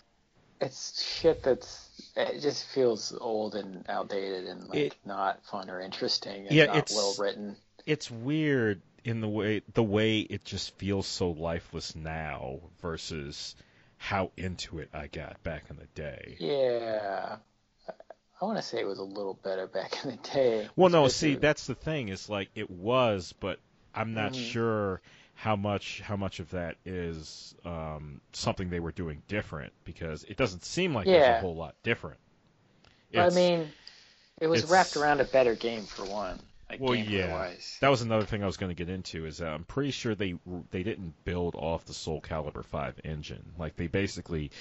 it's 0.59 1.01
shit 1.01 1.43
that's 1.43 1.88
it 2.15 2.39
just 2.41 2.65
feels 2.65 3.13
old 3.19 3.55
and 3.55 3.85
outdated 3.89 4.47
and 4.47 4.67
like 4.69 4.77
It- 4.79 4.95
not 5.05 5.43
fun 5.45 5.69
or 5.69 5.79
interesting 5.81 6.47
and 6.47 6.51
Yeah, 6.55 6.65
not 6.65 6.77
it's- 6.77 6.95
well 6.95 7.15
written. 7.17 7.55
it's 7.85 8.09
weird 8.11 8.81
in 9.03 9.21
the 9.21 9.27
way 9.29 9.61
the 9.73 9.83
way 9.83 10.19
it 10.19 10.43
just 10.43 10.75
feels 10.77 11.07
so 11.07 11.31
lifeless 11.31 11.95
now 11.95 12.59
versus 12.81 13.55
how 13.97 14.31
into 14.37 14.79
it 14.79 14.89
I 14.93 15.07
got 15.07 15.41
back 15.43 15.65
in 15.69 15.77
the 15.77 15.87
day. 15.95 16.37
Yeah. 16.39 17.37
I 18.41 18.45
want 18.45 18.57
to 18.57 18.61
say 18.63 18.79
it 18.79 18.87
was 18.87 18.99
a 18.99 19.03
little 19.03 19.33
better 19.33 19.67
back 19.67 20.03
in 20.05 20.11
the 20.11 20.17
day. 20.17 20.69
Well, 20.77 20.89
no, 20.89 21.07
see, 21.09 21.35
that's 21.35 21.67
the 21.67 21.75
thing 21.75 22.07
is 22.07 22.29
like 22.29 22.49
it 22.55 22.69
was, 22.69 23.33
but 23.41 23.59
I'm 23.93 24.13
not 24.13 24.31
Mhm. 24.33 24.51
sure 24.51 25.01
how 25.39 25.55
much 25.55 26.01
how 26.01 26.17
much 26.17 26.41
of 26.41 26.49
that 26.51 26.75
is 26.83 27.55
um, 27.63 28.19
something 28.33 28.69
they 28.69 28.81
were 28.81 28.91
doing 28.91 29.21
different 29.29 29.71
because 29.85 30.25
it 30.25 30.35
doesn't 30.35 30.65
seem 30.65 30.93
like 30.93 31.05
there's 31.05 31.37
a 31.37 31.39
whole 31.39 31.55
lot 31.55 31.75
different. 31.81 32.19
I 33.17 33.29
mean, 33.29 33.69
it 34.41 34.47
was 34.47 34.63
it's- 34.63 34.71
wrapped 34.71 34.97
around 34.97 35.21
a 35.21 35.23
better 35.23 35.55
game 35.55 35.83
for 35.83 36.03
one. 36.03 36.41
Like 36.69 36.81
Well, 36.81 36.93
yeah. 36.93 37.31
wise. 37.31 37.77
that 37.79 37.87
was 37.87 38.01
another 38.01 38.25
thing 38.25 38.43
I 38.43 38.47
was 38.47 38.57
going 38.57 38.69
to 38.69 38.75
get 38.75 38.93
into 38.93 39.25
is 39.25 39.37
that 39.37 39.47
I'm 39.47 39.63
pretty 39.63 39.91
sure 39.91 40.13
they 40.13 40.35
they 40.71 40.83
didn't 40.83 41.13
build 41.23 41.55
off 41.55 41.85
the 41.85 41.93
Soul 41.93 42.19
Calibur 42.21 42.65
5 42.65 42.99
engine. 43.05 43.53
Like 43.57 43.77
they 43.77 43.87
basically 43.87 44.51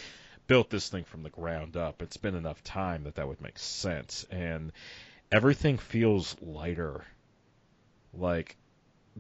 built 0.47 0.71
this 0.71 0.89
thing 0.89 1.03
from 1.03 1.25
the 1.25 1.29
ground 1.31 1.77
up. 1.77 2.03
It's 2.03 2.17
been 2.17 2.37
enough 2.37 2.63
time 2.63 3.03
that 3.03 3.17
that 3.17 3.27
would 3.27 3.41
make 3.43 3.59
sense 3.59 4.25
and 4.31 4.71
everything 5.33 5.77
feels 5.77 6.37
lighter. 6.41 7.05
Like 8.15 8.57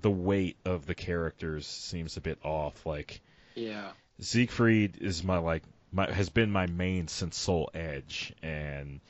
the 0.01 0.11
weight 0.11 0.57
of 0.65 0.87
the 0.87 0.95
characters 0.95 1.67
seems 1.67 2.17
a 2.17 2.21
bit 2.21 2.39
off. 2.45 2.87
Like 2.87 3.21
Yeah. 3.55 3.93
Siegfried 4.21 4.99
is 5.01 5.23
my 5.25 5.39
like 5.39 5.63
my 5.93 6.11
has 6.13 6.29
been 6.29 6.51
my 6.51 6.67
main 6.67 7.09
since 7.09 7.37
Soul 7.37 7.71
Edge 7.75 8.33
and 8.43 9.01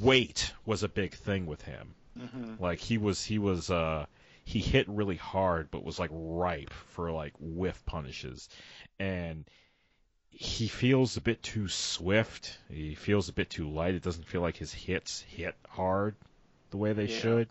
weight 0.00 0.52
was 0.64 0.82
a 0.82 0.88
big 0.88 1.14
thing 1.14 1.46
with 1.46 1.62
him. 1.62 1.94
hmm 2.18 2.54
Like 2.58 2.78
he 2.80 2.98
was 2.98 3.24
he 3.24 3.38
was 3.38 3.70
uh 3.70 4.06
he 4.44 4.60
hit 4.60 4.88
really 4.88 5.16
hard 5.16 5.70
but 5.70 5.84
was 5.84 5.98
like 5.98 6.10
ripe 6.12 6.72
for 6.72 7.10
like 7.12 7.34
whiff 7.38 7.84
punishes. 7.86 8.48
And 8.98 9.44
he 10.30 10.68
feels 10.68 11.16
a 11.16 11.20
bit 11.20 11.42
too 11.42 11.68
swift. 11.68 12.58
He 12.70 12.94
feels 12.94 13.28
a 13.28 13.32
bit 13.32 13.50
too 13.50 13.68
light. 13.70 13.94
It 13.94 14.02
doesn't 14.02 14.26
feel 14.26 14.40
like 14.42 14.56
his 14.56 14.72
hits 14.72 15.22
hit 15.22 15.54
hard 15.68 16.14
the 16.70 16.76
way 16.76 16.92
they 16.92 17.06
Yeah. 17.06 17.20
should. 17.20 17.48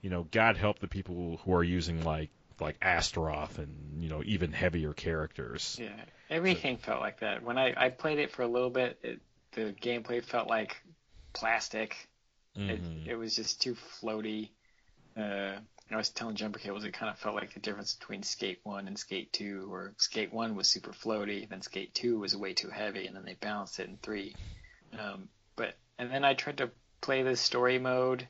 You 0.00 0.10
know, 0.10 0.26
God 0.30 0.56
help 0.56 0.78
the 0.78 0.88
people 0.88 1.40
who 1.44 1.54
are 1.54 1.64
using 1.64 2.04
like 2.04 2.30
like 2.60 2.76
Astaroth 2.82 3.58
and 3.58 4.02
you 4.02 4.08
know 4.08 4.22
even 4.24 4.52
heavier 4.52 4.92
characters. 4.92 5.76
Yeah. 5.80 6.00
Everything 6.30 6.76
felt 6.76 7.00
like 7.00 7.20
that. 7.20 7.42
When 7.42 7.56
I, 7.56 7.72
I 7.76 7.88
played 7.88 8.18
it 8.18 8.30
for 8.30 8.42
a 8.42 8.48
little 8.48 8.70
bit, 8.70 8.98
it, 9.02 9.20
the 9.52 9.74
gameplay 9.80 10.22
felt 10.22 10.48
like 10.48 10.82
plastic. 11.32 12.08
It, 12.54 12.82
Mhm. 12.82 13.06
it 13.06 13.14
was 13.14 13.36
just 13.36 13.62
too 13.62 13.74
floaty. 13.74 14.50
Uh, 15.16 15.58
I 15.90 15.96
was 15.96 16.10
telling 16.10 16.36
Jumper 16.36 16.58
Cables 16.58 16.84
it 16.84 16.92
kind 16.92 17.10
of 17.10 17.18
felt 17.18 17.34
like 17.34 17.54
the 17.54 17.60
difference 17.60 17.94
between 17.94 18.22
Skate 18.22 18.60
1 18.64 18.88
and 18.88 18.98
Skate 18.98 19.32
2, 19.32 19.70
where 19.70 19.94
Skate 19.96 20.32
1 20.32 20.54
was 20.54 20.68
super 20.68 20.92
floaty, 20.92 21.48
then 21.48 21.62
Skate 21.62 21.94
2 21.94 22.18
was 22.18 22.36
way 22.36 22.52
too 22.52 22.68
heavy, 22.68 23.06
and 23.06 23.16
then 23.16 23.24
they 23.24 23.34
balanced 23.34 23.80
it 23.80 23.88
in 23.88 23.96
3. 23.98 24.36
Um, 24.98 25.28
but 25.56 25.74
And 25.98 26.10
then 26.10 26.24
I 26.24 26.34
tried 26.34 26.58
to 26.58 26.70
play 27.00 27.22
the 27.22 27.36
story 27.36 27.78
mode, 27.78 28.28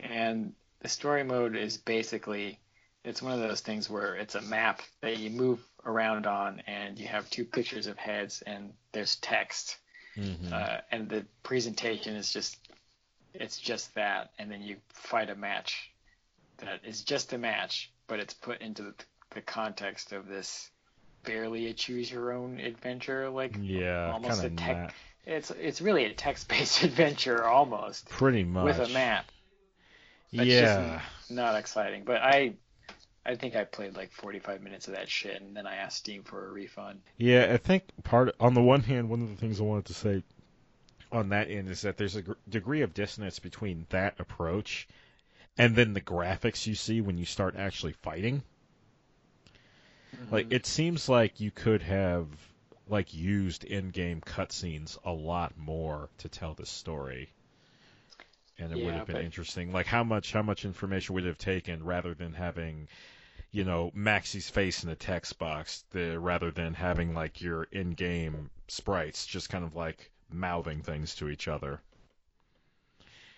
and 0.00 0.54
the 0.84 0.90
story 0.90 1.24
mode 1.24 1.56
is 1.56 1.78
basically 1.78 2.60
it's 3.04 3.22
one 3.22 3.32
of 3.32 3.40
those 3.40 3.62
things 3.62 3.88
where 3.88 4.16
it's 4.16 4.34
a 4.34 4.42
map 4.42 4.82
that 5.00 5.18
you 5.18 5.30
move 5.30 5.58
around 5.86 6.26
on, 6.26 6.62
and 6.66 6.98
you 6.98 7.08
have 7.08 7.28
two 7.30 7.44
pictures 7.46 7.86
of 7.86 7.96
heads, 7.96 8.42
and 8.46 8.74
there's 8.92 9.16
text 9.16 9.78
Mhm. 10.16 10.52
uh, 10.52 10.80
and 10.90 11.08
the 11.08 11.24
presentation 11.42 12.14
is 12.14 12.32
just 12.32 12.58
it's 13.32 13.58
just 13.58 13.94
that 13.94 14.30
and 14.38 14.50
then 14.50 14.62
you 14.62 14.76
fight 14.90 15.30
a 15.30 15.34
match 15.34 15.90
that 16.58 16.84
is 16.84 17.02
just 17.02 17.32
a 17.32 17.38
match 17.38 17.90
but 18.06 18.20
it's 18.20 18.34
put 18.34 18.60
into 18.60 18.82
the, 18.82 18.94
the 19.30 19.40
context 19.40 20.12
of 20.12 20.28
this 20.28 20.70
barely 21.24 21.66
a 21.66 21.72
choose 21.72 22.12
your 22.12 22.32
own 22.32 22.60
adventure 22.60 23.28
like 23.30 23.58
yeah, 23.58 24.12
almost 24.12 24.44
a 24.44 24.50
tech 24.50 24.94
it's 25.24 25.50
it's 25.50 25.80
really 25.80 26.04
a 26.04 26.12
text-based 26.12 26.82
adventure 26.88 27.44
almost 27.44 28.08
Pretty 28.10 28.44
much. 28.44 28.78
with 28.78 28.90
a 28.90 28.92
map 28.92 29.24
It's 30.36 30.56
Yeah. 30.56 30.56
just 30.56 31.30
not 31.30 31.56
exciting 31.56 32.04
but 32.04 32.22
i 32.22 32.54
i 33.26 33.34
think 33.36 33.56
i 33.56 33.64
played 33.64 33.96
like 33.96 34.12
45 34.12 34.62
minutes 34.62 34.88
of 34.88 34.94
that 34.94 35.08
shit 35.08 35.40
and 35.42 35.56
then 35.56 35.66
i 35.66 35.76
asked 35.76 35.98
steam 35.98 36.22
for 36.24 36.48
a 36.48 36.52
refund 36.52 37.00
Yeah, 37.18 37.52
I 37.52 37.56
think 37.56 37.84
part 38.04 38.36
on 38.38 38.54
the 38.54 38.62
one 38.62 38.82
hand, 38.84 39.08
one 39.08 39.20
of 39.22 39.28
the 39.28 39.36
things 39.36 39.60
I 39.60 39.64
wanted 39.64 39.86
to 39.86 39.94
say 39.94 40.22
on 41.12 41.30
that 41.30 41.50
end 41.50 41.68
is 41.70 41.82
that 41.82 41.96
there's 41.96 42.16
a 42.16 42.22
gr- 42.22 42.32
degree 42.48 42.82
of 42.82 42.94
dissonance 42.94 43.38
between 43.40 43.86
that 43.90 44.20
approach 44.20 44.88
and 45.58 45.76
then 45.76 45.92
the 45.94 46.00
graphics 46.00 46.66
you 46.66 46.74
see 46.74 47.00
when 47.00 47.18
you 47.18 47.24
start 47.24 47.56
actually 47.56 47.92
fighting. 47.94 48.42
Mm-hmm. 50.16 50.34
Like 50.34 50.46
it 50.50 50.66
seems 50.66 51.08
like 51.08 51.40
you 51.40 51.50
could 51.50 51.82
have 51.82 52.28
like 52.88 53.14
used 53.14 53.64
in-game 53.64 54.20
cutscenes 54.20 54.98
a 55.04 55.12
lot 55.12 55.56
more 55.56 56.10
to 56.18 56.28
tell 56.28 56.54
this 56.54 56.70
story. 56.70 57.30
And 58.58 58.72
it 58.72 58.78
would 58.84 58.94
have 58.94 59.06
been 59.06 59.16
but- 59.16 59.24
interesting. 59.24 59.72
Like 59.72 59.86
how 59.86 60.04
much 60.04 60.32
how 60.32 60.42
much 60.42 60.64
information 60.64 61.14
would 61.14 61.24
it 61.24 61.28
have 61.28 61.38
taken 61.38 61.84
rather 61.84 62.14
than 62.14 62.32
having 62.32 62.88
you 63.50 63.64
know 63.64 63.90
Maxi's 63.94 64.50
face 64.50 64.84
in 64.84 64.90
a 64.90 64.96
text 64.96 65.38
box 65.38 65.84
the, 65.90 66.18
rather 66.18 66.50
than 66.50 66.74
having 66.74 67.14
like 67.14 67.40
your 67.40 67.64
in-game 67.64 68.50
sprites 68.68 69.26
just 69.26 69.48
kind 69.50 69.64
of 69.64 69.74
like 69.76 70.10
mouthing 70.30 70.82
things 70.82 71.14
to 71.16 71.28
each 71.28 71.48
other. 71.48 71.80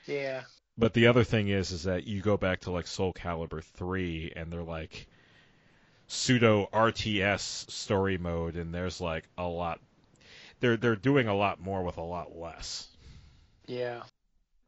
yeah 0.06 0.42
But 0.78 0.94
the 0.94 1.06
other 1.08 1.24
thing 1.24 1.48
is, 1.48 1.70
is 1.72 1.84
that 1.84 2.06
you 2.06 2.20
go 2.22 2.36
back 2.36 2.60
to 2.60 2.70
like 2.70 2.86
Soul 2.86 3.12
Calibur 3.12 3.62
three, 3.62 4.32
and 4.36 4.52
they're 4.52 4.62
like 4.62 5.06
pseudo 6.08 6.68
RTS 6.72 7.70
story 7.70 8.18
mode, 8.18 8.56
and 8.56 8.72
there's 8.74 9.00
like 9.00 9.24
a 9.38 9.46
lot. 9.46 9.80
They're 10.60 10.76
they're 10.76 10.96
doing 10.96 11.28
a 11.28 11.34
lot 11.34 11.60
more 11.60 11.82
with 11.82 11.98
a 11.98 12.02
lot 12.02 12.36
less. 12.36 12.88
yeah 13.66 14.02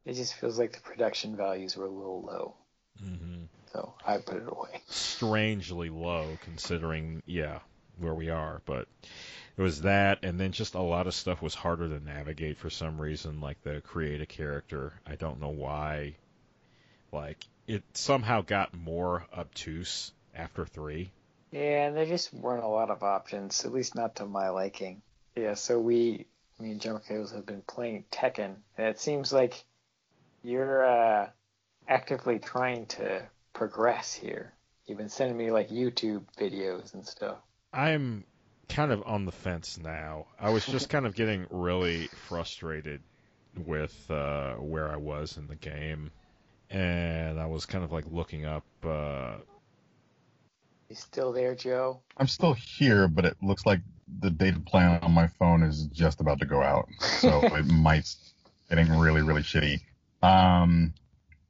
it 0.09 0.15
just 0.15 0.33
feels 0.35 0.57
like 0.59 0.73
the 0.73 0.81
production 0.81 1.35
values 1.35 1.77
were 1.77 1.85
a 1.85 1.89
little 1.89 2.21
low 2.21 2.55
Mm-hmm. 3.01 3.43
so 3.71 3.93
i 4.05 4.17
put 4.17 4.37
it 4.37 4.47
away 4.47 4.81
Strangely 4.87 5.89
low, 5.89 6.37
considering 6.43 7.21
yeah 7.25 7.59
where 7.99 8.13
we 8.13 8.29
are. 8.29 8.61
But 8.65 8.87
it 9.57 9.61
was 9.61 9.81
that, 9.81 10.19
and 10.23 10.39
then 10.39 10.51
just 10.51 10.75
a 10.75 10.81
lot 10.81 11.07
of 11.07 11.13
stuff 11.13 11.41
was 11.41 11.53
harder 11.53 11.87
to 11.89 12.03
navigate 12.03 12.57
for 12.57 12.69
some 12.69 12.99
reason, 12.99 13.41
like 13.41 13.61
the 13.63 13.81
create 13.81 14.21
a 14.21 14.25
character. 14.25 14.93
I 15.05 15.15
don't 15.15 15.39
know 15.41 15.49
why. 15.49 16.15
Like 17.11 17.45
it 17.67 17.83
somehow 17.93 18.41
got 18.41 18.73
more 18.73 19.25
obtuse 19.37 20.11
after 20.35 20.65
three. 20.65 21.11
Yeah, 21.51 21.87
and 21.87 21.97
there 21.97 22.05
just 22.05 22.33
weren't 22.33 22.63
a 22.63 22.67
lot 22.67 22.91
of 22.91 23.01
options, 23.03 23.65
at 23.65 23.73
least 23.73 23.95
not 23.95 24.15
to 24.17 24.25
my 24.25 24.49
liking. 24.49 25.01
Yeah, 25.35 25.55
so 25.55 25.79
we, 25.79 26.27
me 26.59 26.71
and 26.71 26.81
Jumper 26.81 26.99
Cables 27.07 27.31
have 27.31 27.45
been 27.45 27.63
playing 27.63 28.05
Tekken, 28.11 28.55
and 28.77 28.87
it 28.87 28.99
seems 28.99 29.33
like 29.33 29.63
you're 30.43 30.85
uh, 30.85 31.29
actively 31.87 32.39
trying 32.39 32.85
to 32.87 33.21
progress 33.53 34.13
here. 34.13 34.53
You've 34.85 34.97
been 34.97 35.09
sending 35.09 35.37
me 35.37 35.51
like 35.51 35.69
YouTube 35.69 36.23
videos 36.39 36.93
and 36.93 37.05
stuff. 37.05 37.37
I'm 37.73 38.23
kind 38.67 38.91
of 38.91 39.03
on 39.05 39.25
the 39.25 39.31
fence 39.31 39.77
now. 39.81 40.27
I 40.39 40.49
was 40.49 40.65
just 40.65 40.89
kind 40.91 41.05
of 41.05 41.15
getting 41.15 41.45
really 41.49 42.07
frustrated 42.27 43.01
with 43.65 44.09
uh, 44.09 44.53
where 44.55 44.89
I 44.89 44.95
was 44.95 45.37
in 45.37 45.47
the 45.47 45.55
game, 45.55 46.11
and 46.69 47.39
I 47.39 47.45
was 47.47 47.65
kind 47.65 47.83
of 47.83 47.91
like 47.91 48.05
looking 48.11 48.45
up. 48.45 48.63
Uh, 48.83 49.35
You 50.89 50.95
still 50.95 51.33
there, 51.33 51.55
Joe? 51.55 51.99
I'm 52.17 52.27
still 52.27 52.53
here, 52.53 53.07
but 53.07 53.25
it 53.25 53.37
looks 53.41 53.65
like 53.65 53.81
the 54.21 54.29
data 54.31 54.59
plan 54.59 54.99
on 55.01 55.11
my 55.11 55.27
phone 55.27 55.61
is 55.61 55.83
just 55.87 56.19
about 56.21 56.39
to 56.39 56.45
go 56.45 56.61
out, 56.61 56.87
so 56.99 57.41
it 57.43 57.65
might 57.65 58.15
getting 58.69 58.89
really 58.97 59.21
really 59.21 59.41
shitty. 59.41 59.81
Um, 60.21 60.93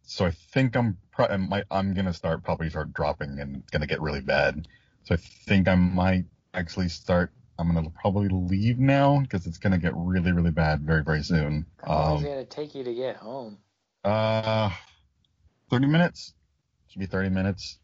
so 0.03 0.25
I 0.25 0.31
think 0.31 0.75
I'm 0.75 0.97
pro- 1.11 1.27
I 1.27 1.37
might, 1.37 1.65
I'm 1.71 1.93
gonna 1.93 2.13
start 2.13 2.43
probably 2.43 2.69
start 2.69 2.93
dropping, 2.93 3.39
and 3.39 3.57
it's 3.57 3.69
gonna 3.69 3.87
get 3.87 4.01
really 4.01 4.21
bad. 4.21 4.67
So 5.03 5.15
I 5.15 5.17
think 5.17 5.67
I 5.67 5.75
might 5.75 6.25
actually 6.53 6.89
start. 6.89 7.31
I'm 7.57 7.73
gonna 7.73 7.89
probably 7.89 8.29
leave 8.29 8.79
now 8.79 9.19
because 9.19 9.45
it's 9.47 9.57
gonna 9.57 9.77
get 9.77 9.93
really 9.95 10.31
really 10.31 10.51
bad 10.51 10.81
very 10.81 11.03
very 11.03 11.23
soon. 11.23 11.65
How 11.81 11.93
long 11.93 12.15
is 12.17 12.21
Um, 12.21 12.25
it 12.25 12.29
gonna 12.29 12.45
take 12.45 12.75
you 12.75 12.83
to 12.83 12.93
get 12.93 13.17
home? 13.17 13.57
uh, 14.03 14.69
30 15.69 15.87
minutes. 15.87 16.33
Should 16.87 16.99
be 16.99 17.05
30 17.05 17.29
minutes. 17.29 17.79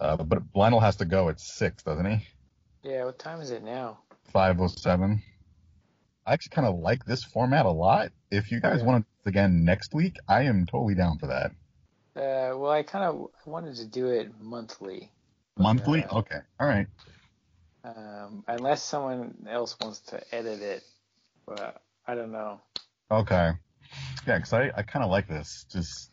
Uh, 0.00 0.16
but 0.16 0.42
Lionel 0.54 0.80
has 0.80 0.96
to 0.96 1.04
go 1.04 1.28
at 1.28 1.40
six, 1.40 1.82
doesn't 1.82 2.06
he? 2.06 2.26
Yeah, 2.82 3.04
what 3.04 3.18
time 3.18 3.40
is 3.40 3.50
it 3.50 3.62
now? 3.62 3.98
507. 4.32 5.22
I 6.26 6.32
actually 6.32 6.50
kind 6.50 6.66
of 6.66 6.78
like 6.80 7.04
this 7.04 7.22
format 7.24 7.66
a 7.66 7.70
lot. 7.70 8.10
If 8.30 8.50
you 8.50 8.60
guys 8.60 8.82
want 8.82 9.06
to 9.24 9.28
again 9.28 9.64
next 9.64 9.94
week, 9.94 10.16
I 10.28 10.42
am 10.42 10.66
totally 10.66 10.94
down 10.94 11.18
for 11.18 11.28
that. 11.28 11.52
Uh, 12.16 12.56
well, 12.58 12.70
I 12.70 12.82
kind 12.82 13.04
of 13.04 13.28
wanted 13.44 13.76
to 13.76 13.86
do 13.86 14.08
it 14.08 14.32
monthly, 14.40 15.10
Monthly? 15.58 16.02
Uh, 16.04 16.18
Okay. 16.18 16.38
All 16.58 16.66
right. 16.66 16.86
um, 17.84 18.42
unless 18.48 18.82
someone 18.82 19.46
else 19.48 19.76
wants 19.80 20.00
to 20.00 20.34
edit 20.34 20.60
it. 20.60 20.82
But 21.46 21.80
I 22.06 22.14
don't 22.14 22.32
know. 22.32 22.60
Okay. 23.10 23.52
Yeah, 24.26 24.38
because 24.38 24.52
I, 24.52 24.72
I 24.76 24.82
kind 24.82 25.04
of 25.04 25.10
like 25.10 25.28
this. 25.28 25.64
Just 25.70 26.10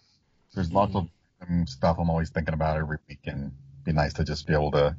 there's 0.54 0.72
lots 0.72 0.96
of 0.96 1.08
um, 1.42 1.66
stuff 1.66 1.98
I'm 2.00 2.10
always 2.12 2.30
thinking 2.30 2.54
about 2.54 2.78
every 2.78 2.98
week, 3.10 3.22
and 3.26 3.52
be 3.84 3.94
nice 3.94 4.14
to 4.14 4.24
just 4.24 4.46
be 4.46 4.54
able 4.54 4.72
to 4.72 4.96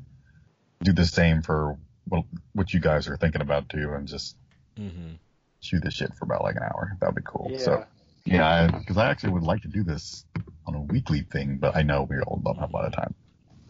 do 0.83 0.93
the 0.93 1.07
same 1.07 1.43
for 1.43 1.79
what 2.09 2.25
what 2.55 2.75
you 2.75 2.81
guys 2.81 3.07
are 3.07 3.17
thinking 3.17 3.43
about 3.43 3.69
too, 3.69 3.93
and 3.93 4.09
just 4.09 4.37
mhm. 4.79 5.19
shoot 5.61 5.83
this 5.83 5.95
shit 5.95 6.15
for 6.15 6.25
about 6.25 6.43
like 6.43 6.57
an 6.57 6.63
hour. 6.63 6.97
That'd 7.01 7.15
be 7.15 7.23
cool. 7.25 7.49
Yeah. 7.51 7.59
So 7.59 7.85
yeah, 8.25 8.71
because 8.79 8.97
I 8.97 9.11
actually 9.11 9.35
would 9.35 9.43
like 9.43 9.63
to 9.63 9.69
do 9.69 9.83
this 9.83 10.25
on 10.67 10.75
a 10.75 10.81
weekly 10.81 11.21
thing, 11.21 11.59
but 11.59 11.77
I 11.77 11.83
know 11.83 12.07
we 12.09 12.19
all 12.21 12.41
don't 12.43 12.59
have 12.59 12.71
a 12.71 12.73
lot 12.73 12.87
of 12.87 12.93
time. 12.95 13.15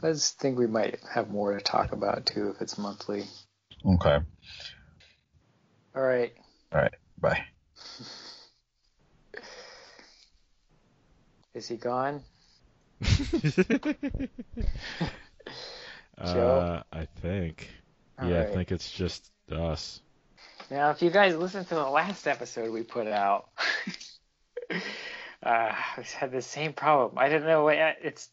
I 0.02 0.12
just 0.12 0.38
think 0.38 0.58
we 0.58 0.66
might 0.66 1.00
have 1.12 1.30
more 1.30 1.54
to 1.56 1.60
talk 1.60 1.92
about 1.92 2.26
too 2.26 2.50
if 2.50 2.60
it's 2.60 2.76
monthly. 2.78 3.24
Okay. 3.84 4.18
All 5.96 6.02
right. 6.02 6.32
Alright. 6.72 6.94
Bye. 7.18 7.44
Is 11.54 11.68
he 11.68 11.76
gone? 11.76 12.22
uh, 16.18 16.82
I 16.92 17.06
think. 17.20 17.68
All 18.18 18.28
yeah, 18.28 18.38
right. 18.38 18.48
I 18.48 18.52
think 18.52 18.72
it's 18.72 18.90
just 18.90 19.30
us. 19.50 20.00
Now, 20.70 20.90
if 20.90 21.02
you 21.02 21.10
guys 21.10 21.36
listen 21.36 21.64
to 21.66 21.74
the 21.74 21.88
last 21.88 22.26
episode 22.26 22.70
we 22.72 22.82
put 22.82 23.06
out, 23.06 23.48
uh, 25.42 25.72
we 25.98 26.04
had 26.16 26.32
the 26.32 26.42
same 26.42 26.72
problem. 26.72 27.18
I 27.18 27.28
don't 27.28 27.44
know. 27.44 27.64
what- 27.64 27.76
It's 28.02 28.28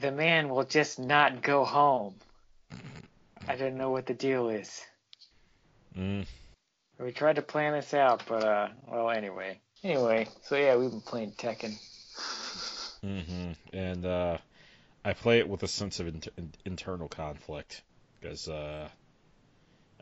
the 0.00 0.12
man 0.12 0.50
will 0.50 0.64
just 0.64 0.98
not 0.98 1.42
go 1.42 1.64
home. 1.64 2.14
I 3.48 3.56
don't 3.56 3.76
know 3.76 3.90
what 3.90 4.06
the 4.06 4.14
deal 4.14 4.50
is. 4.50 4.82
Mm. 5.96 6.26
We 6.98 7.12
tried 7.12 7.36
to 7.36 7.42
plan 7.42 7.72
this 7.72 7.94
out, 7.94 8.22
but 8.28 8.44
uh, 8.44 8.68
well, 8.86 9.10
anyway. 9.10 9.58
Anyway, 9.82 10.28
so 10.42 10.56
yeah, 10.56 10.76
we've 10.76 10.90
been 10.90 11.00
playing 11.00 11.32
Tekken. 11.32 11.74
Mm-hmm. 13.04 13.52
And 13.76 14.06
uh, 14.06 14.38
I 15.04 15.12
play 15.14 15.38
it 15.38 15.48
with 15.48 15.62
a 15.62 15.68
sense 15.68 16.00
of 16.00 16.06
inter- 16.08 16.30
in- 16.38 16.52
internal 16.64 17.08
conflict 17.08 17.82
because 18.20 18.48
uh, 18.48 18.88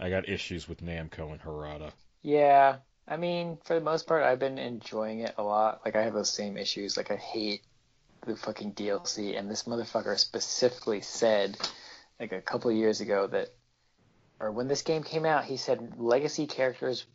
I 0.03 0.11
got 0.11 0.29
issues 0.29 0.69
with 0.69 0.83
Namco 0.85 1.31
and 1.31 1.41
Harada. 1.41 1.93
Yeah, 2.23 2.79
I 3.07 3.17
mean, 3.17 3.59
for 3.65 3.75
the 3.75 3.81
most 3.81 4.09
part, 4.09 4.25
I've 4.25 4.41
been 4.41 4.59
enjoying 4.59 5.21
it 5.21 5.35
a 5.39 5.45
lot. 5.45 5.83
Like, 5.85 5.95
I 5.95 6.03
have 6.03 6.13
those 6.13 6.33
same 6.33 6.57
issues. 6.57 6.97
Like, 6.97 7.13
I 7.13 7.17
hate 7.17 7.63
the 8.27 8.37
fucking 8.37 8.73
DLC, 8.73 9.39
and 9.39 9.49
this 9.49 9.63
motherfucker 9.63 10.19
specifically 10.19 11.03
said, 11.03 11.57
like, 12.19 12.33
a 12.33 12.41
couple 12.41 12.69
of 12.69 12.77
years 12.77 13.01
ago 13.01 13.29
that, 13.29 13.51
or 14.41 14.51
when 14.51 14.67
this 14.67 14.83
game 14.83 15.05
came 15.05 15.25
out, 15.25 15.45
he 15.45 15.57
said 15.57 15.95
legacy 15.97 16.49
characters 16.49 17.07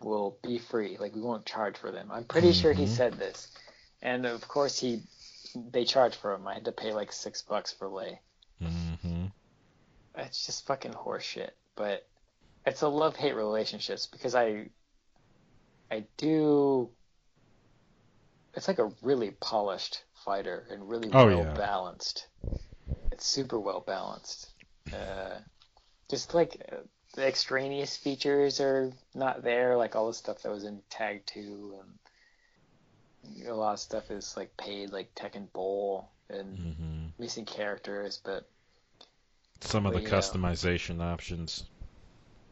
will 0.00 0.38
be 0.44 0.58
free. 0.58 0.98
Like, 1.00 1.16
we 1.16 1.22
won't 1.22 1.44
charge 1.44 1.76
for 1.76 1.90
them. 1.90 2.08
I'm 2.12 2.24
pretty 2.24 2.52
sure 2.52 2.72
he 2.72 2.84
Mhm. 2.84 2.96
said 2.96 3.14
this. 3.14 3.48
And 4.00 4.26
of 4.26 4.46
course, 4.46 4.78
he, 4.78 5.02
they 5.56 5.84
charged 5.84 6.16
for 6.16 6.32
them. 6.32 6.46
I 6.46 6.54
had 6.54 6.66
to 6.66 6.72
pay 6.72 6.92
like 6.92 7.12
six 7.12 7.42
bucks 7.42 7.72
for 7.72 7.88
Lei. 7.88 8.20
Mm-hmm. 8.60 9.26
It's 10.16 10.46
just 10.46 10.66
fucking 10.66 10.92
horseshit. 10.92 11.50
But 11.74 12.06
it's 12.66 12.82
a 12.82 12.88
love 12.88 13.16
hate 13.16 13.34
relationships 13.36 14.06
because 14.06 14.34
I 14.34 14.70
I 15.92 16.08
do 16.16 16.96
it's 18.54 18.66
like 18.68 18.78
a 18.78 18.90
really 19.02 19.30
polished 19.30 20.04
fighter 20.24 20.66
and 20.70 20.88
really 20.88 21.12
Oh, 21.12 21.28
well 21.28 21.44
yeah. 21.44 21.54
balanced. 21.54 22.28
It's 23.12 23.26
super 23.26 23.60
well 23.60 23.80
balanced. 23.80 24.50
Uh, 24.92 25.38
just 26.10 26.34
like 26.34 26.56
uh, 26.72 26.76
the 27.14 27.26
extraneous 27.26 27.96
features 27.96 28.60
are 28.60 28.92
not 29.14 29.42
there, 29.44 29.76
like 29.76 29.96
all 29.96 30.08
the 30.08 30.14
stuff 30.14 30.42
that 30.42 30.52
was 30.52 30.64
in 30.64 30.82
Tag 30.90 31.24
2 31.26 31.80
and 31.82 33.46
a 33.48 33.52
lot 33.54 33.72
of 33.74 33.80
stuff 33.80 34.10
is 34.10 34.36
like 34.36 34.56
paid 34.56 34.90
like 34.90 35.14
Tekken 35.14 35.52
Bowl 35.52 36.12
and 36.28 36.58
hmm 36.58 37.12
missing 37.18 37.44
characters, 37.46 38.20
but 38.24 38.48
Some 39.62 39.86
of 39.86 39.94
the 39.94 40.02
But, 40.02 40.02
customization 40.02 41.00
options. 41.00 41.64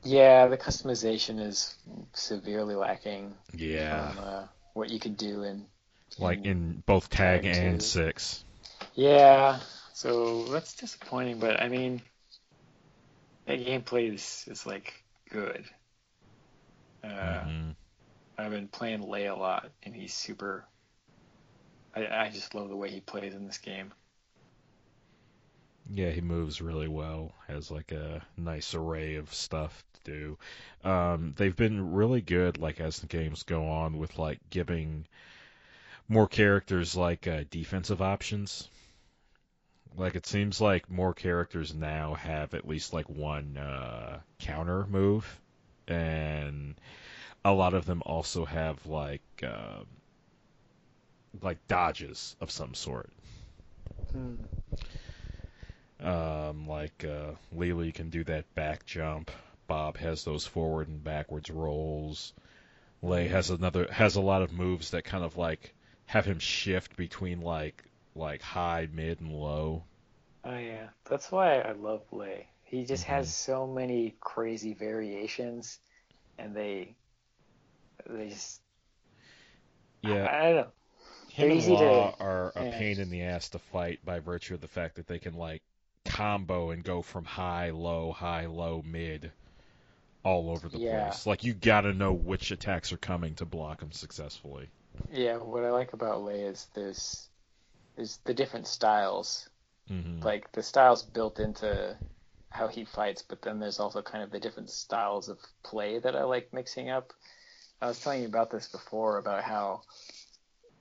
Yeah, 0.02 0.46
the 0.46 0.58
customization 0.58 1.40
is 1.40 1.76
severely 2.14 2.74
lacking 2.74 3.34
Yeah, 3.54 4.12
on 4.12 4.18
uh, 4.18 4.48
what 4.74 4.90
you 4.90 4.98
could 4.98 5.16
do 5.16 5.42
in. 5.42 5.66
like 6.18 6.38
in 6.44 6.84
both 6.86 7.10
tag 7.10 7.44
Tag 7.44 7.44
and 7.44 7.82
two. 7.82 7.82
six. 7.82 8.44
Yeah, 8.94 9.60
so 9.94 10.44
that's 10.52 10.74
disappointing, 10.74 11.38
but 11.40 11.60
I 11.62 11.68
mean, 11.68 12.02
that 13.46 13.60
gameplay 13.60 14.12
is, 14.14 14.44
is 14.48 14.66
like 14.66 14.94
good. 15.30 15.64
Uh, 17.04 17.44
Mhm. 17.44 17.76
I've 18.38 18.50
been 18.52 18.68
playing 18.68 19.02
Lei 19.02 19.26
a 19.26 19.36
lot, 19.36 19.72
and 19.84 19.94
he's 19.96 20.14
super. 20.14 20.68
I, 21.94 22.06
I 22.06 22.30
just 22.30 22.52
love 22.54 22.68
the 22.68 22.74
way 22.76 22.90
he 22.90 23.00
plays 23.00 23.32
in 23.34 23.46
this 23.46 23.58
game. 23.58 23.92
Yeah, 25.90 26.08
he 26.10 26.22
moves 26.22 26.62
really 26.62 26.88
well. 26.88 27.34
Has 27.46 27.70
like 27.70 27.92
a 27.92 28.26
nice 28.36 28.72
array 28.74 29.16
of 29.16 29.34
stuff 29.34 29.84
do. 30.04 30.38
Um, 30.84 31.34
they've 31.36 31.56
been 31.56 31.92
really 31.92 32.20
good, 32.20 32.58
like 32.58 32.80
as 32.80 33.00
the 33.00 33.06
games 33.06 33.42
go 33.42 33.68
on, 33.68 33.98
with 33.98 34.18
like 34.18 34.38
giving 34.50 35.06
more 36.08 36.26
characters 36.26 36.96
like 36.96 37.26
uh, 37.26 37.44
defensive 37.50 38.02
options. 38.02 38.68
Like 39.96 40.14
it 40.14 40.26
seems 40.26 40.60
like 40.60 40.90
more 40.90 41.14
characters 41.14 41.74
now 41.74 42.14
have 42.14 42.54
at 42.54 42.66
least 42.66 42.92
like 42.92 43.08
one 43.08 43.56
uh, 43.56 44.20
counter 44.38 44.86
move, 44.86 45.40
and 45.88 46.74
a 47.44 47.52
lot 47.52 47.74
of 47.74 47.86
them 47.86 48.02
also 48.06 48.44
have 48.44 48.86
like 48.86 49.22
uh, 49.42 49.82
like 51.42 51.66
dodges 51.68 52.36
of 52.40 52.50
some 52.50 52.74
sort. 52.74 53.10
Um, 56.00 56.66
like 56.66 57.04
uh, 57.04 57.32
Lili 57.52 57.92
can 57.92 58.08
do 58.10 58.24
that 58.24 58.52
back 58.54 58.86
jump. 58.86 59.30
Bob 59.70 59.96
has 59.98 60.24
those 60.24 60.46
forward 60.46 60.88
and 60.88 61.04
backwards 61.04 61.50
rolls. 61.50 62.34
Lei 63.02 63.28
has 63.28 63.50
another 63.50 63.90
has 63.92 64.16
a 64.16 64.20
lot 64.20 64.42
of 64.42 64.52
moves 64.52 64.90
that 64.90 65.04
kind 65.04 65.24
of 65.24 65.36
like 65.36 65.74
have 66.06 66.26
him 66.26 66.40
shift 66.40 66.96
between 66.96 67.40
like 67.40 67.84
like 68.14 68.42
high, 68.42 68.88
mid, 68.92 69.20
and 69.20 69.32
low. 69.32 69.84
Oh 70.44 70.56
yeah, 70.58 70.90
that's 71.08 71.32
why 71.32 71.60
I 71.60 71.72
love 71.72 72.02
Lei. 72.12 72.48
He 72.62 72.84
just 72.84 73.04
Mm-hmm. 73.04 73.04
has 73.04 73.30
so 73.30 73.66
many 73.66 74.16
crazy 74.20 74.74
variations, 74.74 75.78
and 76.38 76.54
they 76.56 76.96
they 78.06 78.28
just 78.30 78.60
Yeah, 80.02 80.30
I, 80.30 80.48
I 80.48 80.52
don't. 80.52 80.70
Him 81.28 81.48
They're 81.48 81.50
and 81.50 81.56
easy 81.56 81.76
to- 81.78 82.12
are 82.20 82.52
a 82.56 82.64
yeah. 82.64 82.66
pain 82.66 82.98
in 83.00 83.08
the 83.10 83.22
ass 83.22 83.48
to 83.50 83.58
fight 83.58 84.04
by 84.04 84.20
virtue 84.20 84.54
of 84.54 84.60
the 84.60 84.68
fact 84.68 84.96
that 84.96 85.06
they 85.06 85.18
can 85.18 85.34
like 85.34 85.62
combo 86.04 86.70
and 86.70 86.84
go 86.84 87.00
from 87.02 87.24
high, 87.24 87.70
low, 87.70 88.12
high, 88.12 88.46
low, 88.46 88.82
mid, 88.82 89.32
all 90.24 90.50
over 90.50 90.68
the 90.68 90.78
Yeah. 90.78 91.10
place. 91.10 91.26
Like 91.26 91.44
you 91.44 91.54
gotta 91.54 91.92
know 91.92 92.12
which 92.12 92.50
attacks 92.50 92.92
are 92.92 92.98
coming 92.98 93.34
to 93.36 93.44
block 93.44 93.80
them 93.80 93.92
successfully. 93.92 94.68
Yeah, 95.12 95.36
what 95.38 95.64
I 95.64 95.70
like 95.70 95.92
about 95.92 96.22
Lei 96.22 96.42
is 96.42 96.68
there's 96.74 97.28
there's 97.96 98.18
the 98.24 98.34
different 98.34 98.66
styles. 98.66 99.48
hmm 99.88 100.20
Like 100.22 100.52
the 100.52 100.62
styles 100.62 101.02
built 101.02 101.38
into 101.40 101.96
how 102.50 102.68
he 102.68 102.84
fights, 102.84 103.22
but 103.22 103.42
then 103.42 103.58
there's 103.58 103.80
also 103.80 104.02
kind 104.02 104.22
of 104.24 104.30
the 104.30 104.40
different 104.40 104.70
styles 104.70 105.28
of 105.28 105.38
play 105.64 105.98
that 105.98 106.16
I 106.16 106.24
like 106.24 106.52
mixing 106.52 106.90
up. 106.90 107.12
I 107.80 107.86
was 107.88 108.00
telling 108.00 108.22
you 108.22 108.28
about 108.28 108.50
this 108.50 108.68
before 108.68 109.18
about 109.18 109.44
how 109.44 109.82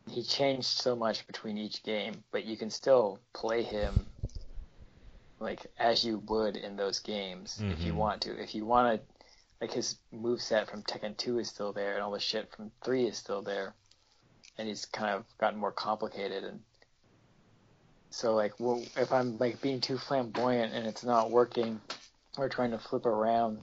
he 0.10 0.24
changed 0.24 0.66
so 0.68 0.96
much 0.96 1.26
between 1.28 1.58
each 1.58 1.84
game, 1.84 2.24
but 2.32 2.46
you 2.46 2.58
can 2.58 2.70
still 2.70 3.20
play 3.34 3.64
him 3.64 4.08
like 5.40 5.66
as 5.78 6.04
you 6.04 6.20
would 6.28 6.58
in 6.58 6.76
those 6.76 7.00
games 7.00 7.64
if 7.70 7.86
you 7.86 7.94
Mhm. 7.94 7.98
want 7.98 8.22
to. 8.24 8.38
If 8.42 8.54
you 8.56 8.66
want 8.66 9.02
to, 9.02 9.08
like 9.62 9.72
his 9.72 9.98
move 10.12 10.42
set 10.42 10.70
from 10.70 10.84
Tekken 10.84 11.18
2 11.18 11.40
is 11.40 11.50
still 11.50 11.74
there, 11.74 11.94
and 11.96 12.04
all 12.04 12.12
the 12.12 12.20
shit 12.20 12.50
from 12.56 12.72
3 12.84 13.08
is 13.08 13.18
still 13.18 13.42
there, 13.42 13.76
and 14.58 14.68
he's 14.68 14.86
kind 14.86 15.12
of 15.16 15.26
gotten 15.40 15.60
more 15.60 15.72
complicated. 15.72 16.44
And 16.44 16.62
so, 18.12 18.36
like, 18.36 18.54
well, 18.60 18.84
if 18.96 19.12
I'm 19.12 19.38
like 19.38 19.62
being 19.62 19.82
too 19.82 19.98
flamboyant 19.98 20.74
and 20.74 20.88
it's 20.88 21.04
not 21.04 21.32
working, 21.32 21.82
or 22.38 22.50
trying 22.50 22.72
to 22.72 22.80
flip 22.80 23.06
around 23.06 23.60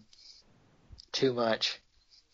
too 1.13 1.33
much, 1.33 1.81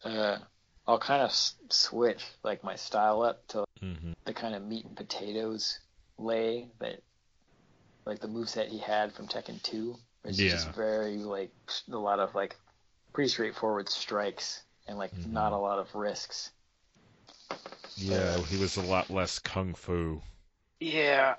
uh, 0.04 0.38
I'll 0.86 0.98
kind 0.98 1.22
of 1.22 1.30
s- 1.30 1.54
switch 1.70 2.24
like 2.42 2.64
my 2.64 2.74
style 2.74 3.22
up 3.22 3.46
to 3.48 3.64
hmm 3.80 4.12
the 4.24 4.34
kind 4.34 4.54
of 4.54 4.62
meat 4.62 4.84
and 4.84 4.96
potatoes 4.96 5.80
Lei 6.16 6.68
that 6.78 7.02
like 8.06 8.20
the 8.20 8.28
move 8.28 8.48
set 8.48 8.68
he 8.68 8.78
had 8.78 9.12
from 9.12 9.26
Tekken 9.26 9.60
2 9.62 9.96
is 10.24 10.36
just 10.52 10.68
very 10.76 11.16
like 11.18 11.50
a 11.90 11.96
lot 11.96 12.20
of 12.20 12.34
like 12.34 12.56
pretty 13.12 13.28
straightforward 13.28 13.88
strikes 13.88 14.62
and 14.86 14.98
like 14.98 15.14
Mhm. 15.14 15.32
not 15.32 15.52
a 15.52 15.56
lot 15.56 15.78
of 15.78 15.94
risks. 15.94 16.50
Yeah, 17.96 18.38
he 18.38 18.56
was 18.58 18.76
a 18.76 18.82
lot 18.82 19.10
less 19.10 19.38
kung 19.38 19.74
fu. 19.74 20.22
Yeah. 20.80 21.36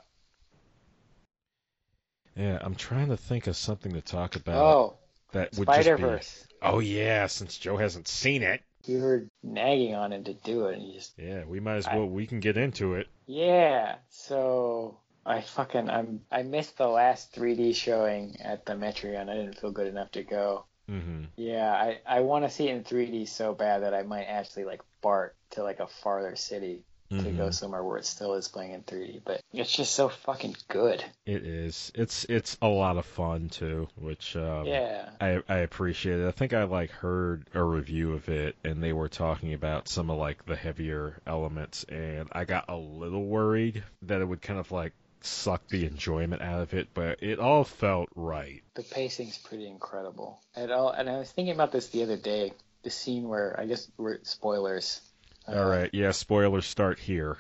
Yeah, 2.36 2.57
I'm 2.61 2.76
trying 2.76 3.09
to 3.09 3.17
think 3.17 3.47
of 3.47 3.55
something 3.55 3.93
to 3.93 4.01
talk 4.01 4.36
about 4.36 4.55
Oh, 4.61 4.97
that 5.32 5.53
would 5.57 5.67
Spider 5.67 5.84
just 5.84 5.97
be. 5.97 6.03
Verse. 6.03 6.47
Oh 6.61 6.80
yeah, 6.80 7.28
since 7.28 7.57
Joe 7.57 7.78
hasn't 7.78 8.07
seen 8.07 8.41
it. 8.43 8.63
You 8.86 8.99
were 9.01 9.28
nagging 9.43 9.95
on 9.95 10.11
him 10.11 10.24
to 10.26 10.34
do 10.34 10.67
it, 10.67 10.76
and 10.76 10.86
you 10.88 10.93
just 10.93 11.17
Yeah, 11.17 11.45
we 11.45 11.59
might 11.59 11.76
as 11.78 11.88
I- 11.88 11.95
well. 11.97 12.07
We 12.07 12.28
can 12.28 12.39
get 12.39 12.57
into 12.57 12.95
it. 12.95 13.07
yeah. 13.28 13.97
So 14.09 14.99
I 15.26 15.41
fucking 15.41 15.89
I'm 15.89 16.26
I 16.32 16.43
missed 16.43 16.78
the 16.78 16.88
last 16.88 17.32
3D 17.34 17.74
showing 17.74 18.39
at 18.41 18.65
the 18.65 18.74
Metreon. 18.74 19.30
I 19.30 19.36
didn't 19.36 19.57
feel 19.59 19.71
good 19.71 19.88
enough 19.88 20.11
to 20.11 20.24
go. 20.24 20.65
Hmm 21.01 21.23
Yeah, 21.37 21.71
I, 21.71 21.99
I 22.05 22.19
want 22.21 22.45
to 22.45 22.49
see 22.51 22.69
it 22.69 22.75
in 22.75 22.83
3D 22.83 23.27
so 23.27 23.53
bad 23.53 23.83
that 23.83 23.93
I 23.93 24.03
might 24.03 24.25
actually 24.25 24.65
like 24.65 24.81
BART 25.01 25.35
to 25.51 25.63
like 25.63 25.79
a 25.79 25.87
farther 25.87 26.35
city 26.35 26.81
to 27.09 27.15
Mm-hmm. 27.15 27.37
go 27.37 27.49
somewhere 27.51 27.83
where 27.83 27.97
it 27.97 28.05
still 28.05 28.33
is 28.33 28.47
playing 28.47 28.71
in 28.71 28.81
3D. 28.81 29.21
But 29.23 29.39
it's 29.53 29.71
just 29.71 29.93
so 29.93 30.09
fucking 30.09 30.55
good. 30.67 31.03
It 31.27 31.45
is. 31.45 31.91
It's 31.93 32.25
it's 32.25 32.57
a 32.61 32.67
lot 32.67 32.97
of 32.97 33.05
fun 33.05 33.49
too, 33.49 33.87
which 33.95 34.35
um, 34.35 34.67
Yeah. 34.67 35.09
I 35.21 35.41
I 35.47 35.57
appreciate 35.59 36.19
it. 36.19 36.27
I 36.27 36.31
think 36.31 36.53
I 36.53 36.63
like 36.63 36.89
heard 36.89 37.45
a 37.53 37.61
review 37.63 38.13
of 38.13 38.29
it, 38.29 38.55
and 38.63 38.81
they 38.81 38.93
were 38.93 39.09
talking 39.09 39.53
about 39.53 39.87
some 39.87 40.09
of 40.09 40.17
like 40.17 40.45
the 40.45 40.55
heavier 40.55 41.21
elements, 41.27 41.83
and 41.85 42.29
I 42.31 42.45
got 42.45 42.65
a 42.67 42.75
little 42.75 43.25
worried 43.25 43.83
that 44.01 44.21
it 44.21 44.25
would 44.25 44.41
kind 44.41 44.59
of 44.59 44.71
like 44.71 44.93
suck 45.24 45.67
the 45.69 45.86
enjoyment 45.86 46.41
out 46.41 46.61
of 46.61 46.74
it, 46.74 46.89
but 46.93 47.24
it 47.24 47.39
all 47.39 47.63
felt 47.63 48.09
right. 48.15 48.61
The 48.76 48.84
pacing's 48.84 49.38
pretty 49.38 49.67
incredible. 49.67 50.39
And 50.55 50.71
all, 50.71 50.89
and 50.89 51.09
I 51.09 51.17
was 51.17 51.32
thinking 51.32 51.53
about 51.53 51.71
this 51.71 51.89
the 51.89 52.03
other 52.03 52.17
day. 52.17 52.53
The 52.84 52.89
scene 52.89 53.30
where 53.30 53.57
I 53.59 53.65
guess 53.65 53.89
we're 53.97 54.19
spoilers. 54.24 54.99
Uh, 55.47 55.57
all 55.57 55.65
right, 55.65 55.89
yeah. 55.93 56.11
Spoilers 56.11 56.65
start 56.65 56.99
here. 56.99 57.38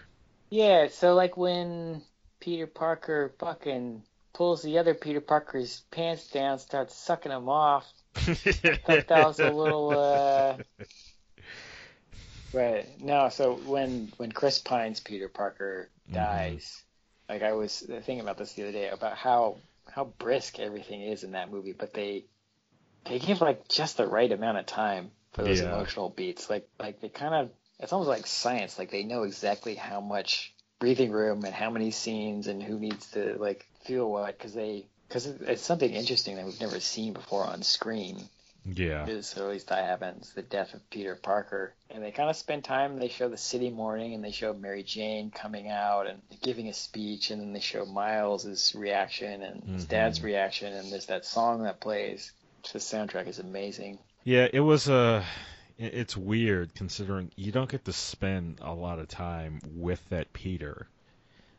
Yeah, 0.49 0.87
so 0.89 1.15
like 1.15 1.35
when 1.35 2.01
Peter 2.39 2.65
Parker 2.67 3.33
fucking 3.39 4.03
pulls 4.33 4.61
the 4.63 4.77
other 4.77 4.93
Peter 4.93 5.19
Parker's 5.19 5.83
pants 5.91 6.27
down, 6.29 6.59
starts 6.59 6.95
sucking 6.95 7.31
them 7.31 7.49
off. 7.49 7.85
thought 8.15 9.07
that 9.07 9.25
was 9.27 9.39
a 9.39 9.49
little 9.51 9.97
uh 9.97 10.57
right 12.53 13.01
no 13.01 13.29
so 13.29 13.55
when 13.55 14.11
when 14.17 14.31
chris 14.31 14.59
pine's 14.59 14.99
peter 14.99 15.27
parker 15.27 15.89
Mhm. 16.09 16.13
dies 16.13 16.83
like 17.29 17.41
i 17.43 17.53
was 17.53 17.79
thinking 17.87 18.19
about 18.21 18.37
this 18.37 18.53
the 18.53 18.63
other 18.63 18.71
day 18.71 18.89
about 18.89 19.17
how 19.17 19.57
how 19.91 20.05
brisk 20.05 20.59
everything 20.59 21.01
is 21.01 21.23
in 21.23 21.31
that 21.31 21.51
movie 21.51 21.73
but 21.73 21.93
they 21.93 22.25
they 23.05 23.19
give 23.19 23.41
like 23.41 23.67
just 23.67 23.97
the 23.97 24.07
right 24.07 24.31
amount 24.31 24.57
of 24.57 24.65
time 24.65 25.11
for 25.33 25.43
those 25.43 25.59
Yeah. 25.59 25.67
emotional 25.67 26.09
beats. 26.09 26.49
Like 26.49 26.67
like 26.79 27.01
they 27.01 27.09
kind 27.09 27.33
of 27.33 27.51
it's 27.79 27.91
almost 27.91 28.09
like 28.09 28.27
science. 28.27 28.77
Like 28.77 28.91
they 28.91 29.03
know 29.03 29.23
exactly 29.23 29.75
how 29.75 29.99
much 29.99 30.53
breathing 30.79 31.11
room 31.11 31.43
and 31.43 31.53
how 31.53 31.69
many 31.69 31.91
scenes 31.91 32.47
and 32.47 32.61
who 32.61 32.79
needs 32.79 33.11
to 33.11 33.35
like 33.39 33.65
feel 33.85 34.09
what 34.09 34.37
because 34.37 34.53
they 34.53 34.87
because 35.07 35.25
it's 35.25 35.61
something 35.63 35.91
interesting 35.91 36.35
that 36.35 36.45
we've 36.45 36.59
never 36.61 36.79
seen 36.79 37.13
before 37.13 37.45
on 37.45 37.61
screen 37.63 38.17
Yeah. 38.65 39.05
is, 39.07 39.37
at 39.37 39.43
least 39.47 39.71
I 39.71 39.81
haven't, 39.85 40.17
it's 40.19 40.33
the 40.33 40.41
death 40.41 40.73
of 40.73 40.89
Peter 40.89 41.15
Parker. 41.15 41.73
And 41.89 42.03
they 42.03 42.11
kind 42.11 42.29
of 42.29 42.35
spend 42.35 42.63
time, 42.63 42.97
they 42.97 43.09
show 43.09 43.27
the 43.29 43.37
city 43.37 43.69
morning, 43.69 44.13
and 44.13 44.23
they 44.23 44.31
show 44.31 44.53
Mary 44.53 44.83
Jane 44.83 45.31
coming 45.31 45.69
out 45.69 46.07
and 46.07 46.21
giving 46.41 46.69
a 46.69 46.73
speech, 46.73 47.29
and 47.31 47.41
then 47.41 47.53
they 47.53 47.59
show 47.59 47.85
Miles' 47.85 48.73
reaction 48.75 49.43
and 49.43 49.63
his 49.63 49.85
Mhm. 49.85 49.89
dad's 49.89 50.23
reaction, 50.23 50.73
and 50.73 50.91
there's 50.91 51.07
that 51.07 51.25
song 51.25 51.63
that 51.63 51.79
plays. 51.81 52.31
The 52.71 52.79
soundtrack 52.79 53.27
is 53.27 53.39
amazing. 53.39 53.99
Yeah, 54.23 54.47
it 54.53 54.61
was 54.61 54.87
a. 54.87 55.25
it- 55.77 55.93
It's 55.93 56.15
weird 56.15 56.73
considering 56.75 57.31
you 57.35 57.51
don't 57.51 57.69
get 57.69 57.83
to 57.85 57.91
spend 57.93 58.59
a 58.61 58.73
lot 58.73 58.99
of 58.99 59.07
time 59.09 59.59
with 59.75 60.07
that 60.09 60.31
Peter, 60.31 60.87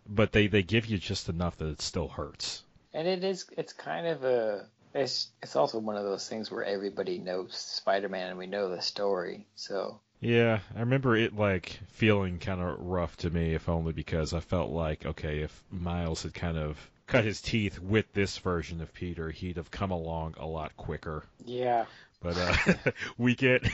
but 0.08 0.32
they 0.32 0.46
they 0.46 0.62
give 0.62 0.86
you 0.86 0.96
just 0.96 1.28
enough 1.28 1.56
that 1.58 1.66
it 1.68 1.82
still 1.82 2.08
hurts. 2.08 2.62
And 2.94 3.06
it 3.08 3.22
is, 3.24 3.44
it's 3.58 3.72
kind 3.74 4.06
of 4.06 4.22
a, 4.24 4.66
it's, 4.94 5.28
it's 5.42 5.56
also 5.56 5.78
one 5.78 5.96
of 5.96 6.04
those 6.04 6.28
things 6.28 6.50
where 6.50 6.64
everybody 6.64 7.18
knows 7.18 7.56
Spider-Man 7.56 8.30
and 8.30 8.38
we 8.38 8.46
know 8.46 8.68
the 8.70 8.80
story, 8.80 9.46
so. 9.54 10.00
Yeah, 10.20 10.60
I 10.74 10.80
remember 10.80 11.16
it 11.16 11.36
like 11.36 11.78
feeling 11.88 12.38
kind 12.38 12.60
of 12.60 12.80
rough 12.80 13.16
to 13.18 13.30
me, 13.30 13.54
if 13.54 13.68
only 13.68 13.92
because 13.92 14.32
I 14.32 14.40
felt 14.40 14.70
like 14.70 15.04
okay, 15.04 15.40
if 15.40 15.62
Miles 15.70 16.22
had 16.22 16.32
kind 16.34 16.56
of 16.56 16.78
cut 17.06 17.24
his 17.24 17.42
teeth 17.42 17.78
with 17.78 18.10
this 18.14 18.38
version 18.38 18.80
of 18.80 18.94
Peter, 18.94 19.30
he'd 19.30 19.56
have 19.56 19.70
come 19.70 19.90
along 19.90 20.34
a 20.38 20.46
lot 20.46 20.76
quicker. 20.76 21.24
Yeah. 21.44 21.84
But 22.20 22.38
uh, 22.38 22.54
we 23.18 23.34
get 23.34 23.66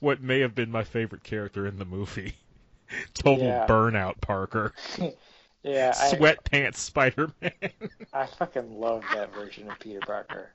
what 0.00 0.22
may 0.22 0.40
have 0.40 0.54
been 0.54 0.70
my 0.70 0.84
favorite 0.84 1.22
character 1.24 1.66
in 1.66 1.78
the 1.78 1.84
movie. 1.84 2.34
Total 3.14 3.38
Yeah. 3.40 3.66
burnout 3.66 4.20
Parker. 4.20 4.72
Yeah, 5.64 5.92
Sweatpants 5.92 6.76
Spider-Man. 6.76 7.52
I 8.12 8.26
fucking 8.26 8.78
love 8.80 9.02
that 9.12 9.34
version 9.34 9.68
of 9.68 9.78
Peter 9.80 10.00
Parker. 10.00 10.52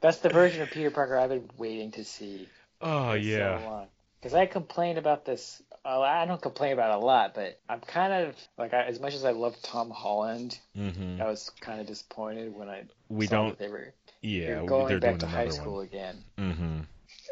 That's 0.00 0.18
the 0.18 0.30
version 0.30 0.62
of 0.62 0.70
Peter 0.70 0.90
Parker 0.90 1.16
I've 1.18 1.30
been 1.30 1.50
waiting 1.58 1.92
to 1.92 2.04
see 2.04 2.48
oh 2.80 3.12
for 3.12 3.20
yeah. 3.20 3.58
so. 3.58 3.88
Because 4.20 4.34
I 4.34 4.46
complain 4.46 4.98
about 4.98 5.24
this. 5.24 5.62
I 5.84 6.26
don't 6.26 6.42
complain 6.42 6.72
about 6.72 6.90
it 6.90 7.02
a 7.02 7.06
lot, 7.06 7.34
but 7.34 7.60
I'm 7.68 7.80
kind 7.80 8.12
of 8.12 8.36
like 8.58 8.74
I, 8.74 8.82
as 8.84 9.00
much 9.00 9.14
as 9.14 9.24
I 9.24 9.30
love 9.30 9.60
Tom 9.62 9.90
Holland, 9.90 10.58
hmm 10.74 11.20
I 11.20 11.26
was 11.26 11.50
kind 11.60 11.80
of 11.80 11.86
disappointed 11.86 12.54
when 12.54 12.68
I 12.68 12.84
We 13.08 13.26
saw 13.26 13.36
don't. 13.36 13.48
that 13.50 13.58
they 13.58 13.68
were 13.68 13.92
Yeah, 14.22 14.46
they're 14.46 14.62
going 14.66 14.98
back 14.98 15.18
to 15.20 15.26
high 15.26 15.48
school 15.48 15.76
one. 15.76 15.84
again. 15.84 16.24
hmm 16.38 16.80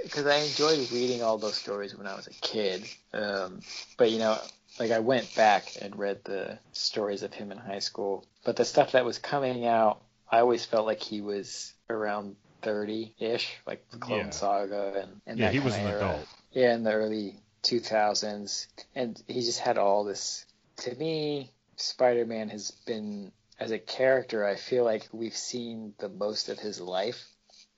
Because 0.02 0.26
I 0.26 0.36
enjoyed 0.36 0.90
reading 0.92 1.22
all 1.22 1.38
those 1.38 1.56
stories 1.56 1.96
when 1.96 2.06
I 2.06 2.14
was 2.14 2.26
a 2.26 2.30
kid. 2.30 2.84
Um, 3.12 3.60
but 3.98 4.10
you 4.10 4.18
know, 4.18 4.38
like 4.78 4.90
I 4.90 4.98
went 5.00 5.34
back 5.34 5.72
and 5.80 5.96
read 5.98 6.20
the 6.24 6.58
stories 6.72 7.22
of 7.22 7.32
him 7.32 7.52
in 7.52 7.58
high 7.58 7.78
school. 7.80 8.24
But 8.44 8.56
the 8.56 8.64
stuff 8.64 8.92
that 8.92 9.04
was 9.04 9.18
coming 9.18 9.66
out, 9.66 10.00
I 10.30 10.40
always 10.40 10.64
felt 10.64 10.86
like 10.86 11.02
he 11.02 11.20
was 11.20 11.72
around 11.88 12.36
30-ish, 12.62 13.52
like 13.66 13.88
the 13.90 13.98
Clone 13.98 14.26
Yeah. 14.26 14.30
Saga 14.30 14.92
and, 15.02 15.20
and 15.26 15.38
Yeah, 15.38 15.50
he 15.50 15.60
was 15.60 15.74
an 15.74 15.86
era. 15.86 15.96
adult. 15.96 16.26
Yeah, 16.52 16.74
in 16.74 16.82
the 16.84 16.92
early 16.92 17.36
2000s, 17.62 18.66
and 18.94 19.20
he 19.26 19.40
just 19.42 19.60
had 19.60 19.78
all 19.78 20.04
this. 20.04 20.44
To 20.78 20.94
me, 20.96 21.50
Spider-Man 21.76 22.48
has 22.50 22.70
been 22.86 23.32
as 23.60 23.70
a 23.70 23.78
character. 23.78 24.44
I 24.44 24.56
feel 24.56 24.84
like 24.84 25.08
we've 25.12 25.36
seen 25.36 25.94
the 25.98 26.08
most 26.08 26.48
of 26.48 26.58
his 26.58 26.80
life 26.80 27.24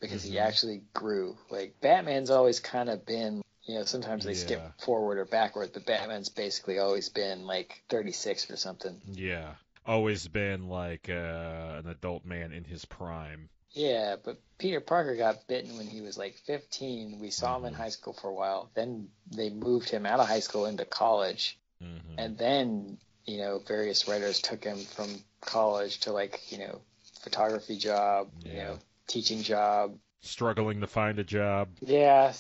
because 0.00 0.22
he 0.22 0.36
Mhm. 0.36 0.40
actually 0.40 0.82
grew. 0.94 1.36
Like 1.50 1.80
Batman's 1.80 2.30
always 2.30 2.60
kind 2.60 2.88
of 2.88 3.04
been. 3.06 3.42
You 3.66 3.74
know, 3.74 3.84
sometimes 3.84 4.24
they 4.24 4.32
Yeah. 4.32 4.38
skip 4.38 4.80
forward 4.80 5.18
or 5.18 5.24
backward, 5.24 5.72
but 5.72 5.84
Batman's 5.86 6.28
basically 6.28 6.78
always 6.78 7.08
been 7.08 7.46
like 7.46 7.82
36 7.88 8.50
or 8.50 8.56
something. 8.56 9.00
Yeah. 9.12 9.54
Always 9.84 10.26
been 10.28 10.68
like 10.68 11.08
uh, 11.08 11.80
an 11.82 11.88
adult 11.88 12.24
man 12.24 12.52
in 12.52 12.64
his 12.64 12.84
prime. 12.84 13.48
Yeah, 13.72 14.16
but 14.22 14.40
Peter 14.58 14.80
Parker 14.80 15.16
got 15.16 15.46
bitten 15.48 15.76
when 15.76 15.86
he 15.86 16.00
was 16.00 16.16
like 16.16 16.36
15. 16.46 17.18
We 17.18 17.30
saw 17.30 17.58
him 17.58 17.66
in 17.66 17.74
Mhm. 17.74 17.76
high 17.76 17.90
school 17.90 18.14
for 18.14 18.28
a 18.28 18.34
while. 18.34 18.70
Then 18.74 19.10
they 19.30 19.50
moved 19.50 19.90
him 19.90 20.06
out 20.06 20.18
of 20.20 20.26
high 20.28 20.40
school 20.40 20.66
into 20.66 20.84
college. 20.84 21.58
hmm 21.80 21.98
and 22.18 22.38
then 22.38 22.96
you 23.26 23.36
know 23.38 23.58
various 23.58 24.08
writers 24.08 24.40
took 24.40 24.64
him 24.64 24.78
from 24.78 25.22
college 25.42 26.00
to 26.00 26.12
like 26.12 26.50
you 26.50 26.58
know 26.58 26.80
photography 27.20 27.76
job, 27.76 28.30
you 28.44 28.54
know 28.54 28.78
teaching 29.06 29.42
job, 29.42 29.98
Struggling 30.22 30.80
to 30.80 30.86
find 30.86 31.18
a 31.18 31.24
job, 31.24 31.68
yeah, 31.80 32.32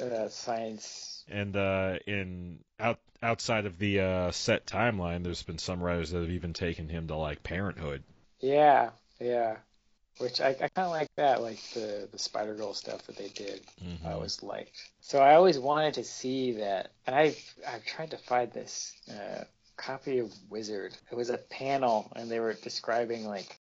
uh, 0.00 0.28
science. 0.28 1.24
and 1.28 1.56
uh, 1.56 1.98
in 2.06 2.60
out 2.78 2.98
outside 3.22 3.66
of 3.66 3.78
the 3.78 4.00
uh, 4.00 4.30
set 4.30 4.66
timeline, 4.66 5.22
there's 5.24 5.42
been 5.42 5.58
some 5.58 5.82
writers 5.82 6.10
that 6.10 6.20
have 6.20 6.30
even 6.30 6.52
taken 6.52 6.88
him 6.88 7.08
to 7.08 7.16
like 7.16 7.42
Parenthood. 7.42 8.02
Yeah, 8.40 8.90
yeah. 9.20 9.56
Which 10.18 10.40
I, 10.40 10.48
I 10.48 10.68
kind 10.68 10.86
of 10.86 10.90
like 10.90 11.14
that, 11.16 11.42
like 11.42 11.60
the 11.74 12.08
the 12.10 12.18
Spider 12.18 12.54
Girl 12.54 12.72
stuff 12.74 13.02
that 13.06 13.16
they 13.16 13.28
did. 13.28 13.60
Mhm. 13.82 14.06
I 14.06 14.12
always 14.12 14.42
liked. 14.42 14.72
So 15.00 15.20
I 15.20 15.34
always 15.34 15.58
wanted 15.58 15.94
to 15.94 16.04
see 16.04 16.52
that, 16.52 16.90
and 17.06 17.14
I've 17.14 17.54
I've 17.66 17.84
tried 17.84 18.12
to 18.12 18.18
find 18.18 18.50
this 18.52 18.94
uh, 19.10 19.44
copy 19.76 20.18
of 20.18 20.32
Wizard. 20.48 20.96
It 21.10 21.14
was 21.16 21.28
a 21.28 21.36
panel, 21.36 22.10
and 22.16 22.30
they 22.30 22.40
were 22.40 22.54
describing 22.54 23.26
like 23.26 23.55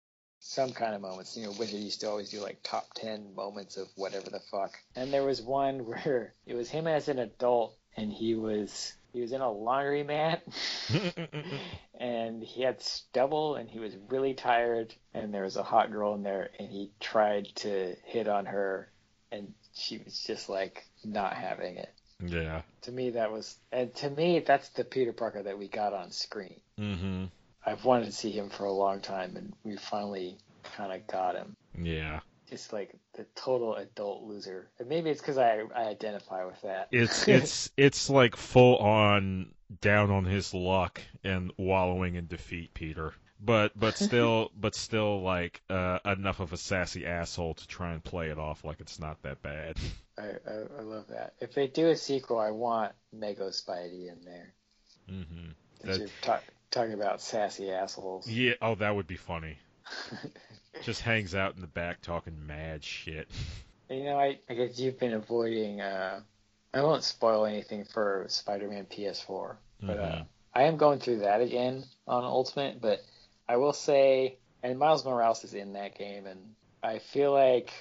some 0.43 0.71
kind 0.71 0.93
of 0.93 1.01
moments. 1.01 1.35
You 1.37 1.45
know, 1.45 1.53
Wizard 1.57 1.79
used 1.79 2.01
to 2.01 2.09
always 2.09 2.29
do 2.29 2.41
like 2.41 2.59
top 2.63 2.93
ten 2.93 3.33
moments 3.35 3.77
of 3.77 3.87
whatever 3.95 4.29
the 4.29 4.41
fuck. 4.51 4.77
And 4.95 5.11
there 5.11 5.23
was 5.23 5.41
one 5.41 5.79
where 5.85 6.33
it 6.45 6.53
was 6.53 6.69
him 6.69 6.87
as 6.87 7.07
an 7.07 7.19
adult, 7.19 7.75
and 7.95 8.11
he 8.11 8.35
was 8.35 8.93
he 9.13 9.21
was 9.21 9.31
in 9.31 9.41
a 9.41 9.45
laundromat. 9.45 10.41
and 11.99 12.43
he 12.43 12.63
had 12.63 12.81
stubble 12.81 13.55
and 13.55 13.69
he 13.69 13.79
was 13.79 13.93
really 14.09 14.33
tired 14.33 14.93
and 15.13 15.33
there 15.33 15.43
was 15.43 15.55
a 15.55 15.63
hot 15.63 15.91
girl 15.91 16.13
in 16.15 16.23
there 16.23 16.49
and 16.59 16.69
he 16.69 16.91
tried 16.99 17.47
to 17.55 17.95
hit 18.03 18.27
on 18.27 18.45
her 18.45 18.91
and 19.31 19.53
she 19.73 19.99
was 19.99 20.21
just 20.21 20.49
like 20.49 20.85
not 21.05 21.33
having 21.33 21.77
it 21.77 21.93
yeah. 22.19 22.61
to 22.81 22.91
me 22.91 23.11
that 23.11 23.31
was 23.31 23.55
and 23.71 23.93
to 23.95 24.09
me 24.09 24.39
that's 24.39 24.69
the 24.69 24.83
peter 24.83 25.13
parker 25.13 25.43
that 25.43 25.57
we 25.57 25.67
got 25.67 25.93
on 25.93 26.11
screen 26.11 26.59
hmm 26.77 27.25
i've 27.65 27.85
wanted 27.85 28.05
to 28.05 28.11
see 28.11 28.31
him 28.31 28.49
for 28.49 28.65
a 28.65 28.71
long 28.71 28.99
time 28.99 29.35
and 29.35 29.53
we 29.63 29.75
finally 29.77 30.37
kind 30.75 30.91
of 30.91 31.05
got 31.07 31.35
him 31.35 31.55
Yeah. 31.77 32.19
just 32.49 32.73
like 32.73 32.95
the 33.15 33.25
total 33.35 33.75
adult 33.75 34.23
loser 34.23 34.69
and 34.79 34.87
maybe 34.89 35.09
it's 35.09 35.21
because 35.21 35.37
I, 35.37 35.61
I 35.75 35.83
identify 35.87 36.45
with 36.45 36.61
that 36.61 36.87
It's 36.91 37.27
it's 37.27 37.69
it's 37.77 38.09
like 38.09 38.35
full 38.35 38.77
on 38.77 39.53
down 39.81 40.11
on 40.11 40.25
his 40.25 40.53
luck 40.53 41.01
and 41.23 41.51
wallowing 41.57 42.15
in 42.15 42.27
defeat, 42.27 42.73
Peter. 42.73 43.13
But 43.39 43.77
but 43.77 43.97
still 44.07 44.51
but 44.55 44.75
still 44.75 45.21
like 45.21 45.61
uh, 45.69 45.99
enough 46.05 46.39
of 46.39 46.53
a 46.53 46.57
sassy 46.57 47.05
asshole 47.05 47.55
to 47.55 47.67
try 47.67 47.93
and 47.93 48.03
play 48.03 48.29
it 48.29 48.37
off 48.39 48.63
like 48.63 48.79
it's 48.81 48.99
not 48.99 49.21
that 49.23 49.41
bad. 49.41 49.77
I, 50.17 50.23
I, 50.47 50.53
I 50.79 50.81
love 50.81 51.07
that 51.09 51.33
if 51.41 51.53
they 51.55 51.65
do 51.67 51.87
a 51.89 51.95
sequel 51.95 52.37
i 52.39 52.51
want 52.51 52.91
mego 53.15 53.49
spidey 53.49 54.11
in 54.11 54.19
there 54.23 54.53
Mm-hmm. 55.11 55.49
That- 55.85 56.41
talking 56.73 56.93
about 56.93 57.21
sassy 57.21 57.71
assholes. 57.71 58.27
Yeah. 58.27 58.53
Oh, 58.61 58.75
that 58.75 58.95
would 58.95 59.07
be 59.07 59.15
funny. 59.15 59.57
Just 60.81 61.01
hangs 61.01 61.35
out 61.35 61.55
in 61.55 61.61
the 61.61 61.67
back 61.67 62.01
talking 62.01 62.45
mad 62.45 62.83
shit. 62.83 63.29
you 63.89 64.03
know, 64.03 64.19
I, 64.19 64.39
I 64.49 64.53
guess 64.53 64.79
you've 64.79 64.99
been 64.99 65.13
avoiding. 65.13 65.79
Uh, 65.81 66.21
I 66.73 66.81
won't 66.81 67.03
spoil 67.03 67.45
anything 67.45 67.85
for 67.85 68.25
Spider-Man 68.27 68.85
PS4, 68.85 69.55
but 69.81 69.99
uh, 69.99 70.01
Mhm. 70.01 70.25
I 70.55 70.63
am 70.63 70.77
going 70.77 70.99
through 70.99 71.19
that 71.19 71.41
again 71.41 71.83
on 72.07 72.23
Ultimate. 72.23 72.81
But 72.81 72.99
I 73.47 73.57
will 73.57 73.73
say, 73.73 74.39
and 74.61 74.77
Miles 74.79 75.05
Morales 75.05 75.43
is 75.43 75.53
in 75.53 75.73
that 75.73 75.97
game, 75.97 76.25
and 76.25 76.55
I 76.81 76.99
feel 76.99 77.31
like 77.31 77.71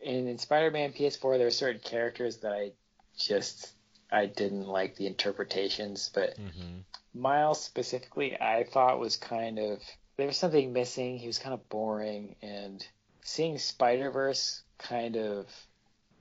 in, 0.00 0.26
in 0.28 0.38
Spider-Man 0.38 0.92
PS4 0.92 1.38
there 1.38 1.46
are 1.46 1.50
certain 1.52 1.80
characters 1.80 2.38
that 2.38 2.52
I 2.52 2.72
just 3.18 3.72
I 4.10 4.26
didn't 4.26 4.66
like 4.66 4.96
the 4.96 5.06
interpretations, 5.06 6.10
but 6.12 6.36
hmm 6.36 6.80
Miles 7.14 7.62
specifically, 7.62 8.40
I 8.40 8.64
thought 8.64 9.00
was 9.00 9.16
kind 9.16 9.58
of 9.58 9.80
there 10.16 10.26
was 10.26 10.36
something 10.36 10.72
missing. 10.72 11.18
He 11.18 11.26
was 11.26 11.38
kind 11.38 11.54
of 11.54 11.68
boring, 11.68 12.36
and 12.42 12.86
seeing 13.22 13.58
Spider 13.58 14.10
Verse 14.10 14.62
kind 14.78 15.16
of 15.16 15.46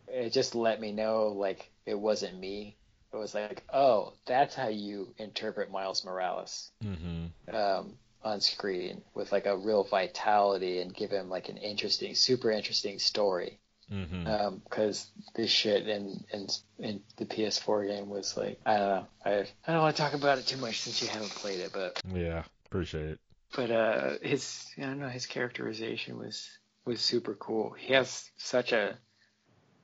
it 0.07 0.31
just 0.31 0.55
let 0.55 0.79
me 0.79 0.91
know 0.91 1.27
like 1.27 1.71
it 1.85 1.99
wasn't 1.99 2.39
me. 2.39 2.77
It 3.13 3.17
was 3.17 3.33
like, 3.33 3.63
oh, 3.73 4.13
that's 4.25 4.55
how 4.55 4.67
you 4.67 5.13
interpret 5.17 5.71
Miles 5.71 6.05
Morales 6.05 6.71
hmm 6.81 7.27
um, 7.51 7.97
on 8.23 8.41
screen 8.41 9.01
with 9.13 9.31
like 9.31 9.45
a 9.45 9.57
real 9.57 9.83
vitality 9.83 10.81
and 10.81 10.93
give 10.93 11.09
him 11.09 11.29
like 11.29 11.49
an 11.49 11.57
interesting, 11.57 12.13
super 12.13 12.51
interesting 12.51 12.99
story 12.99 13.59
because 13.89 15.09
this 15.35 15.49
shit 15.49 15.87
in, 15.87 16.23
in 16.31 16.47
in 16.77 17.01
the 17.17 17.25
PS4 17.25 17.87
game 17.87 18.09
was 18.09 18.37
like 18.37 18.59
I 18.65 18.77
don't 18.77 18.87
know 18.89 19.07
I 19.25 19.31
I 19.67 19.71
don't 19.73 19.81
want 19.81 19.95
to 19.95 20.01
talk 20.01 20.13
about 20.13 20.37
it 20.37 20.47
too 20.47 20.57
much 20.57 20.79
since 20.79 21.01
you 21.01 21.07
haven't 21.07 21.31
played 21.31 21.59
it 21.59 21.71
but 21.73 22.01
Yeah. 22.13 22.43
Appreciate 22.67 23.09
it. 23.11 23.19
but 23.55 23.71
uh 23.71 24.11
his 24.21 24.65
I 24.77 24.81
don't 24.81 24.99
know 24.99 25.09
his 25.09 25.25
characterization 25.25 26.17
was 26.17 26.47
was 26.85 27.01
super 27.01 27.33
cool 27.35 27.71
he 27.71 27.93
has 27.93 28.29
such 28.37 28.71
a 28.73 28.97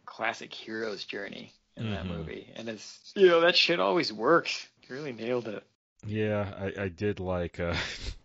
classic 0.06 0.54
hero's 0.54 1.04
journey 1.04 1.52
in 1.76 1.90
that 1.90 2.06
Mhm. 2.06 2.10
movie 2.18 2.54
and 2.56 2.70
it's 2.70 3.12
you 3.16 3.28
know 3.28 3.42
that 3.42 3.56
shit 3.56 3.80
always 3.80 4.14
works 4.14 4.68
he 4.82 4.94
really 4.94 5.14
nailed 5.14 5.48
it 5.48 5.64
Yeah, 6.06 6.54
I, 6.78 6.84
I 6.84 6.88
did 6.90 7.20
like 7.20 7.60
uh, 7.60 7.76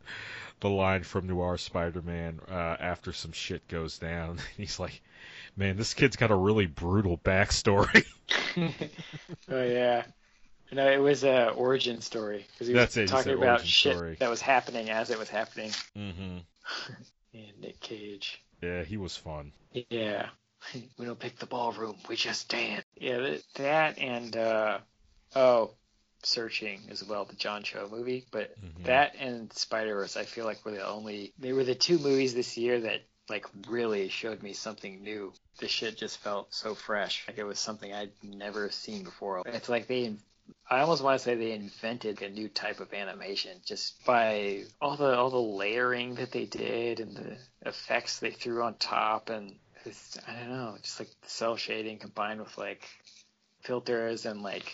the 0.60 0.68
line 0.68 1.02
from 1.02 1.26
Noir 1.26 1.56
Spider-Man 1.56 2.40
uh, 2.50 2.76
after 2.78 3.12
some 3.14 3.32
shit 3.32 3.66
goes 3.68 3.98
down. 3.98 4.38
He's 4.58 4.78
like, 4.78 5.00
"Man, 5.60 5.76
this 5.76 5.92
kid's 5.92 6.16
got 6.16 6.30
a 6.30 6.34
really 6.34 6.64
brutal 6.64 7.18
backstory." 7.18 8.06
oh 9.50 9.62
yeah 9.62 10.04
no 10.72 10.90
it 10.90 10.96
was 10.98 11.22
a 11.22 11.50
origin 11.50 12.00
story 12.00 12.46
because 12.52 12.66
he 12.66 12.72
was 12.72 12.82
That's 12.82 12.96
it, 12.96 13.08
talking 13.08 13.34
about 13.34 13.60
shit 13.66 13.92
story. 13.92 14.16
that 14.20 14.30
was 14.30 14.40
happening 14.40 14.88
as 14.88 15.10
it 15.10 15.18
was 15.18 15.28
happening 15.28 15.70
hmm 15.94 16.38
and 17.34 17.60
Nick 17.60 17.78
Cage 17.80 18.42
Yeah, 18.62 18.84
he 18.84 18.96
was 18.96 19.16
fun. 19.16 19.52
Yeah. 19.90 20.30
We 20.98 21.06
don't 21.06 21.18
pick 21.18 21.38
the 21.38 21.46
ballroom, 21.46 21.96
we 22.08 22.16
just 22.16 22.48
dance. 22.48 22.84
Yeah, 22.96 23.36
that, 23.56 23.98
and 23.98 24.36
uh 24.36 24.78
oh, 25.34 25.72
Searching 26.22 26.80
as 26.90 27.02
well, 27.04 27.24
the 27.24 27.34
John 27.36 27.62
Cho 27.62 27.88
movie. 27.90 28.26
But 28.30 28.54
Mhm. 28.60 28.84
that 28.84 29.14
and 29.18 29.52
Spider 29.52 29.94
Verse, 29.94 30.16
I 30.16 30.24
feel 30.24 30.44
like 30.44 30.64
were 30.64 30.72
the 30.72 30.86
only 30.86 31.32
they 31.38 31.52
were 31.52 31.64
the 31.64 31.74
two 31.74 31.98
movies 31.98 32.34
this 32.34 32.56
year 32.58 32.80
that 32.80 33.02
like 33.30 33.46
really 33.68 34.08
showed 34.08 34.42
me 34.42 34.52
something 34.52 35.02
new. 35.02 35.32
This 35.60 35.70
shit 35.70 35.96
just 35.96 36.18
felt 36.18 36.52
so 36.54 36.74
fresh, 36.74 37.24
like 37.28 37.38
it 37.38 37.44
was 37.44 37.58
something 37.58 37.92
I'd 37.92 38.12
never 38.22 38.70
seen 38.70 39.04
before. 39.04 39.42
It's 39.46 39.68
like 39.68 39.86
they 39.86 40.14
I 40.68 40.80
almost 40.80 41.02
want 41.02 41.18
to 41.18 41.24
say 41.24 41.34
they 41.34 41.52
invented 41.52 42.22
a 42.22 42.30
new 42.30 42.48
type 42.48 42.80
of 42.80 42.92
animation 42.92 43.58
just 43.64 44.04
by 44.04 44.64
all 44.80 44.96
the 44.96 45.16
all 45.16 45.30
the 45.30 45.40
layering 45.40 46.14
that 46.16 46.32
they 46.32 46.44
did 46.44 47.00
and 47.00 47.16
the 47.16 47.36
effects 47.68 48.18
they 48.18 48.30
threw 48.30 48.62
on 48.62 48.74
top 48.74 49.30
and 49.30 49.54
it's, 49.84 50.18
I 50.28 50.34
don't 50.34 50.50
know, 50.50 50.76
just 50.82 51.00
like 51.00 51.08
cell 51.26 51.56
shading 51.56 51.98
combined 51.98 52.40
with 52.40 52.56
like 52.58 52.86
filters 53.62 54.26
and 54.26 54.42
like 54.42 54.70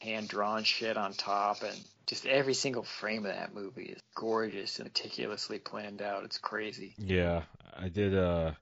hand 0.00 0.28
drawn 0.28 0.64
shit 0.64 0.96
on 0.96 1.12
top 1.14 1.62
and 1.62 1.76
just 2.06 2.26
every 2.26 2.54
single 2.54 2.82
frame 2.82 3.24
of 3.24 3.32
that 3.34 3.54
movie 3.54 3.86
is 3.86 4.02
gorgeous 4.14 4.78
and 4.78 4.86
meticulously 4.86 5.58
planned 5.58 6.02
out. 6.02 6.24
It's 6.24 6.38
crazy. 6.38 6.94
Yeah, 6.98 7.42
I 7.76 7.88
did 7.88 8.14
uh 8.14 8.52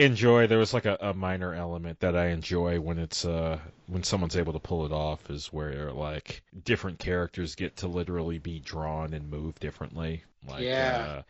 enjoy 0.00 0.46
there 0.46 0.58
was 0.58 0.72
like 0.74 0.86
a, 0.86 0.96
a 1.00 1.14
minor 1.14 1.54
element 1.54 2.00
that 2.00 2.16
I 2.16 2.28
enjoy 2.28 2.80
when 2.80 2.98
it's 2.98 3.24
uh 3.24 3.58
when 3.86 4.02
someone's 4.02 4.36
able 4.36 4.52
to 4.54 4.58
pull 4.58 4.86
it 4.86 4.92
off 4.92 5.30
is 5.30 5.46
where 5.52 5.92
like 5.92 6.42
different 6.64 6.98
characters 6.98 7.54
get 7.54 7.76
to 7.78 7.88
literally 7.88 8.38
be 8.38 8.58
drawn 8.60 9.12
and 9.14 9.30
move 9.30 9.58
differently. 9.60 10.24
Like 10.48 10.64
Yeah. 10.64 11.22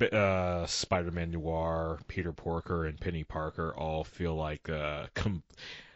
uh 0.00 0.16
uh 0.16 0.66
Spider-Man 0.66 1.30
Noir, 1.32 1.98
Peter 2.08 2.32
Porker 2.32 2.86
and 2.86 2.98
Peni 2.98 3.26
Parker 3.26 3.74
all 3.76 4.04
feel 4.04 4.34
like 4.34 4.68
uh 4.68 5.06
com- 5.14 5.42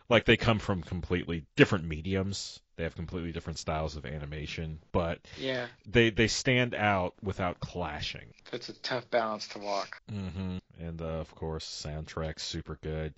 like 0.08 0.24
they 0.24 0.36
come 0.36 0.58
from 0.58 0.82
completely 0.82 1.44
different 1.56 1.84
mediums. 1.86 2.60
They 2.76 2.82
have 2.84 2.94
completely 2.94 3.32
different 3.32 3.58
styles 3.58 3.96
of 3.96 4.04
animation, 4.04 4.80
but 4.92 5.18
Yeah, 5.40 5.66
they 5.90 6.10
they 6.10 6.26
stand 6.28 6.74
out 6.74 7.14
without 7.22 7.58
clashing. 7.58 8.34
it's 8.52 8.68
a 8.68 8.74
tough 8.74 9.10
balance 9.10 9.48
to 9.48 9.58
walk. 9.60 10.00
hmm 10.10 10.58
And 10.80 11.00
uh, 11.00 11.04
of 11.04 11.34
course, 11.34 11.64
soundtrack's 11.86 12.42
super 12.42 12.78
good. 12.82 13.14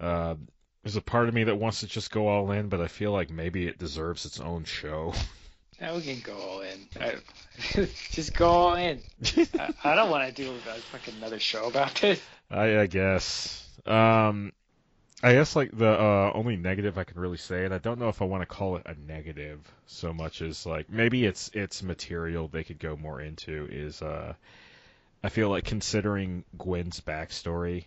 Uh, 0.00 0.34
there's 0.82 0.96
a 0.96 1.02
part 1.02 1.28
of 1.28 1.34
me 1.34 1.44
that 1.44 1.56
wants 1.56 1.80
to 1.80 1.86
just 1.86 2.10
go 2.10 2.28
all 2.28 2.50
in, 2.50 2.68
but 2.68 2.80
I 2.80 2.88
feel 2.88 3.12
like 3.12 3.30
maybe 3.30 3.66
it 3.66 3.78
deserves 3.78 4.24
its 4.24 4.40
own 4.40 4.64
show. 4.64 5.14
Now 5.80 5.96
we 5.96 6.02
can 6.02 6.20
go 6.20 6.36
all 6.36 6.60
in. 6.60 6.86
I, 7.00 7.16
just 8.12 8.34
go 8.34 8.48
all 8.48 8.74
in. 8.76 9.00
I, 9.58 9.74
I 9.82 9.94
don't 9.96 10.10
want 10.10 10.28
to 10.28 10.32
do 10.32 10.52
a 10.52 10.54
fucking 10.58 11.14
another 11.16 11.40
show 11.40 11.66
about 11.66 11.96
this. 11.96 12.20
I, 12.48 12.80
I 12.80 12.86
guess. 12.86 13.68
Um, 13.84 14.52
I 15.24 15.32
guess 15.32 15.56
like 15.56 15.76
the 15.76 15.88
uh, 15.88 16.32
only 16.34 16.56
negative 16.56 16.98
I 16.98 17.04
can 17.04 17.20
really 17.20 17.36
say, 17.36 17.64
and 17.64 17.72
I 17.72 17.78
don't 17.78 17.98
know 17.98 18.08
if 18.08 18.22
I 18.22 18.26
want 18.26 18.42
to 18.42 18.46
call 18.46 18.76
it 18.76 18.86
a 18.86 18.94
negative 18.94 19.60
so 19.86 20.12
much 20.12 20.42
as 20.42 20.66
like 20.66 20.90
maybe 20.90 21.24
it's 21.24 21.50
it's 21.54 21.82
material 21.82 22.48
they 22.48 22.64
could 22.64 22.78
go 22.78 22.96
more 22.96 23.20
into 23.20 23.68
is 23.70 24.02
uh, 24.02 24.34
I 25.24 25.28
feel 25.28 25.48
like 25.50 25.64
considering 25.64 26.44
Gwen's 26.58 27.00
backstory, 27.00 27.84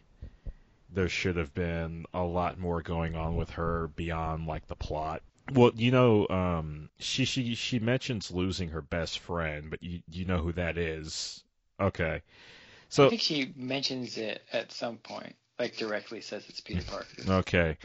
there 0.90 1.10
should 1.10 1.36
have 1.36 1.54
been 1.54 2.06
a 2.14 2.24
lot 2.24 2.58
more 2.58 2.82
going 2.82 3.16
on 3.16 3.36
with 3.36 3.52
her 3.52 3.90
beyond 3.96 4.48
like 4.48 4.68
the 4.68 4.76
plot. 4.76 5.22
Well, 5.54 5.72
you 5.76 5.92
know, 5.92 6.28
um, 6.30 6.90
she 6.98 7.26
she 7.26 7.54
she 7.56 7.80
mentions 7.80 8.32
losing 8.32 8.70
her 8.70 8.82
best 8.82 9.20
friend, 9.20 9.70
but 9.70 9.84
you 9.84 10.02
you 10.10 10.26
know 10.26 10.38
who 10.40 10.54
that 10.54 10.78
is. 10.78 11.44
Okay, 11.80 12.16
I 12.16 12.22
so 12.90 13.10
think 13.10 13.22
she 13.22 13.54
mentions 13.56 14.18
it 14.18 14.42
at 14.54 14.72
some 14.72 14.98
point, 14.98 15.36
like 15.60 15.76
directly 15.78 16.22
says 16.22 16.44
it's 16.50 16.62
Peter 16.62 16.82
Parker. 16.84 17.24
okay, 17.28 17.78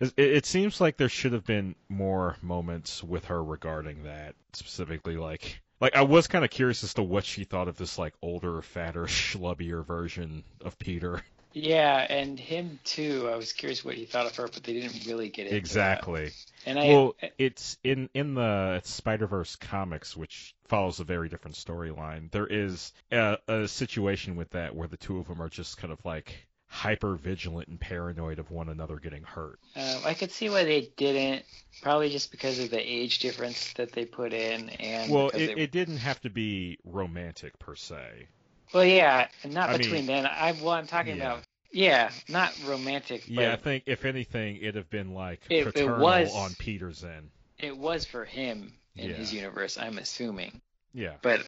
it, 0.00 0.14
it 0.16 0.46
seems 0.46 0.80
like 0.80 0.96
there 0.96 1.08
should 1.08 1.32
have 1.32 1.44
been 1.44 1.74
more 1.88 2.36
moments 2.40 3.02
with 3.02 3.26
her 3.26 3.42
regarding 3.42 4.04
that 4.04 4.34
specifically. 4.52 5.16
Like, 5.16 5.60
like 5.80 5.96
I 5.96 6.02
was 6.02 6.26
kind 6.26 6.44
of 6.44 6.50
curious 6.50 6.84
as 6.84 6.94
to 6.94 7.02
what 7.02 7.24
she 7.24 7.44
thought 7.44 7.68
of 7.68 7.76
this 7.76 7.98
like 7.98 8.14
older, 8.22 8.62
fatter, 8.62 9.04
schlubbier 9.06 9.84
version 9.84 10.44
of 10.64 10.78
Peter. 10.78 11.22
Yeah, 11.52 12.04
and 12.10 12.38
him 12.38 12.80
too. 12.82 13.28
I 13.32 13.36
was 13.36 13.52
curious 13.52 13.84
what 13.84 13.94
he 13.94 14.06
thought 14.06 14.26
of 14.26 14.34
her, 14.36 14.48
but 14.48 14.64
they 14.64 14.72
didn't 14.72 15.06
really 15.06 15.28
get 15.28 15.48
that. 15.48 15.56
Exactly. 15.56 16.32
And 16.66 16.78
I, 16.80 16.88
Well, 16.88 17.14
it's 17.38 17.78
in 17.84 18.10
in 18.12 18.34
the 18.34 18.80
Spider 18.82 19.28
Verse 19.28 19.54
comics, 19.54 20.16
which 20.16 20.54
follows 20.66 20.98
a 20.98 21.04
very 21.04 21.28
different 21.28 21.56
storyline. 21.56 22.30
There 22.32 22.46
is 22.46 22.92
a, 23.12 23.38
a 23.46 23.68
situation 23.68 24.34
with 24.34 24.50
that 24.50 24.74
where 24.74 24.88
the 24.88 24.96
two 24.96 25.18
of 25.18 25.28
them 25.28 25.40
are 25.40 25.48
just 25.48 25.76
kind 25.76 25.92
of 25.92 26.04
like 26.04 26.48
hyper 26.74 27.14
vigilant 27.14 27.68
and 27.68 27.78
paranoid 27.80 28.40
of 28.40 28.50
one 28.50 28.68
another 28.68 28.96
getting 28.96 29.22
hurt. 29.22 29.60
um, 29.76 30.00
I 30.04 30.12
could 30.12 30.32
see 30.32 30.50
why 30.50 30.64
they 30.64 30.90
didn't. 30.96 31.44
Probably 31.82 32.10
just 32.10 32.30
because 32.32 32.58
of 32.58 32.70
the 32.70 32.80
age 32.80 33.20
difference 33.20 33.72
that 33.74 33.92
they 33.92 34.04
put 34.04 34.32
in, 34.32 34.68
and 34.70 35.10
Well, 35.12 35.28
it, 35.28 35.54
they, 35.54 35.62
it 35.62 35.70
didn't 35.70 35.98
have 35.98 36.20
to 36.22 36.30
be 36.30 36.78
romantic 36.84 37.56
per 37.60 37.74
se. 37.76 38.26
well, 38.72 38.84
yeah, 38.84 39.28
not 39.44 39.70
I 39.70 39.76
between 39.76 40.06
mean, 40.06 40.06
then. 40.06 40.26
I 40.26 40.52
well, 40.60 40.70
I'm 40.70 40.86
talking 40.88 41.16
yeah. 41.16 41.22
about 41.34 41.44
yeah, 41.70 42.10
not 42.28 42.52
romantic, 42.66 43.22
but 43.22 43.30
Yeah, 43.42 43.52
I 43.52 43.56
think 43.56 43.84
if 43.86 44.04
anything, 44.04 44.56
it'd 44.56 44.74
have 44.76 44.90
been 44.90 45.12
like 45.14 45.40
It- 45.50 45.66
it 45.66 45.74
paternal 45.74 46.00
was- 46.00 46.34
on 46.34 46.54
Peter's 46.58 47.02
end. 47.04 47.30
it 47.58 47.76
was 47.76 48.04
for 48.04 48.24
him 48.24 48.72
in 48.96 49.10
Yeah. 49.10 49.16
his 49.16 49.32
universe. 49.32 49.78
I'm 49.78 49.98
assuming. 49.98 50.60
Yeah. 50.92 51.14
but 51.22 51.46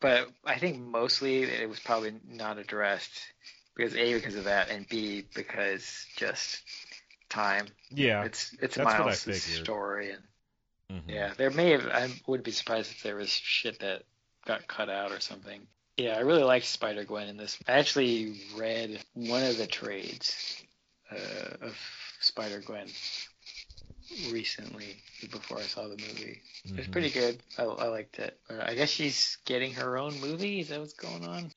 but 0.00 0.28
I 0.44 0.58
think 0.58 0.78
mostly 0.78 1.42
it 1.42 1.68
was 1.68 1.78
probably 1.80 2.14
not 2.26 2.56
addressed 2.58 3.20
because 3.76 3.94
a 3.96 4.14
because 4.14 4.36
of 4.36 4.44
that 4.44 4.70
and 4.70 4.88
b 4.88 5.24
because 5.34 6.06
just 6.16 6.62
time. 7.28 7.66
Yeah. 7.90 8.24
It's 8.24 8.52
it's 8.60 8.76
That's 8.76 8.98
Miles' 8.98 9.42
story 9.42 10.10
and 10.10 10.22
Mhm. 10.90 11.02
yeah, 11.06 11.32
there 11.36 11.50
may 11.50 11.70
have 11.70 11.86
I 11.86 12.08
would 12.26 12.42
be 12.42 12.50
surprised 12.50 12.90
if 12.90 13.02
there 13.02 13.16
was 13.16 13.30
shit 13.30 13.78
that 13.80 14.02
got 14.44 14.66
cut 14.66 14.88
out 14.88 15.12
or 15.12 15.20
something. 15.20 15.66
Yeah, 15.96 16.16
I 16.16 16.20
really 16.20 16.42
liked 16.42 16.66
Spider 16.66 17.04
Gwen 17.04 17.28
in 17.28 17.36
this. 17.36 17.58
I 17.68 17.72
actually 17.72 18.40
read 18.56 19.04
one 19.14 19.42
of 19.44 19.56
the 19.56 19.66
trades 19.66 20.62
uh, 21.12 21.66
of 21.66 21.78
Spider 22.20 22.60
Gwen 22.60 22.88
recently 24.30 24.96
before 25.30 25.58
I 25.58 25.62
saw 25.62 25.82
the 25.82 25.90
movie. 25.96 26.42
It 26.64 26.76
was 26.76 26.86
Mhm. 26.86 26.92
pretty 26.92 27.10
good. 27.10 27.42
I, 27.58 27.64
I 27.64 27.86
liked 27.88 28.18
it. 28.18 28.40
Uh, 28.48 28.62
I 28.62 28.74
guess 28.74 28.90
she's 28.90 29.36
getting 29.44 29.72
her 29.74 29.96
own 29.98 30.18
movie. 30.20 30.60
Is 30.60 30.68
that 30.68 30.80
what's 30.80 30.94
going 30.94 31.24
on? 31.24 31.52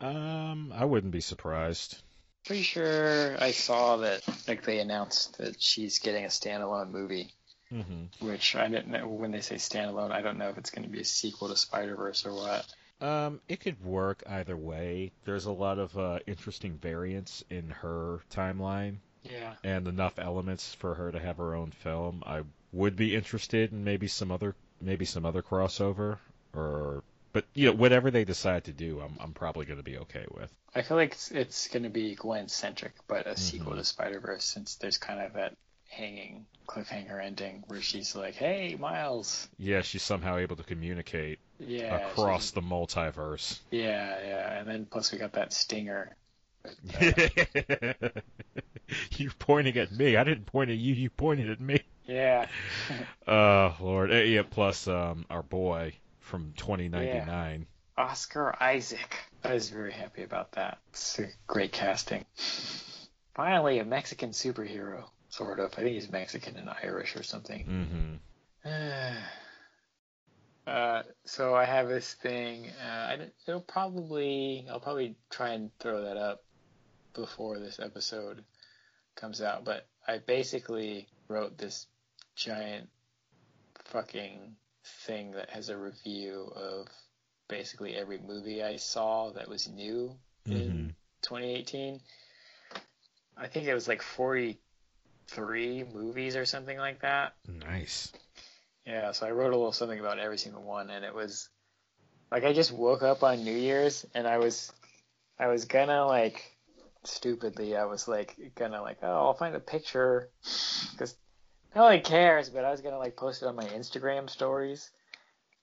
Um, 0.00 0.72
I 0.74 0.84
wouldn't 0.84 1.12
be 1.12 1.20
surprised. 1.20 2.00
Pretty 2.46 2.62
sure 2.62 3.36
I 3.40 3.50
saw 3.52 3.98
that 3.98 4.22
like 4.48 4.62
they 4.64 4.78
announced 4.80 5.38
that 5.38 5.60
she's 5.62 5.98
getting 5.98 6.24
a 6.24 6.28
standalone 6.28 6.90
movie. 6.90 7.32
hmm 7.68 8.04
Which 8.20 8.56
I 8.56 8.66
didn't 8.68 8.88
know 8.88 9.06
when 9.06 9.30
they 9.30 9.40
say 9.42 9.56
standalone. 9.56 10.10
I 10.10 10.22
don't 10.22 10.38
know 10.38 10.48
if 10.48 10.58
it's 10.58 10.70
going 10.70 10.84
to 10.84 10.88
be 10.90 11.00
a 11.00 11.04
sequel 11.04 11.48
to 11.48 11.56
Spider 11.56 11.96
Verse 11.96 12.24
or 12.24 12.32
what. 12.34 12.66
Um, 13.00 13.40
it 13.48 13.60
could 13.60 13.82
work 13.84 14.22
either 14.26 14.56
way. 14.56 15.12
There's 15.24 15.46
a 15.46 15.52
lot 15.52 15.78
of 15.78 15.96
uh, 15.96 16.18
interesting 16.26 16.78
variants 16.78 17.44
in 17.50 17.70
her 17.70 18.20
timeline, 18.30 18.96
Yeah. 19.22 19.54
and 19.64 19.86
enough 19.88 20.18
elements 20.18 20.74
for 20.74 20.94
her 20.94 21.10
to 21.12 21.18
have 21.18 21.38
her 21.38 21.54
own 21.54 21.70
film. 21.70 22.22
I 22.26 22.42
would 22.72 22.96
be 22.96 23.14
interested 23.14 23.72
in 23.72 23.84
maybe 23.84 24.06
some 24.06 24.30
other 24.30 24.54
maybe 24.82 25.04
some 25.04 25.24
other 25.26 25.42
crossover, 25.42 26.18
or 26.54 27.02
but 27.32 27.44
you 27.54 27.66
know 27.66 27.72
whatever 27.72 28.10
they 28.10 28.24
decide 28.24 28.64
to 28.64 28.72
do, 28.72 29.00
I'm 29.00 29.16
I'm 29.20 29.32
probably 29.32 29.66
going 29.66 29.78
to 29.78 29.82
be 29.84 29.98
okay 29.98 30.26
with. 30.34 30.50
I 30.74 30.82
feel 30.82 30.96
like 30.96 31.12
it's, 31.12 31.30
it's 31.30 31.68
going 31.68 31.82
to 31.82 31.90
be 31.90 32.14
Gwen 32.14 32.48
centric, 32.48 32.92
but 33.08 33.26
a 33.26 33.36
sequel 33.36 33.72
Mhm. 33.72 33.78
to 33.78 33.84
Spider 33.84 34.20
Verse 34.20 34.44
since 34.44 34.76
there's 34.76 34.98
kind 34.98 35.20
of 35.20 35.32
that 35.34 35.54
hanging 35.88 36.46
cliffhanger 36.68 37.22
ending 37.22 37.64
where 37.66 37.80
she's 37.80 38.14
like, 38.14 38.34
"Hey, 38.34 38.76
Miles." 38.78 39.48
Yeah, 39.58 39.82
she's 39.82 40.02
somehow 40.02 40.36
able 40.38 40.56
to 40.56 40.62
communicate 40.62 41.38
Yeah. 41.58 41.96
across 41.96 42.52
the 42.52 42.60
multiverse. 42.62 43.58
Yeah, 43.70 44.16
yeah, 44.20 44.58
and 44.58 44.68
then 44.68 44.86
plus 44.86 45.12
we 45.12 45.18
got 45.18 45.32
that 45.32 45.52
stinger. 45.52 46.16
Uh, 47.00 48.08
You're 49.16 49.32
pointing 49.38 49.76
at 49.76 49.92
me. 49.92 50.16
I 50.16 50.24
didn't 50.24 50.46
point 50.46 50.70
at 50.70 50.76
you. 50.76 50.94
You 50.94 51.10
pointed 51.10 51.50
at 51.50 51.60
me. 51.60 51.80
yeah. 52.06 52.46
Oh 53.26 53.76
Lord. 53.80 54.10
Uh, 54.10 54.16
yeah. 54.16 54.42
Plus, 54.42 54.88
um, 54.88 55.24
our 55.30 55.42
boy 55.42 55.92
from 56.30 56.52
2099. 56.56 57.66
Oscar 57.98 58.54
Isaac. 58.62 59.16
I 59.42 59.52
was 59.52 59.68
very 59.68 59.92
happy 59.92 60.22
about 60.22 60.52
that. 60.52 60.78
It's 60.90 61.18
a 61.18 61.26
great 61.46 61.72
casting. 61.72 62.24
Finally, 63.34 63.80
a 63.80 63.84
Mexican 63.84 64.30
superhero, 64.30 65.04
sort 65.28 65.58
of. 65.58 65.72
I 65.72 65.82
think 65.82 65.94
he's 65.94 66.10
Mexican 66.10 66.56
and 66.56 66.70
Irish 66.82 67.16
or 67.16 67.24
something. 67.24 68.20
Mm-hmm. 68.64 69.16
uh, 70.70 71.02
so 71.24 71.54
I 71.54 71.64
have 71.64 71.88
this 71.88 72.14
thing. 72.14 72.70
Uh, 72.80 72.88
I, 72.88 73.18
it'll 73.48 73.60
probably 73.60 74.66
I'll 74.70 74.80
probably 74.80 75.16
try 75.30 75.50
and 75.50 75.70
throw 75.80 76.04
that 76.04 76.16
up 76.16 76.44
before 77.12 77.58
this 77.58 77.80
episode 77.80 78.44
comes 79.16 79.42
out. 79.42 79.64
But 79.64 79.88
I 80.06 80.18
basically 80.18 81.08
wrote 81.28 81.58
this 81.58 81.86
giant 82.36 82.88
fucking 83.86 84.54
thing 85.06 85.32
that 85.32 85.50
has 85.50 85.68
a 85.68 85.76
review 85.76 86.52
of 86.54 86.88
basically 87.48 87.94
every 87.96 88.18
movie 88.18 88.62
I 88.62 88.76
saw 88.76 89.30
that 89.32 89.48
was 89.48 89.68
new 89.68 90.16
Mm-hmm. 90.48 90.56
in 90.56 90.94
2018. 91.22 92.00
I 93.36 93.46
think 93.46 93.66
it 93.66 93.74
was 93.74 93.88
like 93.88 94.02
43 94.02 95.84
movies 95.92 96.36
or 96.36 96.44
something 96.44 96.78
like 96.78 97.00
that. 97.02 97.34
Nice. 97.46 98.12
Yeah, 98.86 99.12
so 99.12 99.26
I 99.26 99.30
wrote 99.30 99.52
a 99.52 99.56
little 99.56 99.72
something 99.72 100.00
about 100.00 100.18
every 100.18 100.38
single 100.38 100.62
one, 100.62 100.90
and 100.90 101.04
it 101.04 101.14
was 101.14 101.48
like 102.30 102.44
I 102.44 102.52
just 102.52 102.72
woke 102.72 103.02
up 103.02 103.22
on 103.22 103.44
New 103.44 103.56
Year's 103.56 104.06
and 104.14 104.26
I 104.26 104.38
was, 104.38 104.72
I 105.38 105.48
was 105.48 105.64
gonna 105.64 106.06
like, 106.06 106.56
stupidly, 107.04 107.76
I 107.76 107.84
was 107.84 108.08
like 108.08 108.36
gonna 108.56 108.82
like, 108.82 108.98
oh, 109.02 109.26
I'll 109.26 109.34
find 109.34 109.54
a 109.54 109.60
picture, 109.60 110.30
because 110.92 111.16
nobody 111.74 112.00
cares, 112.00 112.50
but 112.50 112.64
I 112.64 112.70
was 112.70 112.80
gonna 112.80 112.98
like 112.98 113.16
post 113.16 113.42
it 113.42 113.46
on 113.46 113.56
my 113.56 113.64
Instagram 113.64 114.28
stories, 114.28 114.90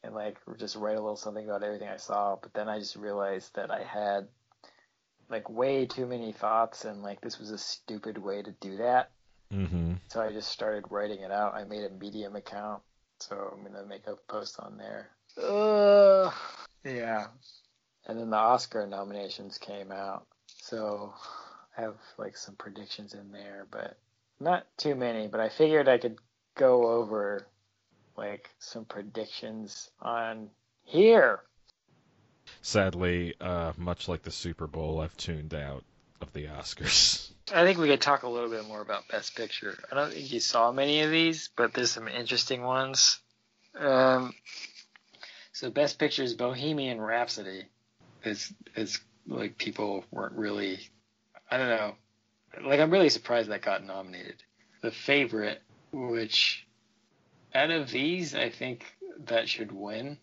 and 0.03 0.13
like 0.13 0.37
just 0.57 0.75
write 0.75 0.97
a 0.97 1.01
little 1.01 1.15
something 1.15 1.45
about 1.45 1.63
everything 1.63 1.89
I 1.89 1.97
saw, 1.97 2.37
but 2.41 2.53
then 2.53 2.69
I 2.69 2.79
just 2.79 2.95
realized 2.95 3.55
that 3.55 3.71
I 3.71 3.83
had 3.83 4.27
like 5.29 5.49
way 5.49 5.85
too 5.85 6.05
many 6.05 6.31
thoughts, 6.31 6.85
and 6.85 7.03
like 7.03 7.21
this 7.21 7.39
was 7.39 7.51
a 7.51 7.57
stupid 7.57 8.17
way 8.17 8.41
to 8.41 8.51
do 8.59 8.77
that. 8.77 9.11
Mm-hmm. 9.53 9.93
So 10.09 10.21
I 10.21 10.31
just 10.31 10.49
started 10.49 10.85
writing 10.89 11.21
it 11.21 11.31
out. 11.31 11.55
I 11.55 11.63
made 11.63 11.83
a 11.83 11.89
Medium 11.89 12.35
account, 12.35 12.81
so 13.19 13.53
I'm 13.53 13.63
gonna 13.63 13.85
make 13.85 14.07
a 14.07 14.15
post 14.27 14.59
on 14.59 14.77
there. 14.77 15.09
Ugh. 15.41 16.33
Yeah. 16.83 17.27
And 18.07 18.19
then 18.19 18.29
the 18.29 18.37
Oscar 18.37 18.87
nominations 18.87 19.57
came 19.57 19.91
out, 19.91 20.25
so 20.47 21.13
I 21.77 21.81
have 21.81 21.97
like 22.17 22.37
some 22.37 22.55
predictions 22.55 23.13
in 23.13 23.31
there, 23.31 23.67
but 23.69 23.97
not 24.39 24.65
too 24.77 24.95
many. 24.95 25.27
But 25.27 25.39
I 25.39 25.49
figured 25.49 25.87
I 25.87 25.97
could 25.97 26.17
go 26.55 26.87
over 26.87 27.47
like 28.15 28.49
some 28.59 28.85
predictions 28.85 29.89
on 30.01 30.49
here. 30.83 31.41
Sadly, 32.61 33.35
uh, 33.39 33.73
much 33.77 34.07
like 34.07 34.23
the 34.23 34.31
Super 34.31 34.67
Bowl, 34.67 35.01
I've 35.01 35.15
tuned 35.17 35.53
out 35.53 35.83
of 36.21 36.33
the 36.33 36.45
Oscars. 36.45 37.31
I 37.53 37.63
think 37.63 37.77
we 37.77 37.87
could 37.87 38.01
talk 38.01 38.23
a 38.23 38.29
little 38.29 38.49
bit 38.49 38.65
more 38.67 38.81
about 38.81 39.07
Best 39.07 39.35
Picture. 39.35 39.77
I 39.91 39.95
don't 39.95 40.11
think 40.11 40.31
you 40.31 40.39
saw 40.39 40.71
many 40.71 41.01
of 41.01 41.11
these, 41.11 41.49
but 41.55 41.73
there's 41.73 41.91
some 41.91 42.07
interesting 42.07 42.61
ones. 42.61 43.19
Um, 43.77 44.33
so 45.53 45.69
Best 45.69 45.97
Picture 45.97 46.23
is 46.23 46.33
Bohemian 46.33 46.99
Rhapsody. 46.99 47.65
It's 48.23 48.53
it's 48.75 48.99
like 49.27 49.57
people 49.57 50.03
weren't 50.11 50.35
really, 50.35 50.79
I 51.49 51.57
don't 51.57 51.69
know, 51.69 51.95
like 52.63 52.79
I'm 52.79 52.91
really 52.91 53.09
surprised 53.09 53.49
that 53.49 53.61
got 53.61 53.83
nominated. 53.83 54.43
The 54.81 54.91
favorite, 54.91 55.61
which 55.91 56.67
out 57.53 57.71
of 57.71 57.89
these, 57.89 58.35
I 58.35 58.49
think 58.49 58.85
that 59.25 59.49
should 59.49 59.71
win. 59.71 60.17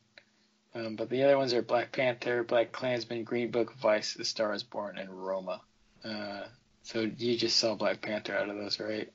Um, 0.74 0.96
but 0.96 1.08
the 1.08 1.22
other 1.22 1.38
ones 1.38 1.54
are 1.54 1.62
Black 1.62 1.92
Panther, 1.92 2.42
BlacKkKlansman, 2.44 3.24
Green 3.24 3.50
Book, 3.50 3.74
Vice, 3.76 4.14
The 4.14 4.24
Star 4.24 4.52
Is 4.52 4.64
Born, 4.64 4.98
and 4.98 5.10
Roma. 5.10 5.60
Uh, 6.04 6.42
so 6.82 7.08
you 7.16 7.36
just 7.36 7.58
saw 7.58 7.74
Black 7.74 8.02
Panther 8.02 8.36
out 8.36 8.48
of 8.48 8.56
those, 8.56 8.80
right? 8.80 9.10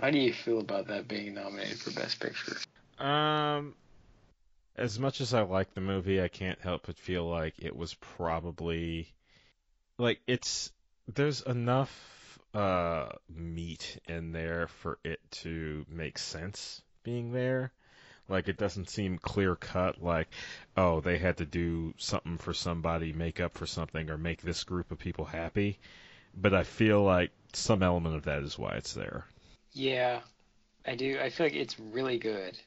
How 0.00 0.10
do 0.10 0.18
you 0.18 0.32
feel 0.32 0.58
about 0.58 0.88
that 0.88 1.08
being 1.08 1.34
nominated 1.34 1.78
for 1.78 1.92
Best 1.92 2.20
Picture? 2.20 2.56
Um, 2.98 3.74
as 4.76 4.98
much 4.98 5.20
as 5.20 5.32
I 5.32 5.42
like 5.42 5.72
the 5.72 5.80
movie, 5.80 6.20
I 6.20 6.28
can't 6.28 6.60
help 6.60 6.86
but 6.86 6.98
feel 6.98 7.28
like 7.28 7.54
it 7.58 7.74
was 7.74 7.94
probably 7.94 9.14
like 9.98 10.20
it's 10.26 10.72
there's 11.14 11.40
enough 11.42 12.38
uh, 12.54 13.08
meat 13.28 13.98
in 14.08 14.32
there 14.32 14.68
for 14.68 14.98
it 15.04 15.20
to 15.30 15.84
make 15.88 16.18
sense 16.18 16.82
being 17.02 17.32
there. 17.32 17.72
Like 18.28 18.48
it 18.48 18.58
doesn't 18.58 18.90
seem 18.90 19.18
clear 19.18 19.56
cut. 19.56 20.02
Like, 20.02 20.28
oh, 20.76 21.00
they 21.00 21.18
had 21.18 21.38
to 21.38 21.46
do 21.46 21.94
something 21.98 22.38
for 22.38 22.54
somebody, 22.54 23.12
make 23.12 23.40
up 23.40 23.54
for 23.54 23.66
something, 23.66 24.10
or 24.10 24.18
make 24.18 24.42
this 24.42 24.64
group 24.64 24.90
of 24.92 24.98
people 24.98 25.24
happy. 25.26 25.78
But 26.34 26.54
I 26.54 26.64
feel 26.64 27.02
like 27.02 27.32
some 27.52 27.82
element 27.82 28.16
of 28.16 28.24
that 28.24 28.42
is 28.42 28.58
why 28.58 28.74
it's 28.76 28.94
there. 28.94 29.24
Yeah, 29.74 30.22
I 30.86 30.96
do. 30.96 31.20
I 31.20 31.30
feel 31.30 31.46
like 31.46 31.54
it's 31.56 31.78
really 31.80 32.18
good. 32.18 32.58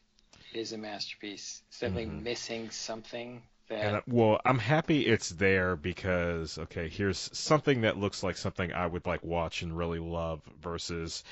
It 0.54 0.60
is 0.60 0.74
a 0.74 0.78
masterpiece. 0.78 1.62
It's 1.70 1.80
definitely 1.80 2.06
Mhm. 2.06 2.24
missing 2.24 2.70
something 2.72 3.44
that. 3.70 3.96
And 3.96 4.02
well, 4.08 4.40
I'm 4.46 4.60
happy 4.60 5.06
it's 5.06 5.30
there 5.30 5.76
because 5.76 6.58
okay, 6.58 6.90
here's 6.90 7.18
something 7.38 7.82
that 7.82 7.98
looks 7.98 8.24
like 8.24 8.38
something 8.38 8.74
I 8.74 8.86
would 8.86 9.06
like 9.06 9.24
watch 9.24 9.62
and 9.62 9.76
really 9.78 10.00
love 10.00 10.42
versus 10.62 11.24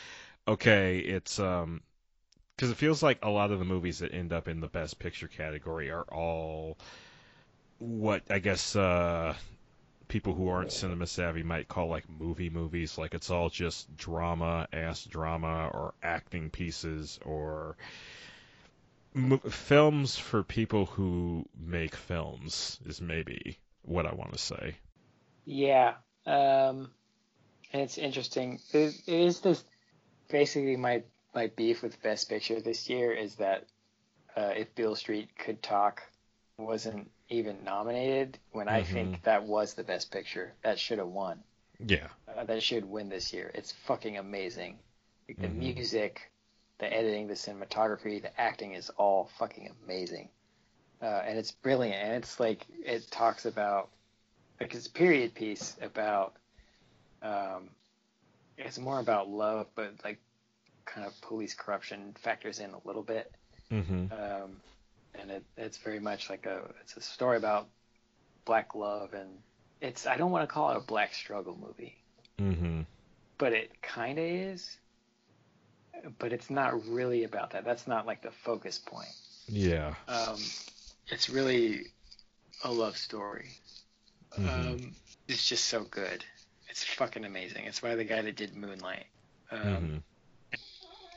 okay, 0.48 1.00
it's 1.00 1.40
um 1.40 1.82
because 2.56 2.72
it 2.72 2.78
feels 2.78 3.04
like 3.04 3.20
a 3.24 3.30
lot 3.30 3.52
of 3.52 3.60
the 3.60 3.66
movies 3.66 4.00
that 4.00 4.14
end 4.14 4.34
up 4.34 4.48
in 4.48 4.62
the 4.62 4.68
best 4.68 5.00
picture 5.00 5.28
category 5.30 5.92
are 5.92 6.04
all 6.12 6.78
what 7.80 8.24
I 8.30 8.40
guess 8.40 8.76
uh 8.76 9.36
people 10.10 10.34
who 10.36 10.50
aren't 10.50 10.72
cinema 10.72 11.08
savvy 11.08 11.44
might 11.44 11.68
call 11.70 11.88
like 11.90 12.10
movie 12.10 12.50
movies 12.50 12.98
like 12.98 13.14
it's 13.16 13.32
all 13.32 13.50
just 13.50 13.96
drama 13.98 14.68
ass 14.74 15.06
drama 15.06 15.70
or 15.74 15.94
acting 16.04 16.50
pieces 16.52 17.20
or 17.26 17.78
mo- 19.14 19.38
films 19.38 20.18
for 20.18 20.44
people 20.44 20.86
who 20.86 21.46
make 21.58 21.96
films 21.96 22.80
is 22.86 23.02
maybe 23.02 23.58
what 23.84 24.06
I 24.06 24.14
want 24.14 24.34
to 24.34 24.40
say. 24.40 24.76
Yeah. 25.46 25.96
Um, 26.26 26.92
and 27.72 27.82
it's 27.82 27.98
interesting. 27.98 28.60
It, 28.74 28.96
it 29.08 29.20
is 29.20 29.40
this 29.42 29.64
basically 30.30 30.76
my 30.76 31.04
my 31.34 31.48
beef 31.48 31.84
with 31.84 32.02
Best 32.02 32.30
Picture 32.30 32.60
this 32.62 32.90
year 32.90 33.12
is 33.12 33.36
that 33.36 33.66
uh, 34.36 34.54
if 34.56 34.74
Beale 34.76 34.96
Street 34.96 35.30
Could 35.38 35.62
Talk 35.62 36.02
wasn't 36.58 37.12
even 37.30 37.64
nominated 37.64 38.40
when 38.52 38.68
I 38.68 38.82
Mhm. 38.82 38.86
think 38.86 39.24
that 39.24 39.44
was 39.44 39.74
the 39.74 39.84
Best 39.84 40.12
Picture 40.12 40.54
that 40.64 40.80
should 40.80 40.98
have 40.98 41.08
won. 41.08 41.44
Yeah. 41.80 42.08
Uh, 42.28 42.44
that 42.46 42.64
should 42.64 42.86
win 42.86 43.10
this 43.10 43.34
year. 43.34 43.52
It's 43.54 43.72
fucking 43.86 44.18
amazing. 44.18 44.80
Like, 45.28 45.40
the 45.40 45.48
Mhm. 45.48 45.58
music, 45.58 46.32
the 46.80 46.92
editing, 46.94 47.28
the 47.28 47.34
cinematography, 47.34 48.22
the 48.22 48.40
acting 48.40 48.74
is 48.74 48.90
all 48.92 49.30
fucking 49.38 49.70
amazing. 49.84 50.30
Uh, 51.02 51.22
and 51.26 51.38
it's 51.38 51.52
brilliant. 51.52 51.96
And 52.02 52.14
it's 52.14 52.40
like, 52.40 52.66
it 52.84 53.10
talks 53.12 53.46
about, 53.46 53.90
like, 54.60 54.74
it's 54.74 54.88
a 54.88 54.92
period 54.92 55.34
piece 55.36 55.76
about, 55.82 56.36
um, 57.22 57.70
it's 58.58 58.80
more 58.80 59.00
about 59.00 59.30
love, 59.30 59.68
but 59.76 59.94
like, 60.04 60.20
kind 60.86 61.06
of 61.06 61.20
police 61.22 61.54
corruption 61.54 62.14
factors 62.18 62.60
in 62.60 62.72
a 62.72 62.80
little 62.86 63.04
bit. 63.04 63.32
Mhm. 63.72 64.12
Um, 64.12 64.62
and 65.16 65.32
it, 65.32 65.44
it's 65.58 65.78
very 65.78 66.00
much 66.00 66.30
like 66.30 66.46
a, 66.46 66.62
it's 66.82 66.96
a 66.96 67.02
story 67.02 67.38
about 67.38 67.68
black 68.46 68.74
love. 68.76 69.14
And 69.14 69.30
it's, 69.82 70.08
I 70.08 70.18
don't 70.18 70.32
want 70.32 70.48
to 70.48 70.54
call 70.54 70.72
it 70.72 70.78
a 70.78 70.82
black 70.82 71.14
struggle 71.14 71.58
movie 71.58 71.98
Mhm. 72.40 72.86
but 73.38 73.54
it 73.54 73.82
kind 73.82 74.18
of 74.18 74.26
is. 74.26 74.78
But 76.20 76.34
it's 76.34 76.50
not 76.50 76.86
really 76.88 77.24
about 77.24 77.52
that. 77.52 77.66
That's 77.66 77.88
not 77.88 78.06
like 78.06 78.22
the 78.22 78.32
focus 78.32 78.80
point. 78.80 79.10
Yeah. 79.48 79.96
Um, 80.08 80.38
it's 81.08 81.30
really 81.30 81.88
a 82.64 82.72
love 82.72 82.98
story. 82.98 83.50
Mhm. 84.38 84.48
Um, 84.48 84.96
it's 85.28 85.48
just 85.48 85.66
so 85.66 85.84
good. 85.84 86.24
It's 86.70 86.84
fucking 86.84 87.26
amazing. 87.26 87.66
It's 87.66 87.80
by 87.80 87.96
the 87.96 88.04
guy 88.04 88.22
that 88.22 88.36
did 88.36 88.56
Moonlight. 88.56 89.08
Um, 89.52 90.04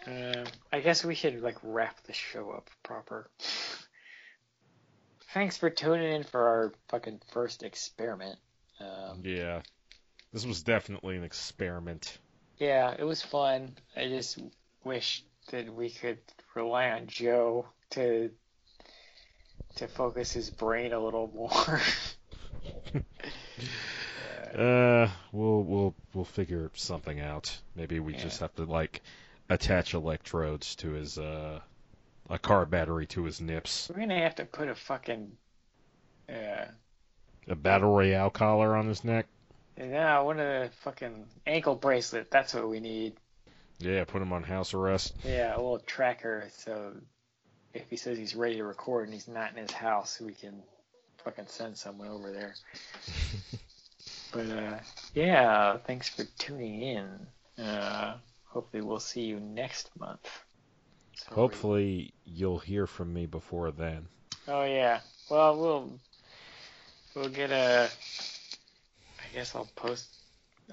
Mhm. 0.07 0.47
uh, 0.47 0.51
I 0.73 0.81
guess 0.81 1.05
we 1.05 1.15
should 1.15 1.43
like 1.43 1.59
wrap 1.63 2.01
the 2.05 2.13
show 2.13 2.51
up 2.51 2.71
proper. 2.83 3.31
Thanks 5.33 5.57
for 5.57 5.71
tuning 5.71 6.13
in 6.13 6.25
for 6.25 6.49
our 6.49 6.75
fucking 6.89 7.21
first 7.33 7.63
experiment. 7.63 8.39
Um, 8.81 9.23
Yeah. 9.25 9.63
This 10.33 10.47
was 10.47 10.63
definitely 10.63 11.17
an 11.17 11.25
experiment. 11.25 12.19
Yeah, 12.59 12.95
it 12.97 13.03
was 13.05 13.21
fun. 13.23 13.77
I 13.97 14.07
just 14.07 14.39
wish 14.85 15.25
that 15.51 15.73
we 15.75 15.91
could 15.91 16.19
rely 16.55 16.91
on 16.91 17.07
Joe 17.07 17.67
to 17.91 18.31
to 19.77 19.87
focus 19.89 20.33
his 20.33 20.51
brain 20.51 20.93
a 20.93 20.99
little 21.01 21.31
more. 21.35 21.81
Uh, 24.57 25.09
we'll 25.31 25.63
we'll 25.63 25.95
we'll 26.13 26.25
figure 26.25 26.71
something 26.75 27.21
out. 27.21 27.57
Maybe 27.77 28.01
we 28.01 28.15
Yeah. 28.15 28.19
just 28.19 28.41
have 28.41 28.53
to 28.57 28.65
like 28.65 29.01
attach 29.49 29.95
electrodes 29.95 30.75
to 30.77 30.91
his 30.91 31.19
uh 31.19 31.61
a 32.29 32.39
car 32.39 32.67
battery 32.67 33.07
to 33.07 33.23
his 33.25 33.41
nips. 33.41 33.89
We're 33.89 34.01
gonna 34.01 34.19
have 34.19 34.35
to 34.37 34.45
put 34.45 34.69
a 34.69 34.75
fucking 34.75 35.31
uh 36.29 36.65
A 37.47 37.55
battle 37.55 37.95
royale 37.95 38.31
collar 38.31 38.75
on 38.75 38.89
his 38.89 39.05
neck. 39.05 39.27
Yeah, 39.79 40.19
one 40.21 40.41
of 40.41 40.47
the 40.47 40.71
fucking 40.81 41.27
ankle 41.47 41.77
bracelet. 41.77 42.31
That's 42.33 42.53
what 42.53 42.69
we 42.69 42.81
need. 42.81 43.15
Yeah, 43.81 44.05
put 44.05 44.23
him 44.23 44.33
on 44.33 44.43
house 44.43 44.75
arrest. 44.75 45.15
Yeah, 45.25 45.55
a 45.55 45.57
little 45.57 45.79
tracker 45.81 46.49
so 46.59 46.93
if 47.73 47.89
he 47.89 47.97
says 47.97 48.19
he's 48.19 48.35
ready 48.35 48.57
to 48.57 48.65
record 48.65 49.05
and 49.05 49.15
he's 49.15 49.29
not 49.29 49.53
in 49.53 49.57
his 49.57 49.71
house, 49.71 50.21
we 50.21 50.33
can 50.35 50.63
fucking 51.25 51.47
send 51.47 51.77
someone 51.77 52.09
over 52.09 52.31
there. 52.33 52.55
but 54.33 54.47
uh, 54.51 54.79
yeah, 55.15 55.77
thanks 55.87 56.09
for 56.09 56.25
tuning 56.39 56.83
in. 56.83 57.65
Uh, 57.65 58.17
hopefully, 58.47 58.83
we'll 58.83 59.01
see 59.01 59.23
you 59.23 59.39
next 59.41 59.91
month. 59.99 60.29
So 61.15 61.27
we- 61.31 61.35
Hopefully 61.37 62.15
you'll 62.25 62.59
hear 62.59 62.87
from 62.87 63.13
me 63.13 63.27
before 63.27 63.71
then. 63.71 64.07
Oh 64.49 64.65
yeah. 64.65 65.01
Well, 65.31 65.57
we'll 65.59 65.93
we'll 67.15 67.29
get 67.29 67.51
a. 67.53 67.89
I 69.19 69.35
guess 69.35 69.55
I'll 69.55 69.69
post. 69.77 70.09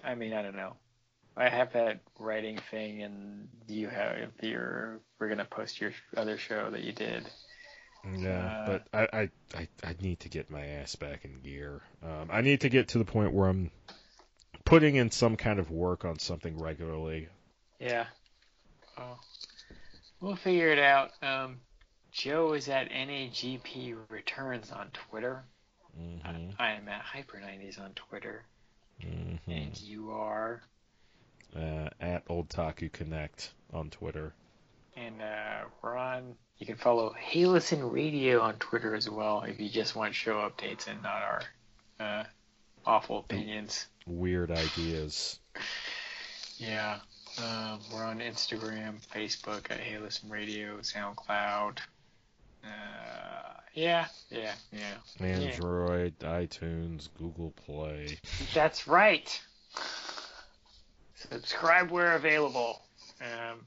I 0.03 0.15
mean, 0.15 0.33
I 0.33 0.41
don't 0.41 0.55
know. 0.55 0.75
I 1.37 1.49
have 1.49 1.73
that 1.73 1.99
writing 2.19 2.59
thing, 2.71 3.03
and 3.03 3.47
you 3.67 3.87
have 3.89 4.31
your. 4.41 4.99
We're 5.19 5.29
gonna 5.29 5.45
post 5.45 5.79
your 5.79 5.91
other 6.15 6.37
show 6.37 6.69
that 6.71 6.83
you 6.83 6.93
did. 6.93 7.29
Yeah, 8.15 8.29
Uh, 8.29 8.65
but 8.65 8.87
I, 8.93 9.19
I, 9.21 9.29
I, 9.55 9.67
I 9.83 9.95
need 10.01 10.19
to 10.21 10.29
get 10.29 10.49
my 10.49 10.65
ass 10.65 10.95
back 10.95 11.25
in 11.25 11.41
gear. 11.41 11.81
Um, 12.01 12.29
I 12.31 12.41
need 12.41 12.61
to 12.61 12.69
get 12.69 12.89
to 12.89 12.99
the 12.99 13.05
point 13.05 13.33
where 13.33 13.49
I'm 13.49 13.71
putting 14.65 14.95
in 14.95 15.11
some 15.11 15.35
kind 15.35 15.59
of 15.59 15.71
work 15.71 16.05
on 16.05 16.19
something 16.19 16.57
regularly. 16.57 17.27
Yeah. 17.79 18.05
Oh. 18.97 19.17
We'll 20.21 20.35
figure 20.35 20.69
it 20.69 20.79
out. 20.79 21.11
Um, 21.21 21.59
Joe 22.11 22.53
is 22.53 22.69
at 22.69 22.89
NAGP 22.89 23.95
Returns 24.09 24.71
on 24.71 24.89
Twitter. 24.91 25.43
Mm-hmm. 25.99 26.51
I 26.59 26.71
am 26.73 26.87
at 26.87 27.03
Hyper90s 27.03 27.79
on 27.79 27.91
Twitter. 27.93 28.43
Mm-hmm. 29.03 29.51
And 29.51 29.81
you 29.81 30.11
are. 30.11 30.61
Uh, 31.57 31.89
at 31.99 32.23
Otaku 32.27 32.91
Connect 32.91 33.51
on 33.73 33.89
Twitter. 33.89 34.31
And 34.95 35.19
uh, 35.21 35.63
we're 35.81 35.97
on. 35.97 36.35
You 36.59 36.67
can 36.67 36.75
follow 36.75 37.13
Hey 37.13 37.47
Listen 37.47 37.89
Radio 37.89 38.41
on 38.41 38.55
Twitter 38.55 38.93
as 38.93 39.09
well 39.09 39.41
if 39.41 39.59
you 39.59 39.67
just 39.67 39.95
want 39.95 40.13
show 40.13 40.35
updates 40.35 40.87
and 40.87 41.01
not 41.01 41.21
our 41.23 41.41
uh, 41.99 42.23
awful 42.85 43.19
opinions. 43.19 43.87
Weird 44.05 44.51
ideas. 44.51 45.39
Yeah. 46.59 46.97
Um, 47.37 47.79
we're 47.93 48.03
on 48.03 48.17
Instagram, 48.17 48.95
Facebook 49.13 49.69
at 49.69 49.79
Hey 49.79 49.99
Listen 49.99 50.27
Radio, 50.27 50.79
SoundCloud. 50.79 51.77
Uh, 52.63 53.53
yeah, 53.75 54.07
yeah, 54.31 54.53
yeah. 54.71 55.23
Android, 55.23 56.17
iTunes, 56.21 57.09
Google 57.15 57.51
Play. 57.51 58.17
That's 58.55 58.87
right. 58.87 59.39
Subscribe 61.17 61.89
where 61.89 62.13
available. 62.13 62.79
Um, 63.21 63.65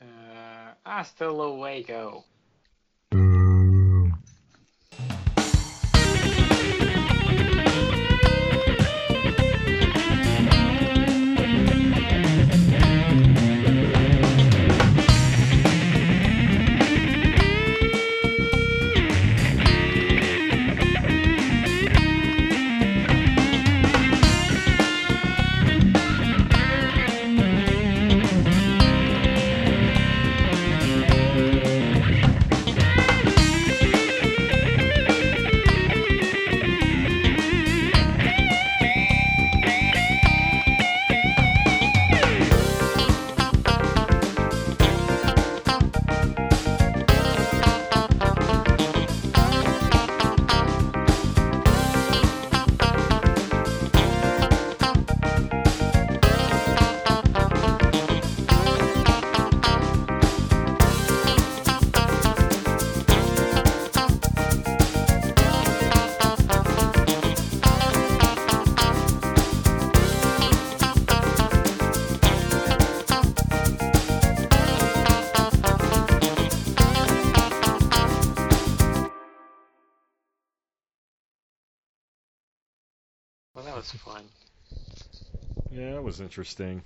uh, 0.00 0.72
hasta 0.86 1.30
luego. 1.30 2.24
Was 86.14 86.20
interesting. 86.20 86.80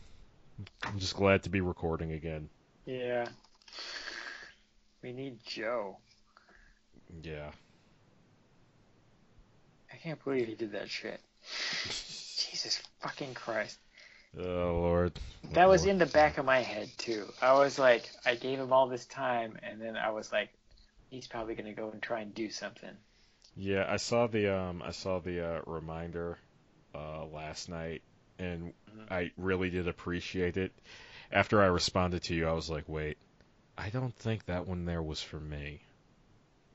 I'm 0.82 0.98
just 0.98 1.14
glad 1.14 1.42
to 1.42 1.50
be 1.50 1.60
recording 1.60 2.12
again. 2.12 2.48
Yeah. 2.86 3.28
We 5.02 5.12
need 5.12 5.40
Joe. 5.44 5.98
Yeah. 7.22 7.50
I 9.92 9.96
can't 9.96 10.22
believe 10.24 10.46
he 10.46 10.54
did 10.54 10.72
that 10.72 10.88
shit. 10.88 11.20
Jesus 11.84 12.80
fucking 13.00 13.34
Christ. 13.34 13.78
Oh 14.38 14.78
Lord. 14.80 15.12
That 15.52 15.68
was 15.68 15.82
Lord. 15.82 15.90
in 15.90 15.98
the 15.98 16.06
back 16.06 16.38
of 16.38 16.46
my 16.46 16.60
head 16.60 16.88
too. 16.96 17.26
I 17.42 17.52
was 17.52 17.78
like, 17.78 18.08
I 18.24 18.34
gave 18.34 18.58
him 18.58 18.72
all 18.72 18.88
this 18.88 19.04
time, 19.04 19.58
and 19.62 19.78
then 19.78 19.98
I 19.98 20.10
was 20.10 20.32
like, 20.32 20.48
he's 21.10 21.26
probably 21.26 21.54
gonna 21.54 21.74
go 21.74 21.90
and 21.90 22.00
try 22.00 22.20
and 22.20 22.34
do 22.34 22.48
something. 22.48 22.96
Yeah, 23.54 23.84
I 23.86 23.98
saw 23.98 24.26
the 24.26 24.56
um 24.56 24.82
I 24.82 24.92
saw 24.92 25.18
the 25.18 25.56
uh, 25.56 25.60
reminder 25.66 26.38
uh 26.94 27.26
last 27.26 27.68
night 27.68 28.00
and 28.38 28.74
Mhm. 28.88 29.08
I 29.10 29.32
really 29.36 29.70
did 29.70 29.88
appreciate 29.88 30.56
it. 30.56 30.72
After 31.32 31.62
I 31.62 31.66
responded 31.66 32.22
to 32.24 32.34
you, 32.34 32.48
I 32.48 32.52
was 32.52 32.70
like, 32.70 32.88
"Wait. 32.88 33.18
I 33.78 33.90
don't 33.90 34.14
think 34.16 34.46
that 34.46 34.66
one 34.66 34.84
there 34.86 35.02
was 35.02 35.22
for 35.22 35.40
me." 35.40 35.82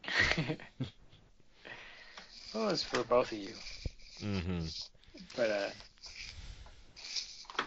well, 2.54 2.64
it 2.68 2.72
was 2.72 2.84
for 2.84 3.04
both 3.04 3.32
of 3.32 3.38
you, 3.38 3.56
Mhm. 4.22 4.74
but 5.36 5.50
uh, 5.50 5.70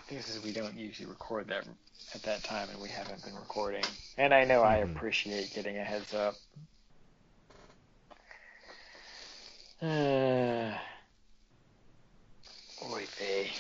this 0.08 0.28
is 0.28 0.40
we 0.40 0.52
don't 0.52 0.76
usually 0.76 1.06
record 1.06 1.48
that 1.48 1.64
at 2.14 2.22
that 2.24 2.42
time, 2.42 2.70
and 2.70 2.80
we 2.80 2.88
haven't 2.88 3.22
been 3.22 3.34
recording. 3.36 3.96
And 4.16 4.32
I 4.34 4.44
know 4.44 4.62
I 4.62 4.76
Mhm. 4.76 4.78
appreciate 4.78 5.54
getting 5.54 5.76
a 5.78 5.84
heads 5.84 6.12
up. 6.14 6.40
Uh, 9.80 10.76
Oi 12.92 13.08
ei. 13.20 13.52